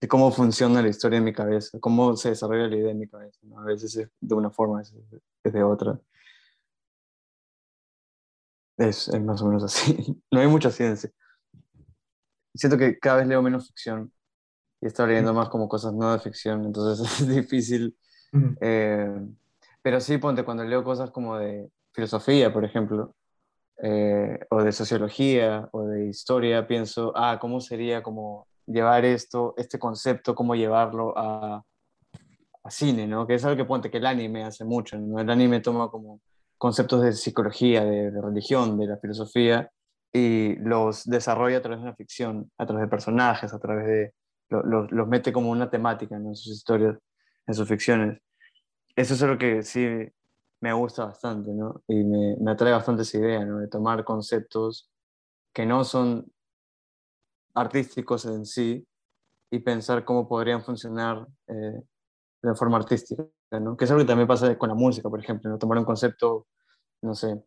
de 0.00 0.06
cómo 0.08 0.30
funciona 0.30 0.80
la 0.82 0.88
historia 0.88 1.18
en 1.18 1.24
mi 1.24 1.32
cabeza, 1.32 1.78
cómo 1.80 2.14
se 2.16 2.30
desarrolla 2.30 2.68
la 2.68 2.76
idea 2.76 2.90
en 2.92 2.98
mi 3.00 3.08
cabeza. 3.08 3.40
¿no? 3.42 3.58
A 3.60 3.64
veces 3.64 3.96
es 3.96 4.08
de 4.20 4.34
una 4.34 4.50
forma, 4.50 4.76
a 4.76 4.78
veces 4.80 4.96
es 5.42 5.52
de 5.52 5.62
otra. 5.62 5.98
Es, 8.78 9.08
es 9.08 9.20
más 9.22 9.42
o 9.42 9.46
menos 9.46 9.64
así. 9.64 10.22
No 10.30 10.40
hay 10.40 10.46
mucha 10.46 10.70
ciencia. 10.70 11.10
Siento 12.54 12.78
que 12.78 12.98
cada 12.98 13.18
vez 13.18 13.26
leo 13.26 13.42
menos 13.42 13.66
ficción 13.68 14.12
y 14.80 14.86
estoy 14.86 15.08
leyendo 15.08 15.34
más 15.34 15.48
como 15.48 15.68
cosas 15.68 15.92
no 15.92 16.12
de 16.12 16.20
ficción, 16.20 16.64
entonces 16.64 17.00
es 17.20 17.28
difícil. 17.28 17.96
Eh, 18.60 19.14
pero 19.82 20.00
sí, 20.00 20.18
ponte, 20.18 20.44
cuando 20.44 20.64
leo 20.64 20.84
cosas 20.84 21.10
como 21.10 21.36
de 21.36 21.70
filosofía, 21.92 22.52
por 22.52 22.64
ejemplo, 22.64 23.14
eh, 23.82 24.38
o 24.50 24.62
de 24.62 24.72
sociología, 24.72 25.68
o 25.72 25.84
de 25.84 26.06
historia, 26.08 26.66
pienso, 26.66 27.12
ah, 27.16 27.38
¿cómo 27.40 27.60
sería 27.60 28.02
como 28.02 28.46
llevar 28.66 29.04
esto, 29.04 29.54
este 29.56 29.78
concepto, 29.78 30.34
cómo 30.34 30.54
llevarlo 30.54 31.16
a, 31.16 31.64
a 32.62 32.70
cine, 32.70 33.06
¿no? 33.06 33.26
Que 33.26 33.34
es 33.34 33.44
algo 33.44 33.56
que 33.56 33.64
ponte, 33.64 33.90
que 33.90 33.98
el 33.98 34.06
anime 34.06 34.44
hace 34.44 34.64
mucho, 34.64 34.98
¿no? 34.98 35.18
El 35.20 35.30
anime 35.30 35.60
toma 35.60 35.90
como 35.90 36.20
conceptos 36.58 37.02
de 37.02 37.12
psicología, 37.12 37.84
de, 37.84 38.10
religión, 38.20 38.78
de 38.78 38.86
la 38.88 38.98
filosofía, 38.98 39.70
y 40.12 40.56
los 40.56 41.04
desarrolla 41.04 41.58
a 41.58 41.62
través 41.62 41.80
de 41.80 41.84
una 41.84 41.94
ficción, 41.96 42.50
a 42.58 42.66
través 42.66 42.84
de 42.86 42.88
personajes, 42.90 43.52
a 43.54 43.58
través 43.58 43.86
de... 43.86 44.14
lo- 44.50 44.62
lo- 44.64 44.86
los 44.88 45.08
mete 45.08 45.32
como 45.32 45.50
una 45.50 45.70
temática 45.70 46.16
en 46.16 46.34
sus 46.36 46.52
historias, 46.56 46.96
en 47.46 47.54
sus 47.54 47.68
ficciones. 47.68 48.20
Eso 48.96 49.14
es 49.14 49.22
algo 49.22 49.38
que 49.38 49.62
sí 49.62 49.86
me 50.60 50.72
gusta 50.72 51.04
bastante, 51.06 51.52
¿no? 51.52 51.82
Y 51.88 52.02
me, 52.04 52.36
me 52.40 52.50
atrae 52.52 52.72
bastante 52.72 53.02
esa 53.02 53.18
idea, 53.18 53.44
¿no? 53.44 53.58
De 53.60 53.68
tomar 53.68 54.04
conceptos 54.04 54.90
que 55.52 55.66
no 55.66 55.84
son 55.84 56.26
artísticos 57.54 58.24
en 58.26 58.44
sí 58.46 58.86
y 59.50 59.58
pensar 59.60 60.04
cómo 60.04 60.28
podrían 60.28 60.62
funcionar 60.62 61.26
eh, 61.48 61.82
de 62.42 62.54
forma 62.54 62.76
artística, 62.78 63.24
¿no? 63.52 63.76
Que 63.76 63.84
es 63.84 63.90
algo 63.90 64.02
que 64.02 64.06
también 64.08 64.28
pasa 64.28 64.56
con 64.58 64.68
la 64.68 64.74
música, 64.74 65.08
por 65.08 65.20
ejemplo, 65.20 65.50
¿no? 65.50 65.58
Tomar 65.58 65.78
un 65.78 65.84
concepto, 65.84 66.46
no 67.02 67.14
sé, 67.14 67.42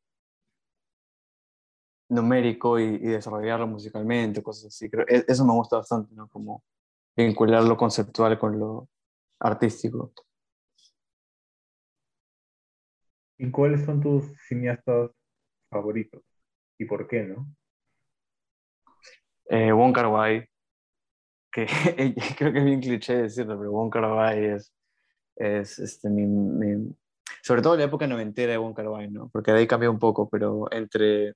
numérico 2.09 2.79
y, 2.79 2.83
y 2.83 2.97
desarrollarlo 2.99 3.67
musicalmente, 3.67 4.43
cosas 4.43 4.65
así. 4.67 4.89
Creo, 4.89 5.05
e- 5.07 5.25
eso 5.27 5.45
me 5.45 5.53
gusta 5.53 5.77
bastante, 5.77 6.13
¿no? 6.15 6.27
Como 6.29 6.63
vincular 7.15 7.63
lo 7.63 7.77
conceptual 7.77 8.37
con 8.39 8.59
lo 8.59 8.89
artístico. 9.39 10.13
¿Y 13.37 13.49
cuáles 13.51 13.85
son 13.85 14.01
tus 14.01 14.25
cineastas 14.47 15.11
favoritos? 15.71 16.23
¿Y 16.79 16.85
por 16.85 17.07
qué, 17.07 17.23
no? 17.23 17.47
Eh, 19.49 19.71
Wong 19.71 19.93
Kar 19.93 20.07
Wai, 20.07 20.47
que 21.51 21.65
creo 22.37 22.53
que 22.53 22.59
es 22.59 22.65
bien 22.65 22.81
cliché 22.81 23.15
decirlo, 23.23 23.57
pero 23.57 23.71
Wong 23.71 23.91
Kar 23.91 24.05
Wai 24.11 24.45
es, 24.45 24.73
es 25.35 25.79
este, 25.79 26.09
mi, 26.09 26.25
mi- 26.27 26.95
sobre 27.43 27.61
todo 27.61 27.75
la 27.77 27.85
época 27.85 28.07
noventera 28.07 28.51
de 28.51 28.57
Wong 28.57 28.75
Kar 28.75 28.87
Wai, 28.89 29.09
¿no? 29.09 29.29
Porque 29.29 29.51
de 29.51 29.59
ahí 29.59 29.67
cambió 29.67 29.91
un 29.91 29.99
poco, 29.99 30.29
pero 30.29 30.71
entre, 30.71 31.33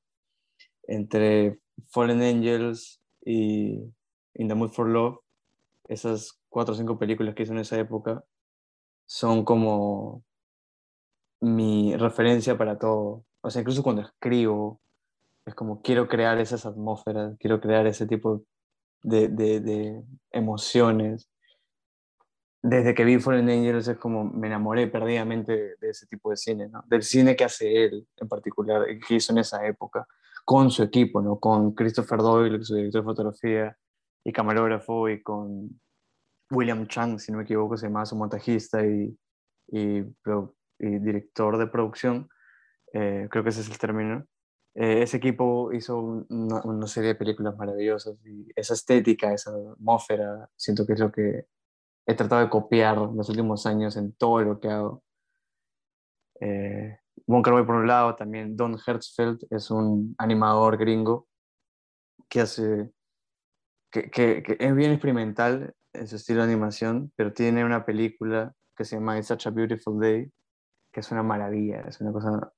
entre 0.88 1.60
Fallen 1.90 2.22
Angels 2.22 3.02
y 3.26 3.80
In 4.36 4.48
the 4.48 4.56
Mood 4.56 4.70
for 4.72 4.88
Love, 4.88 5.20
esas 5.88 6.40
cuatro 6.50 6.74
o 6.74 6.78
cinco 6.78 6.98
películas 7.00 7.36
que 7.36 7.44
hizo 7.44 7.54
en 7.54 7.60
esa 7.60 7.80
época 7.80 8.24
son 9.08 9.46
como 9.46 10.24
mi 11.42 11.96
referencia 11.96 12.58
para 12.58 12.78
todo. 12.80 13.24
O 13.42 13.50
sea, 13.50 13.62
incluso 13.62 13.84
cuando 13.84 14.02
escribo, 14.02 14.82
es 15.46 15.54
como 15.54 15.82
quiero 15.82 16.08
crear 16.08 16.40
esas 16.40 16.66
atmósferas, 16.66 17.36
quiero 17.40 17.60
crear 17.62 17.86
ese 17.88 18.08
tipo 18.08 18.44
de, 19.04 19.28
de 19.30 20.04
emociones. 20.32 21.30
Desde 22.68 22.96
que 22.96 23.06
vi 23.06 23.20
Fallen 23.20 23.48
Angels 23.48 23.88
es 23.88 23.98
como 23.98 24.24
me 24.24 24.48
enamoré 24.48 24.88
perdidamente 24.88 25.76
de, 25.80 25.90
ese 25.90 26.08
tipo 26.08 26.32
de 26.32 26.38
cine, 26.38 26.68
¿no? 26.68 26.84
Del 26.88 27.04
cine 27.04 27.36
que 27.36 27.44
hace 27.44 27.86
él 27.86 28.08
en 28.18 28.28
particular, 28.28 28.88
que 29.08 29.16
hizo 29.16 29.34
en 29.34 29.38
esa 29.38 29.64
época, 29.68 30.08
con 30.44 30.72
su 30.72 30.82
equipo, 30.82 31.22
¿no? 31.22 31.40
Con 31.40 31.74
Christopher 31.76 32.20
Doyle, 32.20 32.64
su 32.64 32.74
director 32.76 33.02
de 33.02 33.06
fotografía 33.06 33.78
y 34.24 34.32
camarógrafo, 34.34 35.10
y 35.10 35.22
con 35.22 35.80
William 36.50 36.88
Chang, 36.88 37.20
si 37.20 37.32
no 37.32 37.38
me 37.38 37.44
equivoco, 37.44 37.78
se 37.78 37.86
llama 37.86 38.04
su 38.08 38.16
montajista 38.16 38.84
y, 38.84 39.16
y, 39.68 40.00
y 40.80 41.00
director 41.00 41.60
de 41.60 41.68
producción, 41.68 42.28
eh, 42.94 43.28
creo 43.30 43.44
que 43.44 43.50
ese 43.52 43.62
es 43.62 43.70
el 43.70 43.78
término. 43.78 44.26
Eh, 44.74 45.04
ese 45.04 45.18
equipo 45.18 45.72
hizo 45.72 46.00
un- 46.00 46.26
una, 46.30 46.62
una 46.64 46.88
serie 46.88 47.10
de 47.10 47.16
películas 47.16 47.56
maravillosas 47.58 48.16
y 48.26 48.48
esa 48.56 48.74
estética, 48.74 49.32
esa 49.34 49.52
atmósfera, 49.52 50.50
siento 50.56 50.86
que 50.86 50.94
es 50.94 51.00
lo 51.00 51.12
que 51.12 51.46
he 52.08 52.14
tratado 52.16 52.42
de 52.42 52.50
copiar 52.50 52.98
los 52.98 53.30
últimos 53.30 53.66
años 53.66 53.96
en 53.98 54.14
todo 54.14 54.42
lo 54.42 54.60
que 54.60 54.70
hago. 54.70 55.04
Eh, 56.40 56.98
Kar 57.44 57.54
Wai 57.54 57.66
por 57.66 57.76
un 57.76 57.88
lado, 57.88 58.16
también 58.16 58.56
Don 58.56 58.78
Hertzfeld 58.86 59.40
es 59.50 59.72
un 59.72 60.16
animador 60.18 60.78
gringo 60.78 61.28
que 62.30 62.42
hace 62.42 62.92
que, 63.92 64.10
que- 64.12 64.44
que 64.44 64.58
es 64.60 64.76
bien 64.76 64.92
experimental 64.92 65.74
en 65.94 66.08
su 66.08 66.18
estilo 66.18 66.40
de 66.46 66.52
animación, 66.52 67.12
pero 67.16 67.32
tiene 67.34 67.64
una 67.64 67.86
película 67.86 68.54
que 68.76 68.84
se 68.84 68.98
llama 68.98 69.18
It's 69.18 69.28
Such 69.28 69.48
a 69.48 69.52
Beautiful 69.52 70.00
Day, 70.00 70.30
que 70.92 71.00
es 71.00 71.12
una 71.12 71.24
maravilla, 71.24 71.82
es 71.88 72.02
una 72.02 72.12
cosa, 72.12 72.52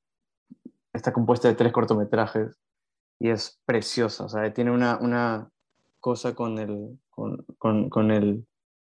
está 0.94 1.14
compuesta 1.14 1.48
de 1.48 1.54
tres 1.54 1.72
cortometrajes 1.72 2.58
y 3.20 3.30
es 3.30 3.62
preciosa, 3.66 4.26
o 4.26 4.30
sea, 4.30 4.52
tiene 4.54 4.72
una, 4.72 4.98
una 5.00 5.50
cosa 6.00 6.34
con 6.34 6.58
el, 6.58 7.00
con, 7.10 7.46
con- 7.60 7.90
con 7.90 8.10
el 8.12 8.47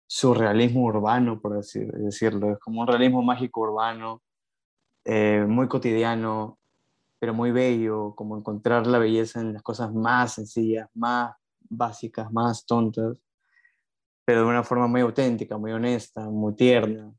surrealismo 0.08 0.86
urbano, 0.86 1.40
por 1.42 1.54
decir- 1.58 1.92
decirlo, 1.92 2.54
es 2.54 2.60
como 2.60 2.82
un 2.82 2.88
realismo 2.88 3.22
mágico 3.22 3.62
urbano, 3.62 4.22
eh, 5.06 5.46
muy 5.48 5.68
cotidiano, 5.68 6.58
pero 7.20 7.34
muy 7.34 7.52
bello, 7.52 8.14
como 8.16 8.38
encontrar 8.38 8.88
la 8.88 9.00
belleza 9.00 9.42
en 9.42 9.54
las 9.54 9.64
cosas 9.64 9.94
más 9.94 10.34
sencillas, 10.34 10.90
más 10.94 11.36
básicas, 11.70 12.32
más 12.32 12.66
tontas, 12.66 13.22
pero 14.26 14.42
de 14.42 14.48
una 14.48 14.64
forma 14.64 14.88
muy 14.88 15.02
auténtica, 15.02 15.58
muy 15.58 15.72
honesta, 15.72 16.30
muy 16.30 16.56
tierna. 16.56 17.12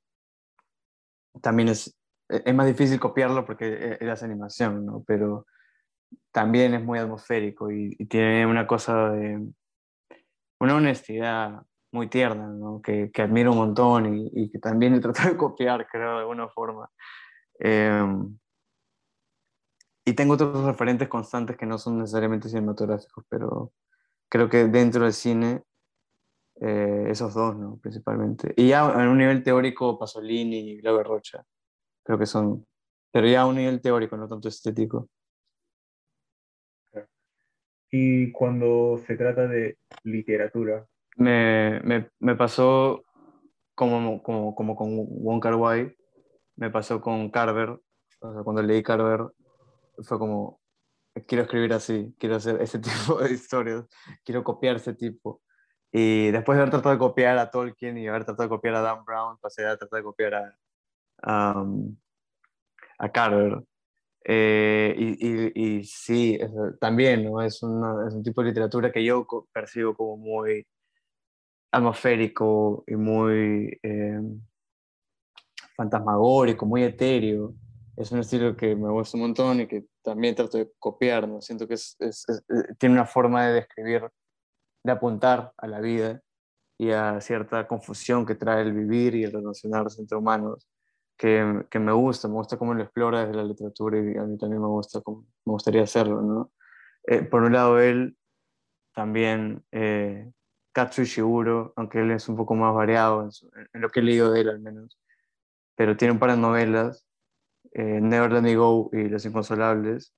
También 1.40 1.68
es, 1.68 1.96
e- 2.28 2.42
es 2.44 2.54
más 2.54 2.66
difícil 2.66 3.00
copiarlo 3.00 3.44
porque 3.46 3.66
e- 3.66 3.98
era 4.00 4.14
animación, 4.22 4.84
¿no? 4.86 5.02
Pero 5.06 5.46
también 6.32 6.74
es 6.74 6.82
muy 6.84 6.98
atmosférico 6.98 7.70
y, 7.70 7.96
y 7.98 8.06
tiene 8.06 8.46
una 8.46 8.66
cosa 8.66 9.10
de 9.10 9.46
una 10.60 10.76
honestidad 10.76 11.62
muy 11.92 12.08
tierna, 12.08 12.46
¿no? 12.48 12.80
Que, 12.82 13.10
que 13.10 13.22
admiro 13.22 13.52
un 13.52 13.58
montón 13.58 14.14
y, 14.14 14.30
y 14.32 14.50
que 14.50 14.58
también 14.58 14.94
he 14.94 15.00
tratado 15.00 15.30
de 15.30 15.36
copiar, 15.36 15.86
creo, 15.86 16.14
de 16.14 16.18
alguna 16.20 16.48
forma. 16.48 16.90
Em, 17.58 18.38
y 20.04 20.14
tengo 20.14 20.34
otros 20.34 20.64
referentes 20.64 21.08
constantes 21.08 21.56
que 21.56 21.66
no 21.66 21.78
son 21.78 21.98
necesariamente 21.98 22.48
cinematográficos, 22.48 23.24
pero 23.28 23.72
creo 24.28 24.48
que 24.48 24.64
dentro 24.68 25.04
del 25.04 25.12
cine, 25.12 25.62
eh, 26.60 27.06
esos 27.08 27.34
dos, 27.34 27.56
¿no? 27.56 27.78
Principalmente. 27.78 28.54
Y 28.56 28.68
ya 28.68 28.90
en 28.90 29.08
un 29.08 29.18
nivel 29.18 29.42
teórico, 29.42 29.98
Pasolini 29.98 30.72
y 30.72 30.80
Glauber 30.80 31.06
Rocha, 31.06 31.44
creo 32.04 32.18
que 32.18 32.26
son, 32.26 32.66
pero 33.12 33.26
ya 33.26 33.42
a 33.42 33.46
un 33.46 33.56
nivel 33.56 33.80
teórico, 33.80 34.16
no 34.16 34.28
tanto 34.28 34.48
estético. 34.48 35.08
Y 37.90 38.32
cuando 38.32 38.98
se 39.06 39.16
trata 39.16 39.46
de 39.46 39.78
literatura, 40.04 40.86
Me, 41.18 41.80
me, 41.84 42.10
me 42.20 42.36
pasó 42.36 43.02
como, 43.74 44.22
como, 44.22 44.54
como 44.54 44.76
con 44.76 44.90
Wong 45.24 45.40
Kar 45.42 45.56
Wai, 45.56 45.94
me 46.56 46.70
pasó 46.70 47.00
con 47.00 47.30
Carver, 47.30 47.70
o 47.70 48.34
sea, 48.34 48.42
cuando 48.44 48.62
leí 48.62 48.82
Carver, 48.82 49.22
fue 50.04 50.18
como, 50.18 50.60
quiero 51.26 51.44
escribir 51.44 51.72
así, 51.74 52.14
quiero 52.18 52.36
hacer 52.36 52.62
ese 52.62 52.78
tipo 52.80 53.16
de 53.18 53.32
historias, 53.32 53.86
quiero 54.24 54.44
copiar 54.44 54.76
ese 54.76 54.94
tipo. 54.94 55.42
Y 55.92 56.30
después 56.32 56.56
de 56.56 56.62
haber 56.62 56.72
tratado 56.72 56.94
de 56.94 57.00
copiar 57.00 57.38
a 57.38 57.50
Tolkien 57.50 57.98
y 57.98 58.08
haber 58.08 58.24
tratado 58.24 58.44
de 58.44 58.50
copiar 58.50 58.76
a 58.76 58.82
Dan 58.82 59.04
Brown, 59.04 59.38
pasé 59.40 59.66
a 59.66 59.76
tratar 59.78 59.98
de 60.00 60.04
copiar 60.04 60.34
a, 60.34 60.58
a, 61.22 61.64
a 62.98 63.10
Carver. 63.10 63.62
Eh, 64.24 64.94
y, 64.98 65.52
y, 65.54 65.78
y 65.80 65.84
sí, 65.84 66.38
es- 66.40 66.50
también 66.80 67.24
¿no? 67.24 67.42
es, 67.42 67.62
una- 67.62 68.08
es 68.08 68.14
un 68.14 68.22
tipo 68.22 68.42
de 68.42 68.48
literatura 68.48 68.92
que 68.92 69.04
yo 69.04 69.26
percibo 69.52 69.94
como 69.96 70.16
muy 70.18 70.66
atmosférico 71.70 72.84
y 72.86 72.96
muy 72.96 73.78
eh, 73.82 74.20
fantasmagórico, 75.76 76.66
muy 76.66 76.82
etéreo. 76.84 77.54
Es 77.96 78.12
un 78.12 78.20
estilo 78.20 78.56
que 78.56 78.76
me 78.76 78.90
gusta 78.90 79.16
un 79.16 79.22
montón 79.24 79.60
y 79.60 79.66
que 79.66 79.86
también 80.02 80.34
trato 80.34 80.58
de 80.58 80.70
copiar, 80.78 81.28
¿no? 81.28 81.40
Siento 81.40 81.66
que 81.66 81.74
es- 81.74 81.96
es- 82.00 82.28
es- 82.28 82.44
eh, 82.48 82.74
tiene 82.78 82.94
una 82.94 83.04
forma 83.06 83.46
de 83.46 83.54
describir, 83.54 84.08
de 84.84 84.92
apuntar 84.92 85.52
a 85.56 85.66
la 85.66 85.80
vida 85.80 86.22
y 86.78 86.90
a 86.92 87.20
cierta 87.20 87.66
confusión 87.66 88.24
que 88.24 88.36
trae 88.36 88.62
el 88.62 88.72
vivir 88.72 89.14
y 89.16 89.24
el 89.24 89.32
relacionarse 89.32 90.00
entre 90.00 90.16
humanos, 90.16 90.68
que, 91.16 91.64
que 91.70 91.80
me 91.80 91.92
gusta, 91.92 92.28
me 92.28 92.34
gusta 92.34 92.56
cómo 92.56 92.74
lo 92.74 92.82
explora 92.84 93.20
desde 93.26 93.34
la 93.36 93.44
literatura 93.44 93.98
y 93.98 94.16
a 94.16 94.22
mí 94.22 94.38
también 94.38 94.62
me 94.62 94.68
gusta, 94.68 95.00
cómo- 95.00 95.22
me 95.44 95.52
gustaría 95.52 95.82
hacerlo, 95.82 96.22
¿no? 96.22 96.52
Eh, 97.04 97.22
por 97.22 97.42
un 97.42 97.52
lado, 97.52 97.80
él 97.80 98.16
también, 98.94 99.64
eh, 99.72 100.30
Katsu 100.78 101.02
Ishiguro, 101.02 101.72
aunque 101.76 102.00
él 102.00 102.10
es 102.12 102.28
un 102.28 102.36
poco 102.36 102.54
más 102.54 102.74
variado 102.74 103.22
en, 103.24 103.32
su- 103.32 103.50
en 103.72 103.80
lo 103.80 103.88
que 103.90 104.00
he 104.00 104.02
leído 104.04 104.30
de 104.32 104.40
él 104.42 104.48
al 104.50 104.60
menos, 104.60 104.98
pero 105.76 105.96
tiene 105.96 106.12
un 106.12 106.18
par 106.20 106.30
de 106.32 106.36
novelas, 106.38 107.06
eh, 107.72 108.00
Never 108.00 108.32
Let 108.32 108.42
Me 108.42 108.56
Go 108.56 108.90
y 108.92 109.08
Los 109.08 109.24
Inconsolables, 109.26 110.14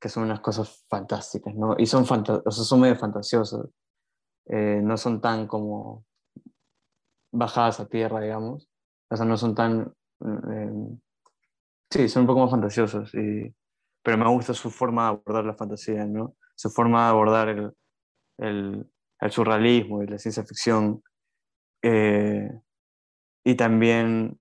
que 0.00 0.08
son 0.08 0.24
unas 0.24 0.40
cosas 0.40 0.84
fantásticas, 0.88 1.54
¿no? 1.54 1.76
Y 1.78 1.86
son, 1.86 2.04
o 2.04 2.06
sea, 2.52 2.64
son 2.64 2.80
medio 2.80 2.96
fantasiosas, 2.96 3.66
eh, 4.46 4.80
no 4.82 4.96
son 4.96 5.20
tan 5.20 5.46
como 5.46 6.04
bajadas 7.32 7.80
a 7.80 7.86
tierra, 7.88 8.20
digamos, 8.20 8.68
o 9.10 9.16
sea, 9.16 9.26
no 9.26 9.36
son 9.36 9.54
tan... 9.54 9.92
eh, 10.50 10.72
sí, 11.90 12.08
son 12.08 12.22
un 12.22 12.26
poco 12.26 12.40
más 12.40 12.50
fantasiosas, 12.50 13.12
y, 13.14 13.54
pero 14.02 14.18
me 14.18 14.28
gusta 14.28 14.54
su 14.54 14.70
forma 14.70 15.02
de 15.04 15.08
abordar 15.10 15.44
la 15.44 15.54
fantasía, 15.54 16.04
¿no? 16.06 16.34
Su 16.56 16.70
forma 16.70 17.04
de 17.04 17.10
abordar 17.10 17.48
el, 17.48 17.72
el, 18.38 18.90
el 19.20 19.30
surrealismo 19.30 20.02
y 20.02 20.06
la 20.06 20.18
ciencia 20.18 20.44
ficción. 20.44 21.02
eh, 21.82 22.50
y 23.44 23.54
también 23.56 24.38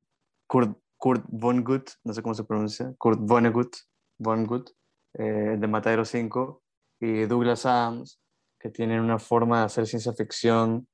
Kurt, 0.47 0.77
Kurt 0.97 1.25
Vonnegut, 1.29 1.89
no 2.03 2.13
sé 2.13 2.21
cómo 2.21 2.35
se 2.35 2.43
pronuncia, 2.45 2.93
Kurt 2.97 3.19
Vonnegut, 3.21 3.75
Vonnegut 4.17 4.69
eh, 5.15 5.57
de 5.59 5.67
Matadero 5.67 6.05
5, 6.05 6.63
y 7.01 7.25
Douglas 7.25 7.65
Adams, 7.65 8.21
que 8.59 8.69
tienen 8.69 9.01
una 9.01 9.19
forma 9.19 9.59
de 9.59 9.65
hacer 9.65 9.87
ciencia 9.87 10.13
ficción 10.13 10.87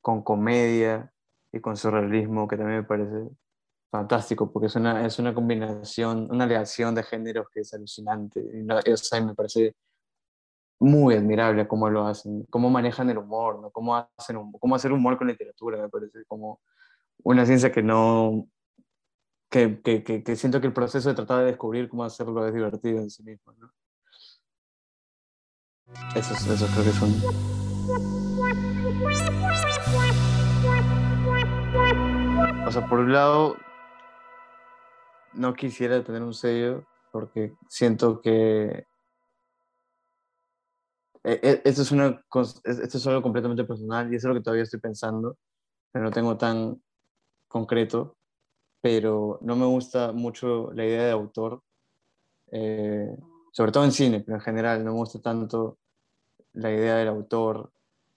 con 0.00 0.22
comedia 0.22 1.12
y 1.52 1.60
con 1.60 1.76
surrealismo 1.76 2.48
que 2.48 2.56
también 2.56 2.78
me 2.78 2.84
parece 2.84 3.28
fantástico, 3.90 4.50
porque 4.52 4.68
es 4.68 4.76
una, 4.76 5.04
es 5.04 5.18
una 5.18 5.34
combinación, 5.34 6.28
una 6.30 6.44
aleación 6.44 6.94
de 6.94 7.02
géneros 7.02 7.48
que 7.52 7.60
es 7.60 7.74
alucinante. 7.74 8.40
Y, 8.40 8.62
no- 8.62 8.78
o 8.78 8.96
sea, 8.96 9.20
me 9.20 9.34
parece 9.34 9.74
muy 10.80 11.14
admirable 11.14 11.68
cómo 11.68 11.90
lo 11.90 12.06
hacen, 12.06 12.46
cómo 12.50 12.70
manejan 12.70 13.10
el 13.10 13.18
humor, 13.18 13.60
¿no? 13.60 13.70
cómo, 13.70 13.94
hacen, 13.96 14.50
cómo 14.58 14.74
hacer 14.74 14.92
humor 14.92 15.18
con 15.18 15.28
literatura, 15.28 15.80
me 15.80 15.88
parece 15.90 16.24
como 16.26 16.60
una 17.22 17.44
ciencia 17.44 17.70
que 17.70 17.82
no, 17.82 18.48
que, 19.50 19.80
que, 19.82 20.02
que, 20.02 20.36
siento 20.36 20.60
que 20.60 20.66
el 20.66 20.72
proceso 20.72 21.10
de 21.10 21.14
tratar 21.14 21.40
de 21.40 21.46
descubrir 21.46 21.88
cómo 21.88 22.04
hacerlo 22.04 22.46
es 22.46 22.54
divertido 22.54 22.98
en 22.98 23.10
sí 23.10 23.22
mismo. 23.22 23.52
¿no? 23.58 23.70
Esos 26.14 26.38
creo 26.44 26.84
que 26.84 26.92
son... 26.92 27.10
O 32.66 32.70
sea, 32.70 32.86
por 32.86 33.00
un 33.00 33.12
lado, 33.12 33.56
no 35.34 35.52
quisiera 35.54 36.02
tener 36.04 36.22
un 36.22 36.32
sello 36.32 36.84
porque 37.12 37.54
siento 37.68 38.20
que 38.20 38.86
e- 41.24 41.40
e- 41.42 41.62
esto 41.64 41.82
es, 41.82 41.92
una, 41.92 42.22
esto 42.64 42.98
es 42.98 43.06
algo 43.06 43.22
completamente 43.22 43.64
personal 43.64 44.12
y 44.12 44.16
es 44.16 44.24
lo 44.24 44.34
que 44.34 44.40
todavía 44.40 44.64
estoy 44.64 44.80
pensando, 44.80 45.36
pero 45.92 46.04
no 46.04 46.10
tengo 46.10 46.36
tan 46.36 46.80
concreto, 47.48 48.16
pero 48.80 49.38
no 49.42 49.56
me 49.56 49.66
gusta 49.66 50.12
mucho 50.12 50.72
la 50.72 50.84
idea 50.84 51.04
de 51.04 51.10
autor, 51.12 51.62
eh, 52.52 53.16
sobre 53.52 53.72
todo 53.72 53.84
en 53.84 53.92
cine, 53.92 54.20
pero 54.20 54.36
en 54.36 54.42
general 54.42 54.84
no 54.84 54.92
me 54.92 54.98
gusta 54.98 55.20
tanto 55.20 55.78
la 56.54 56.70
idea 56.72 56.96
del 56.96 57.08
autor, 57.08 57.70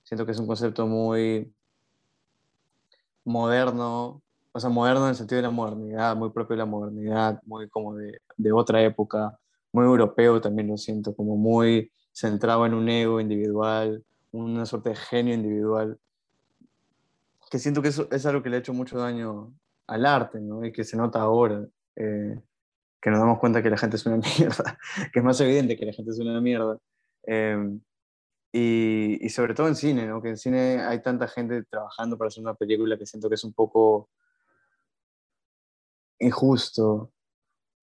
siento 0.03 0.25
que 0.25 0.31
es 0.31 0.39
un 0.39 0.47
concepto 0.47 0.87
muy 0.87 1.53
moderno, 3.25 4.21
o 4.51 4.59
sea, 4.59 4.69
moderno 4.69 5.03
en 5.03 5.09
el 5.09 5.15
sentido 5.15 5.37
de 5.37 5.47
la 5.47 5.51
modernidad, 5.51 6.15
muy 6.15 6.29
propio 6.29 6.55
de 6.55 6.59
la 6.59 6.65
modernidad, 6.65 7.41
muy 7.45 7.69
como 7.69 7.95
de, 7.95 8.19
de 8.37 8.51
otra 8.51 8.81
época, 8.83 9.37
muy 9.71 9.85
europeo 9.85 10.39
también 10.41 10.67
lo 10.67 10.77
siento, 10.77 11.15
como 11.15 11.35
muy 11.35 11.91
centrado 12.13 12.65
en 12.65 12.73
un 12.73 12.87
ego 12.89 13.19
individual, 13.19 14.03
una 14.31 14.65
suerte 14.65 14.89
de 14.89 14.95
genio 14.95 15.33
individual, 15.33 15.99
que 17.51 17.59
siento 17.59 17.81
que 17.81 17.89
eso 17.89 18.07
es 18.11 18.25
algo 18.25 18.41
que 18.41 18.49
le 18.49 18.57
ha 18.57 18.59
hecho 18.59 18.73
mucho 18.73 18.97
daño 18.97 19.53
al 19.87 20.05
arte, 20.05 20.39
¿no? 20.39 20.65
Y 20.65 20.71
que 20.71 20.83
se 20.83 20.97
nota 20.97 21.19
ahora, 21.21 21.67
eh, 21.95 22.39
que 23.01 23.09
nos 23.09 23.19
damos 23.19 23.39
cuenta 23.39 23.61
que 23.61 23.69
la 23.69 23.77
gente 23.77 23.97
es 23.97 24.05
una 24.05 24.17
mierda, 24.39 24.77
que 25.11 25.19
es 25.19 25.25
más 25.25 25.39
evidente 25.41 25.75
que 25.77 25.85
la 25.85 25.93
gente 25.93 26.11
es 26.11 26.19
una 26.19 26.39
mierda. 26.41 26.77
Eh, 27.27 27.79
y, 28.51 29.25
y, 29.25 29.29
sobre 29.29 29.55
todo 29.55 29.67
en 29.67 29.75
cine, 29.75 30.05
¿no? 30.05 30.21
Que 30.21 30.29
en 30.29 30.37
cine 30.37 30.79
hay 30.81 31.01
tanta 31.01 31.27
gente 31.27 31.63
trabajando 31.63 32.17
para 32.17 32.27
hacer 32.27 32.43
una 32.43 32.53
película 32.53 32.97
que 32.97 33.05
siento 33.05 33.27
que 33.27 33.35
es 33.35 33.43
un 33.43 33.53
poco 33.53 34.09
injusto 36.19 37.11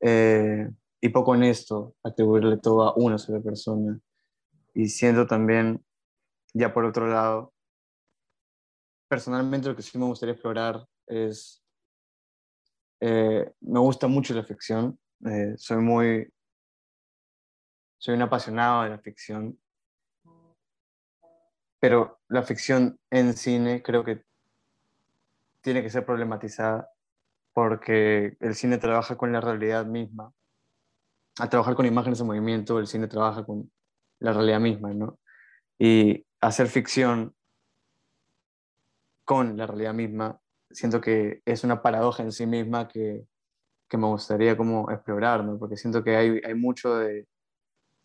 eh, 0.00 0.68
y 1.00 1.08
poco 1.10 1.32
honesto 1.32 1.94
atribuirle 2.02 2.56
todo 2.58 2.82
a 2.82 2.94
una 2.94 3.18
sola 3.18 3.40
persona. 3.40 3.98
Y 4.74 4.88
siento 4.88 5.26
también, 5.26 5.84
ya 6.52 6.72
por 6.72 6.84
otro 6.84 7.06
lado, 7.06 7.52
personalmente 9.08 9.68
lo 9.68 9.76
que 9.76 9.82
sí 9.82 9.98
me 9.98 10.04
gustaría 10.04 10.34
explorar 10.34 10.86
es, 11.06 11.62
eh, 13.00 13.52
me 13.60 13.80
gusta 13.80 14.06
mucho 14.06 14.34
la 14.34 14.44
ficción, 14.44 14.98
eh, 15.24 15.54
soy 15.56 15.78
muy, 15.78 16.32
soy 17.98 18.14
un 18.14 18.22
apasionado 18.22 18.84
de 18.84 18.90
la 18.90 18.98
ficción, 18.98 19.58
pero 21.80 22.20
la 22.28 22.42
ficción 22.42 23.00
en 23.10 23.32
cine 23.34 23.82
creo 23.82 24.04
que 24.04 24.22
tiene 25.60 25.82
que 25.82 25.90
ser 25.90 26.04
problematizada 26.04 26.90
porque 27.52 28.36
el 28.40 28.54
cine 28.54 28.78
trabaja 28.78 29.16
con 29.16 29.32
la 29.32 29.40
realidad 29.40 29.86
misma. 29.86 30.32
Al 31.38 31.48
trabajar 31.48 31.74
con 31.74 31.86
imágenes 31.86 32.20
en 32.20 32.26
movimiento, 32.26 32.78
el 32.78 32.86
cine 32.86 33.08
trabaja 33.08 33.44
con 33.44 33.70
la 34.20 34.32
realidad 34.32 34.60
misma, 34.60 34.92
¿no? 34.94 35.18
Y 35.78 36.24
hacer 36.40 36.68
ficción 36.68 37.34
con 39.24 39.56
la 39.56 39.66
realidad 39.66 39.94
misma, 39.94 40.40
siento 40.70 41.00
que 41.00 41.42
es 41.44 41.64
una 41.64 41.82
paradoja 41.82 42.22
en 42.22 42.32
sí 42.32 42.46
misma 42.46 42.88
que, 42.88 43.26
que 43.88 43.96
me 43.96 44.06
gustaría 44.06 44.56
como 44.56 44.90
explorar, 44.90 45.44
¿no? 45.44 45.58
Porque 45.58 45.76
siento 45.76 46.04
que 46.04 46.16
hay, 46.16 46.40
hay 46.44 46.54
mucho 46.54 46.96
de 46.96 47.26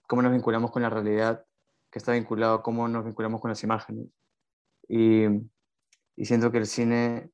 cómo 0.07 0.21
nos 0.21 0.31
vinculamos 0.31 0.71
con 0.71 0.81
la 0.81 0.89
realidad 0.89 1.45
que 1.91 1.99
está 1.99 2.11
vinculado 2.11 2.55
a 2.55 2.63
cómo 2.63 2.87
nos 2.87 3.05
vinculamos 3.05 3.41
con 3.41 3.49
las 3.49 3.63
imágenes. 3.63 4.07
Y, 4.87 5.25
y 6.15 6.25
siento 6.25 6.51
que 6.51 6.59
el 6.59 6.67
cine 6.67 7.31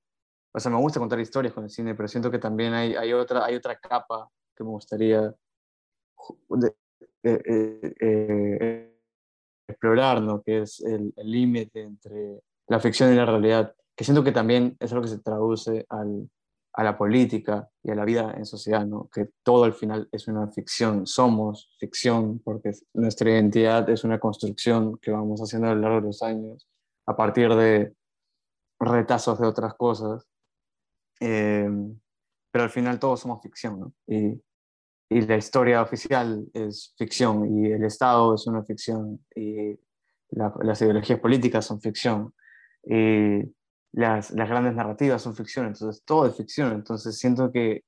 o 0.53 0.59
sea, 0.59 0.71
me 0.71 0.77
gusta 0.77 0.99
contar 0.99 1.19
historias 1.19 1.53
con 1.53 1.63
el 1.63 1.69
cine, 1.69 1.95
pero 1.95 2.07
siento 2.07 2.29
que 2.29 2.39
también 2.39 2.73
hay, 2.73 2.95
hay, 2.95 3.13
otra, 3.13 3.45
hay 3.45 3.55
otra 3.55 3.77
capa 3.77 4.29
que 4.55 4.63
me 4.63 4.71
gustaría 4.71 5.33
eh, 7.23 7.41
eh, 7.45 7.93
eh, 7.99 8.97
explorar, 9.67 10.21
¿no? 10.21 10.41
Que 10.41 10.61
es 10.61 10.81
el 10.81 11.13
límite 11.17 11.81
entre 11.81 12.41
la 12.67 12.79
ficción 12.79 13.11
y 13.11 13.15
la 13.15 13.25
realidad, 13.25 13.75
que 13.95 14.03
siento 14.03 14.23
que 14.23 14.31
también 14.31 14.75
es 14.79 14.91
algo 14.91 15.03
que 15.03 15.09
se 15.09 15.19
traduce 15.19 15.85
a 15.89 16.83
la 16.83 16.97
política 16.97 17.69
y 17.83 17.91
a 17.91 17.95
la 17.95 18.05
vida 18.05 18.33
en 18.35 18.45
sociedad, 18.45 18.85
¿no? 18.85 19.09
Que 19.13 19.29
todo 19.43 19.65
al 19.65 19.73
final 19.73 20.07
es 20.11 20.27
una 20.27 20.47
ficción, 20.51 21.05
somos 21.05 21.75
ficción, 21.79 22.39
porque 22.39 22.71
nuestra 22.93 23.29
identidad 23.29 23.89
es 23.89 24.03
una 24.03 24.19
construcción 24.19 24.97
que 24.97 25.11
vamos 25.11 25.41
haciendo 25.41 25.69
a 25.69 25.75
lo 25.75 25.81
largo 25.81 26.01
de 26.01 26.07
los 26.07 26.21
años, 26.23 26.67
a 27.05 27.15
partir 27.15 27.53
de 27.53 27.93
retazos 28.79 29.39
de 29.39 29.47
otras 29.47 29.73
cosas 29.75 30.27
eh, 31.21 31.69
pero 32.51 32.63
al 32.63 32.69
final 32.69 32.99
todos 32.99 33.19
somos 33.21 33.41
ficción, 33.41 33.79
¿no? 33.79 33.93
Y, 34.07 34.41
y, 35.11 35.21
la 35.21 35.37
historia 35.37 35.81
oficial 35.81 36.45
es 36.53 36.93
ficción 36.97 37.45
y 37.45 37.71
el 37.71 37.83
Estado 37.83 38.35
es 38.35 38.47
una 38.47 38.63
ficción 38.63 39.19
y 39.35 39.77
las 40.29 40.81
ideologías 40.81 41.19
políticas 41.19 41.65
son 41.65 41.81
ficción 41.81 42.33
y 42.83 43.41
las, 43.91 44.31
las, 44.31 44.49
grandes 44.49 44.73
narrativas 44.73 45.21
son 45.21 45.35
ficción, 45.35 45.67
entonces 45.67 46.03
todo 46.05 46.25
es 46.25 46.35
ficción, 46.35 46.71
entonces 46.71 47.17
siento 47.17 47.51
que 47.51 47.83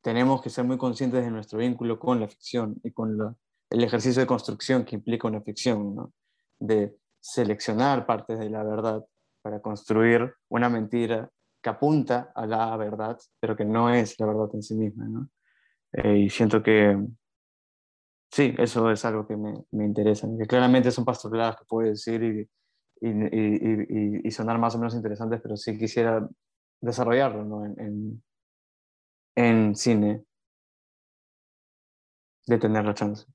tenemos 0.00 0.40
que 0.40 0.48
ser 0.48 0.64
muy 0.64 0.78
conscientes 0.78 1.22
de 1.22 1.30
nuestro 1.30 1.58
vínculo 1.58 1.98
con 1.98 2.20
la 2.20 2.28
ficción 2.28 2.76
y 2.82 2.92
con 2.92 3.36
el 3.68 3.84
ejercicio 3.84 4.20
de 4.20 4.26
construcción 4.26 4.84
que 4.84 4.96
implica 4.96 5.28
una 5.28 5.42
ficción, 5.42 5.94
¿no? 5.94 6.12
de 6.58 6.96
seleccionar 7.20 8.06
partes 8.06 8.38
de 8.38 8.48
la 8.48 8.62
verdad 8.62 9.04
para 9.42 9.60
construir 9.60 10.32
una 10.48 10.68
mentira 10.68 11.30
que 11.60 11.70
apunta 11.70 12.32
a 12.34 12.46
la 12.46 12.76
verdad, 12.76 13.18
pero 13.40 13.56
que 13.56 13.64
no 13.64 13.90
es 13.90 14.18
la 14.18 14.26
verdad 14.26 14.48
en 14.54 14.62
sí 14.62 14.74
misma. 14.74 15.04
¿no? 15.06 15.28
Eh, 15.96 16.18
y 16.18 16.30
siento 16.30 16.62
que 16.62 16.96
sí, 18.30 18.54
eso 18.58 18.90
es 18.90 19.04
algo 19.04 19.26
que 19.26 19.36
me, 19.36 19.54
me 19.70 19.84
interesa, 19.86 20.28
que 20.38 20.46
claramente 20.46 20.90
son 20.90 21.04
pastoreladas 21.04 21.56
que 21.56 21.64
puedo 21.66 21.88
decir 21.88 22.22
y, 22.22 22.48
y, 23.00 23.08
y, 23.08 24.20
y, 24.24 24.30
sonar 24.30 24.58
más 24.58 24.74
o 24.74 24.78
menos 24.78 24.94
interesantes, 24.94 25.40
pero 25.42 25.56
sí 25.56 25.78
quisiera 25.78 26.28
desarrollarlo 26.82 27.44
¿no? 27.44 27.64
en, 27.64 27.80
en, 27.80 28.22
en 29.36 29.74
cine, 29.74 30.24
de 32.46 32.58
tener 32.58 32.84
la 32.84 32.94
chance. 32.94 33.26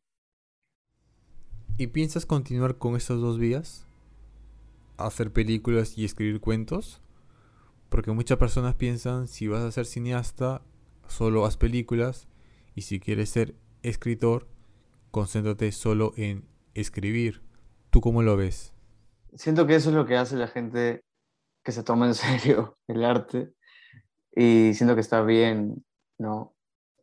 ¿Y 1.78 1.88
piensas 1.88 2.28
continuar 2.28 2.78
con 2.78 2.96
estas 2.96 3.20
dos 3.20 3.40
vías? 3.40 3.88
¿Hacer 4.98 5.34
películas 5.34 5.98
y 5.98 6.06
escribir 6.06 6.40
cuentos? 6.40 7.02
Porque 7.90 8.12
muchas 8.12 8.38
personas 8.38 8.76
piensan, 8.76 9.28
si 9.28 9.48
vas 9.48 9.64
a 9.64 9.72
ser 9.72 9.88
cineasta, 9.88 10.62
solo 11.08 11.46
haz 11.46 11.58
películas. 11.58 12.28
Y 12.76 12.82
si 12.82 13.00
quieres 13.00 13.30
ser 13.30 13.56
escritor, 13.84 14.48
concéntrate 15.12 15.72
solo 15.72 16.14
en 16.16 16.48
escribir. 16.74 17.42
¿Tú 17.90 18.02
cómo 18.02 18.22
lo 18.22 18.38
ves? 18.38 18.74
Siento 19.36 19.68
que 19.68 19.76
eso 19.76 19.90
es 19.90 19.96
lo 19.96 20.06
que 20.06 20.18
hace 20.18 20.36
la 20.36 20.48
gente 20.48 21.04
que 21.64 21.72
se 21.72 21.84
toma 21.84 22.08
en 22.08 22.14
serio 22.16 22.78
el 22.88 23.04
arte. 23.04 23.54
Y 24.34 24.74
siento 24.74 24.96
que 24.96 25.02
está 25.02 25.22
bien, 25.22 25.84
¿no? 26.18 26.54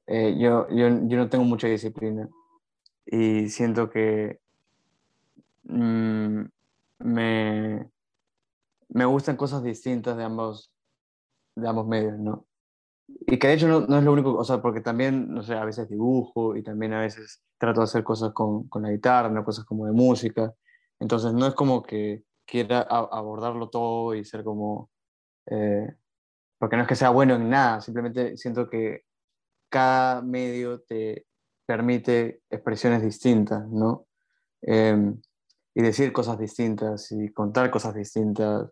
Eh, 0.07 0.37
yo, 0.39 0.67
yo, 0.71 0.89
yo, 0.89 1.17
no 1.19 1.29
tengo 1.29 1.45
mucha 1.45 1.69
disciplina. 1.69 2.29
Y 3.05 3.51
siento 3.51 3.91
que 3.91 4.41
mmm, 5.65 6.45
me, 7.01 7.91
me 8.89 9.05
gustan 9.05 9.37
cosas 9.37 9.63
distintas 9.63 10.17
de 10.17 10.25
ambos, 10.25 10.73
de 11.55 11.69
ambos 11.69 11.87
medios, 11.87 12.19
¿no? 12.19 12.47
Y 13.09 13.39
que 13.39 13.49
de 13.49 13.55
hecho 13.55 13.69
no, 13.69 13.81
no, 13.81 13.99
es 13.99 14.05
lo 14.05 14.13
único, 14.13 14.35
o 14.35 14.45
sea, 14.45 14.61
porque 14.61 14.81
también, 14.81 15.33
no 15.33 15.43
sé, 15.43 15.55
a 15.55 15.65
veces 15.65 15.89
dibujo 15.89 16.57
y 16.57 16.63
también 16.63 16.93
a 16.93 17.01
veces 17.01 17.43
trato 17.59 17.81
de 17.81 17.85
hacer 17.85 18.05
cosas 18.05 18.33
con, 18.33 18.69
con 18.69 18.83
la 18.83 18.91
guitarra, 18.91 19.31
¿no? 19.31 19.45
cosas 19.45 19.65
como 19.65 19.87
de 19.87 19.93
música. 19.93 20.55
Entonces 21.01 21.33
no 21.33 21.47
es 21.47 21.55
como 21.55 21.83
que 21.83 22.25
quiera 22.47 22.81
abordarlo 22.81 23.69
todo 23.69 24.15
y 24.15 24.25
ser 24.25 24.45
como... 24.45 24.91
Eh, 25.47 25.95
porque 26.59 26.77
no 26.77 26.83
es 26.83 26.89
que 26.89 26.97
sea 26.97 27.11
bueno 27.11 27.37
en 27.37 27.49
nada, 27.49 27.81
simplemente 27.81 28.37
siento 28.37 28.69
que 28.69 29.05
cada 29.71 30.23
medio 30.23 30.81
te 30.81 31.27
permite 31.67 32.43
expresiones 32.51 33.03
distintas, 33.03 33.69
¿no? 33.69 34.07
Eh, 34.63 35.15
y 35.75 35.83
decir 35.83 36.13
cosas 36.13 36.39
distintas 36.39 37.13
y 37.13 37.33
contar 37.33 37.71
cosas 37.71 37.95
distintas. 37.95 38.71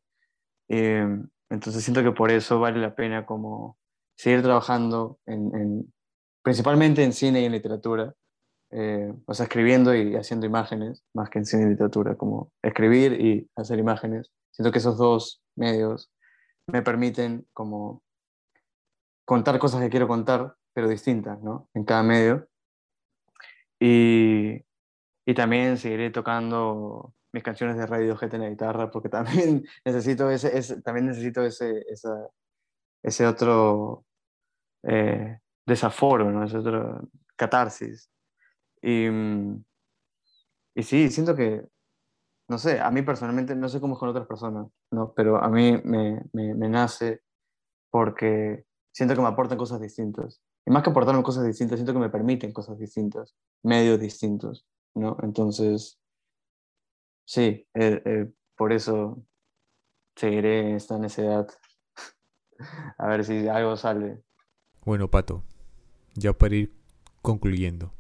Eh, 0.69 1.07
entonces 1.49 1.85
siento 1.85 2.03
que 2.03 2.11
por 2.11 2.31
eso 2.31 2.59
vale 2.59 2.81
la 2.81 2.97
pena 2.97 3.25
como 3.25 3.79
seguir 4.17 4.43
trabajando 4.43 5.19
en, 5.27 5.55
en 5.55 5.93
principalmente 6.43 7.03
en 7.03 7.13
cine 7.13 7.43
y 7.43 7.45
en 7.45 7.53
literatura, 7.53 8.15
eh, 8.71 9.13
o 9.27 9.35
sea, 9.35 9.45
escribiendo 9.45 9.95
y 9.95 10.15
haciendo 10.17 10.47
imágenes, 10.47 11.05
más 11.13 11.29
que 11.29 11.39
en 11.39 11.45
cine 11.45 11.65
y 11.65 11.71
literatura, 11.71 12.17
como 12.17 12.53
escribir 12.63 13.21
y 13.21 13.51
hacer 13.57 13.79
imágenes. 13.79 14.33
Siento 14.53 14.73
que 14.73 14.79
esos 14.79 14.97
dos 14.97 15.43
medios 15.57 16.11
me 16.69 16.83
permiten 16.83 17.47
como 17.53 18.03
contar 19.25 19.59
cosas 19.59 19.81
que 19.83 19.91
quiero 19.91 20.09
contar, 20.09 20.55
pero 20.73 20.89
distintas, 20.89 21.43
¿no? 21.43 21.69
En 21.75 21.85
cada 21.85 22.03
medio. 22.03 22.49
Y, 23.81 24.65
y 25.27 25.35
también 25.35 25.79
seguiré 25.79 26.11
tocando 26.11 27.13
mis 27.33 27.43
canciones 27.43 27.77
de 27.77 27.87
Radiohead 27.87 28.35
en 28.35 28.41
la 28.41 28.51
guitarra, 28.51 28.91
porque 28.91 29.09
también 29.09 29.67
necesito 29.85 30.31
ese, 30.31 30.57
ese 30.57 30.81
también 30.81 31.07
necesito 31.07 31.45
ese, 31.45 31.85
esa, 31.91 32.31
ese 33.03 33.27
otro 33.27 34.06
eh, 34.83 35.39
desaforo, 35.67 36.31
¿no? 36.31 36.45
ese 36.45 36.59
otro 36.59 37.09
catarsis. 37.37 38.11
Y, 38.83 39.07
y 40.75 40.83
sí, 40.83 41.11
siento 41.11 41.35
que, 41.35 41.67
no 42.49 42.59
sé, 42.59 42.81
a 42.81 42.91
mí 42.91 43.03
personalmente, 43.03 43.55
no 43.57 43.69
sé 43.69 43.81
cómo 43.81 43.95
es 43.95 44.01
con 44.01 44.09
otras 44.09 44.27
personas, 44.27 44.69
¿no? 44.91 45.13
pero 45.15 45.43
a 45.43 45.49
mí 45.49 45.81
me, 45.85 46.23
me, 46.33 46.69
nace 46.69 47.23
porque 47.91 48.65
siento 48.93 49.15
que 49.15 49.23
me 49.23 49.29
aportan 49.29 49.59
cosas 49.59 49.81
distintas. 49.81 50.41
Y 50.65 50.71
más 50.71 50.83
que 50.83 50.91
aportarme 50.91 51.23
cosas 51.23 51.47
distintas, 51.47 51.79
siento 51.79 51.93
que 51.93 52.01
me 52.01 52.11
permiten 52.11 52.53
cosas 52.53 52.79
distintas, 52.79 53.37
medios 53.63 54.01
distintos, 54.01 54.67
¿no? 54.95 55.17
Entonces, 55.23 56.01
Sí, 57.27 57.67
eh, 57.75 58.03
eh, 58.05 58.33
por 58.57 58.73
eso 58.73 59.21
seguiré 60.17 60.77
esta 60.77 60.99
necesidad 60.99 61.49
A 62.99 63.09
ver 63.09 63.25
si 63.25 63.49
algo 63.49 63.77
sale. 63.77 64.23
Bueno, 64.87 65.11
Pato, 65.11 65.43
ya 66.15 66.33
para 66.33 66.55
ir 66.55 66.73
concluyendo, 67.21 67.91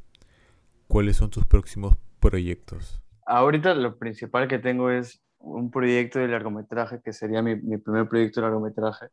¿cuáles 0.87 1.16
son 1.16 1.30
tus 1.30 1.45
próximos 1.45 1.97
proyectos? 2.20 3.03
Ahorita 3.26 3.74
lo 3.74 3.99
principal 3.99 4.47
que 4.47 4.61
tengo 4.61 4.89
es 4.89 5.20
un 5.41 5.72
proyecto 5.72 6.20
de 6.20 6.28
largometraje, 6.28 7.01
que 7.03 7.12
sería 7.12 7.43
mi, 7.43 7.57
mi 7.57 7.78
primer 7.78 8.09
proyecto 8.09 8.41
de 8.41 8.47
largometraje, 8.47 9.09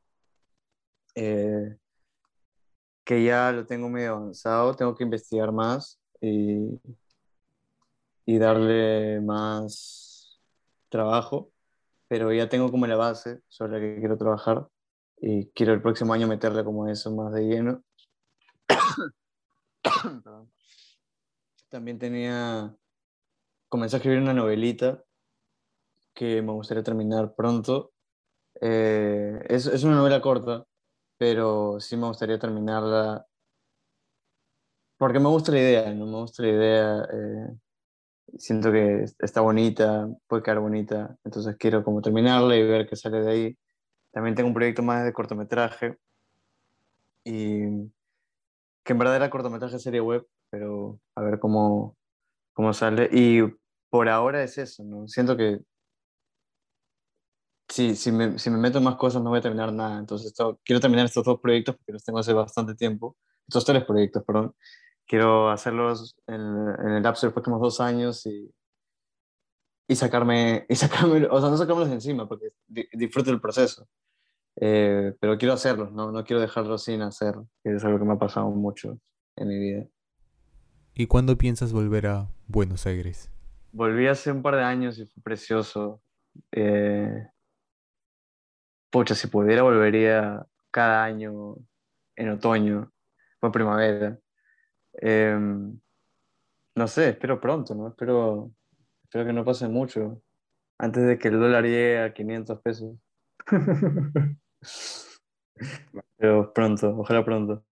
eh, 1.15 1.75
que 3.03 3.23
ya 3.23 3.51
lo 3.51 3.65
tengo 3.65 3.89
medio 3.89 4.17
avanzado, 4.17 4.75
tengo 4.75 4.93
que 4.93 5.05
investigar 5.05 5.51
más 5.51 5.99
y, 6.21 6.79
y 8.27 8.37
darle 8.37 9.19
más 9.19 10.39
trabajo, 10.89 11.49
pero 12.07 12.31
ya 12.31 12.47
tengo 12.47 12.69
como 12.69 12.85
la 12.85 12.97
base 12.97 13.41
sobre 13.47 13.71
la 13.71 13.79
que 13.79 13.99
quiero 13.99 14.15
trabajar 14.15 14.67
y 15.25 15.47
quiero 15.51 15.71
el 15.73 15.81
próximo 15.81 16.11
año 16.11 16.27
meterle 16.27 16.65
como 16.65 16.89
eso 16.89 17.09
más 17.15 17.31
de 17.33 17.43
lleno. 17.43 17.81
También 21.69 21.97
tenía, 21.97 22.75
comencé 23.69 23.95
a 23.95 23.99
escribir 23.99 24.19
una 24.19 24.33
novelita 24.33 25.01
que 26.13 26.41
me 26.41 26.51
gustaría 26.51 26.83
terminar 26.83 27.35
pronto. 27.35 27.93
Eh, 28.59 29.39
es, 29.47 29.65
es 29.65 29.85
una 29.85 29.95
novela 29.95 30.21
corta, 30.21 30.65
pero 31.17 31.79
sí 31.79 31.95
me 31.95 32.07
gustaría 32.07 32.37
terminarla 32.37 33.25
porque 34.97 35.19
me 35.19 35.29
gusta 35.29 35.53
la 35.53 35.59
idea, 35.59 35.93
¿no? 35.93 36.05
Me 36.05 36.17
gusta 36.17 36.43
la 36.43 36.49
idea, 36.49 37.07
eh, 37.13 37.57
siento 38.37 38.73
que 38.73 39.05
está 39.19 39.39
bonita, 39.39 40.09
puede 40.27 40.43
quedar 40.43 40.59
bonita, 40.59 41.17
entonces 41.23 41.55
quiero 41.57 41.81
como 41.81 42.01
terminarla 42.01 42.57
y 42.57 42.63
ver 42.63 42.87
qué 42.89 42.97
sale 42.97 43.21
de 43.21 43.31
ahí. 43.31 43.57
También 44.13 44.35
tengo 44.35 44.47
un 44.47 44.53
proyecto 44.53 44.83
más 44.83 45.03
de 45.03 45.11
cortometraje 45.11 45.97
y 47.25 47.89
que 48.83 48.93
en 48.93 48.99
verdad 48.99 49.15
era 49.15 49.29
cortometraje 49.29 49.79
serie 49.79 50.01
web, 50.01 50.27
pero 50.51 50.99
a 51.15 51.21
ver 51.21 51.39
cómo, 51.39 51.97
cómo 52.53 52.73
sale. 52.73 53.09
Y 53.11 53.41
por 53.89 54.09
ahora 54.09 54.43
es 54.43 54.57
eso, 54.59 54.83
¿no? 54.83 55.07
Siento 55.07 55.35
que 55.35 55.61
sí, 57.67 57.95
si 57.95 58.11
me, 58.11 58.37
si 58.37 58.51
me 58.51 58.57
meto 58.57 58.77
en 58.77 58.83
más 58.83 58.97
cosas 58.97 59.23
no 59.23 59.31
voy 59.31 59.39
a 59.39 59.41
terminar 59.41 59.73
nada. 59.73 59.97
Entonces 59.99 60.27
esto, 60.27 60.59
quiero 60.63 60.79
terminar 60.79 61.05
estos 61.05 61.25
dos 61.25 61.39
proyectos 61.39 61.75
porque 61.75 61.93
los 61.93 62.03
tengo 62.03 62.19
hace 62.19 62.33
bastante 62.33 62.75
tiempo. 62.75 63.17
Estos 63.47 63.65
tres 63.65 63.83
proyectos, 63.83 64.23
perdón. 64.23 64.55
Quiero 65.07 65.49
hacerlos 65.49 66.15
en, 66.27 66.39
en 66.39 66.91
el 66.91 67.03
lapso 67.03 67.25
de 67.25 67.29
los 67.29 67.33
próximos 67.33 67.61
dos 67.61 67.81
años 67.81 68.25
y, 68.27 68.53
y 69.87 69.95
sacarme, 69.95 70.65
y 70.69 70.75
sacarme, 70.75 71.27
o 71.29 71.39
sea, 71.41 71.49
no 71.49 71.57
sacármelos 71.57 71.91
encima 71.91 72.27
porque 72.27 72.47
di- 72.67 72.87
disfruto 72.93 73.31
el 73.31 73.41
proceso. 73.41 73.87
Eh, 74.55 75.13
pero 75.19 75.37
quiero 75.37 75.53
hacerlos, 75.53 75.91
¿no? 75.91 76.11
no 76.11 76.23
quiero 76.23 76.39
dejarlos 76.39 76.83
sin 76.83 77.01
hacer, 77.01 77.35
que 77.63 77.75
es 77.75 77.83
algo 77.83 77.97
que 77.99 78.05
me 78.05 78.13
ha 78.13 78.19
pasado 78.19 78.49
mucho 78.51 78.99
en 79.35 79.47
mi 79.47 79.57
vida. 79.59 79.85
¿Y 80.93 81.07
cuándo 81.07 81.37
piensas 81.37 81.73
volver 81.73 82.05
a 82.05 82.29
Buenos 82.47 82.85
Aires? 82.85 83.31
Volví 83.71 84.07
hace 84.07 84.31
un 84.31 84.43
par 84.43 84.55
de 84.55 84.63
años 84.63 84.99
y 84.99 85.07
fue 85.07 85.23
precioso. 85.23 86.01
Eh, 86.51 87.27
pucha, 88.91 89.15
si 89.15 89.27
pudiera 89.27 89.63
volvería 89.63 90.45
cada 90.69 91.03
año 91.03 91.55
en 92.15 92.29
otoño 92.29 92.91
o 93.41 93.45
en 93.47 93.51
primavera. 93.51 94.19
Eh, 95.01 95.35
no 96.75 96.87
sé, 96.87 97.09
espero 97.09 97.39
pronto, 97.41 97.73
¿no? 97.73 97.87
Espero, 97.87 98.51
espero 99.13 99.27
que 99.27 99.33
no 99.33 99.45
pase 99.45 99.67
mucho 99.67 100.23
antes 100.79 101.05
de 101.05 101.19
que 101.19 101.27
el 101.27 101.39
dólar 101.39 101.65
llegue 101.65 101.99
a 101.99 102.11
500 102.15 102.59
pesos. 102.61 102.97
Pero 106.17 106.51
pronto, 106.51 106.97
ojalá 106.97 107.23
pronto. 107.23 107.63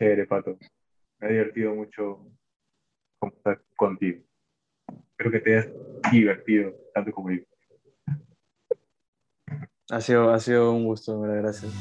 Chévere, 0.00 0.26
Pato. 0.26 0.58
Me 1.20 1.28
ha 1.28 1.30
divertido 1.30 1.76
mucho 1.76 2.26
conversar 3.20 3.62
contigo. 3.76 4.24
Espero 5.10 5.30
que 5.30 5.38
te 5.38 5.56
hayas 5.56 5.68
divertido 6.10 6.74
tanto 6.92 7.12
como 7.12 7.30
yo. 7.30 7.42
Ha 9.90 10.00
sido, 10.00 10.30
ha 10.30 10.40
sido 10.40 10.72
un 10.72 10.86
gusto, 10.86 11.20
gracias. 11.20 11.72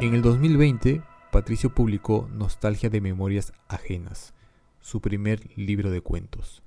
En 0.00 0.14
el 0.14 0.22
2020, 0.22 1.00
Patricio 1.34 1.74
publicó 1.74 2.28
Nostalgia 2.32 2.90
de 2.90 3.00
Memorias 3.00 3.52
Ajenas, 3.66 4.34
su 4.80 5.00
primer 5.00 5.50
libro 5.56 5.90
de 5.90 6.00
cuentos. 6.00 6.62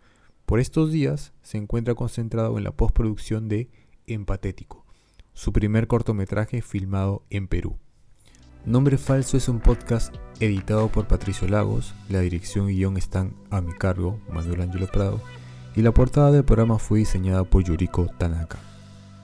Por 0.46 0.60
estos 0.60 0.92
días 0.92 1.32
se 1.42 1.58
encuentra 1.58 1.96
concentrado 1.96 2.58
en 2.58 2.66
la 2.66 2.72
postproducción 2.72 3.48
de 3.48 3.70
Empatético, 4.08 4.86
su 5.34 5.54
primer 5.54 5.88
cortometraje 5.88 6.62
filmado 6.62 7.24
en 7.30 7.48
Perú. 7.48 7.78
Nombre 8.66 8.98
Falso 8.98 9.38
es 9.38 9.48
un 9.48 9.62
podcast 9.62 10.14
editado 10.42 10.90
por 10.90 11.08
Patricio 11.08 11.48
Lagos, 11.48 11.96
la 12.10 12.20
dirección 12.20 12.70
y 12.70 12.74
guion 12.74 12.98
están 12.98 13.36
a 13.50 13.62
mi 13.62 13.72
cargo, 13.72 14.20
Manuel 14.30 14.64
Ángelo 14.64 14.88
Prado, 14.88 15.22
y 15.78 15.82
la 15.82 15.94
portada 15.94 16.30
del 16.34 16.44
programa 16.44 16.78
fue 16.78 17.00
diseñada 17.00 17.46
por 17.46 17.64
Yuriko 17.64 18.08
Tanaka. 18.18 18.60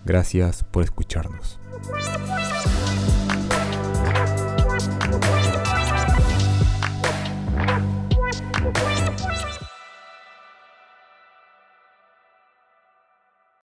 Gracias 0.06 0.64
por 0.64 0.84
escucharnos. 0.84 1.60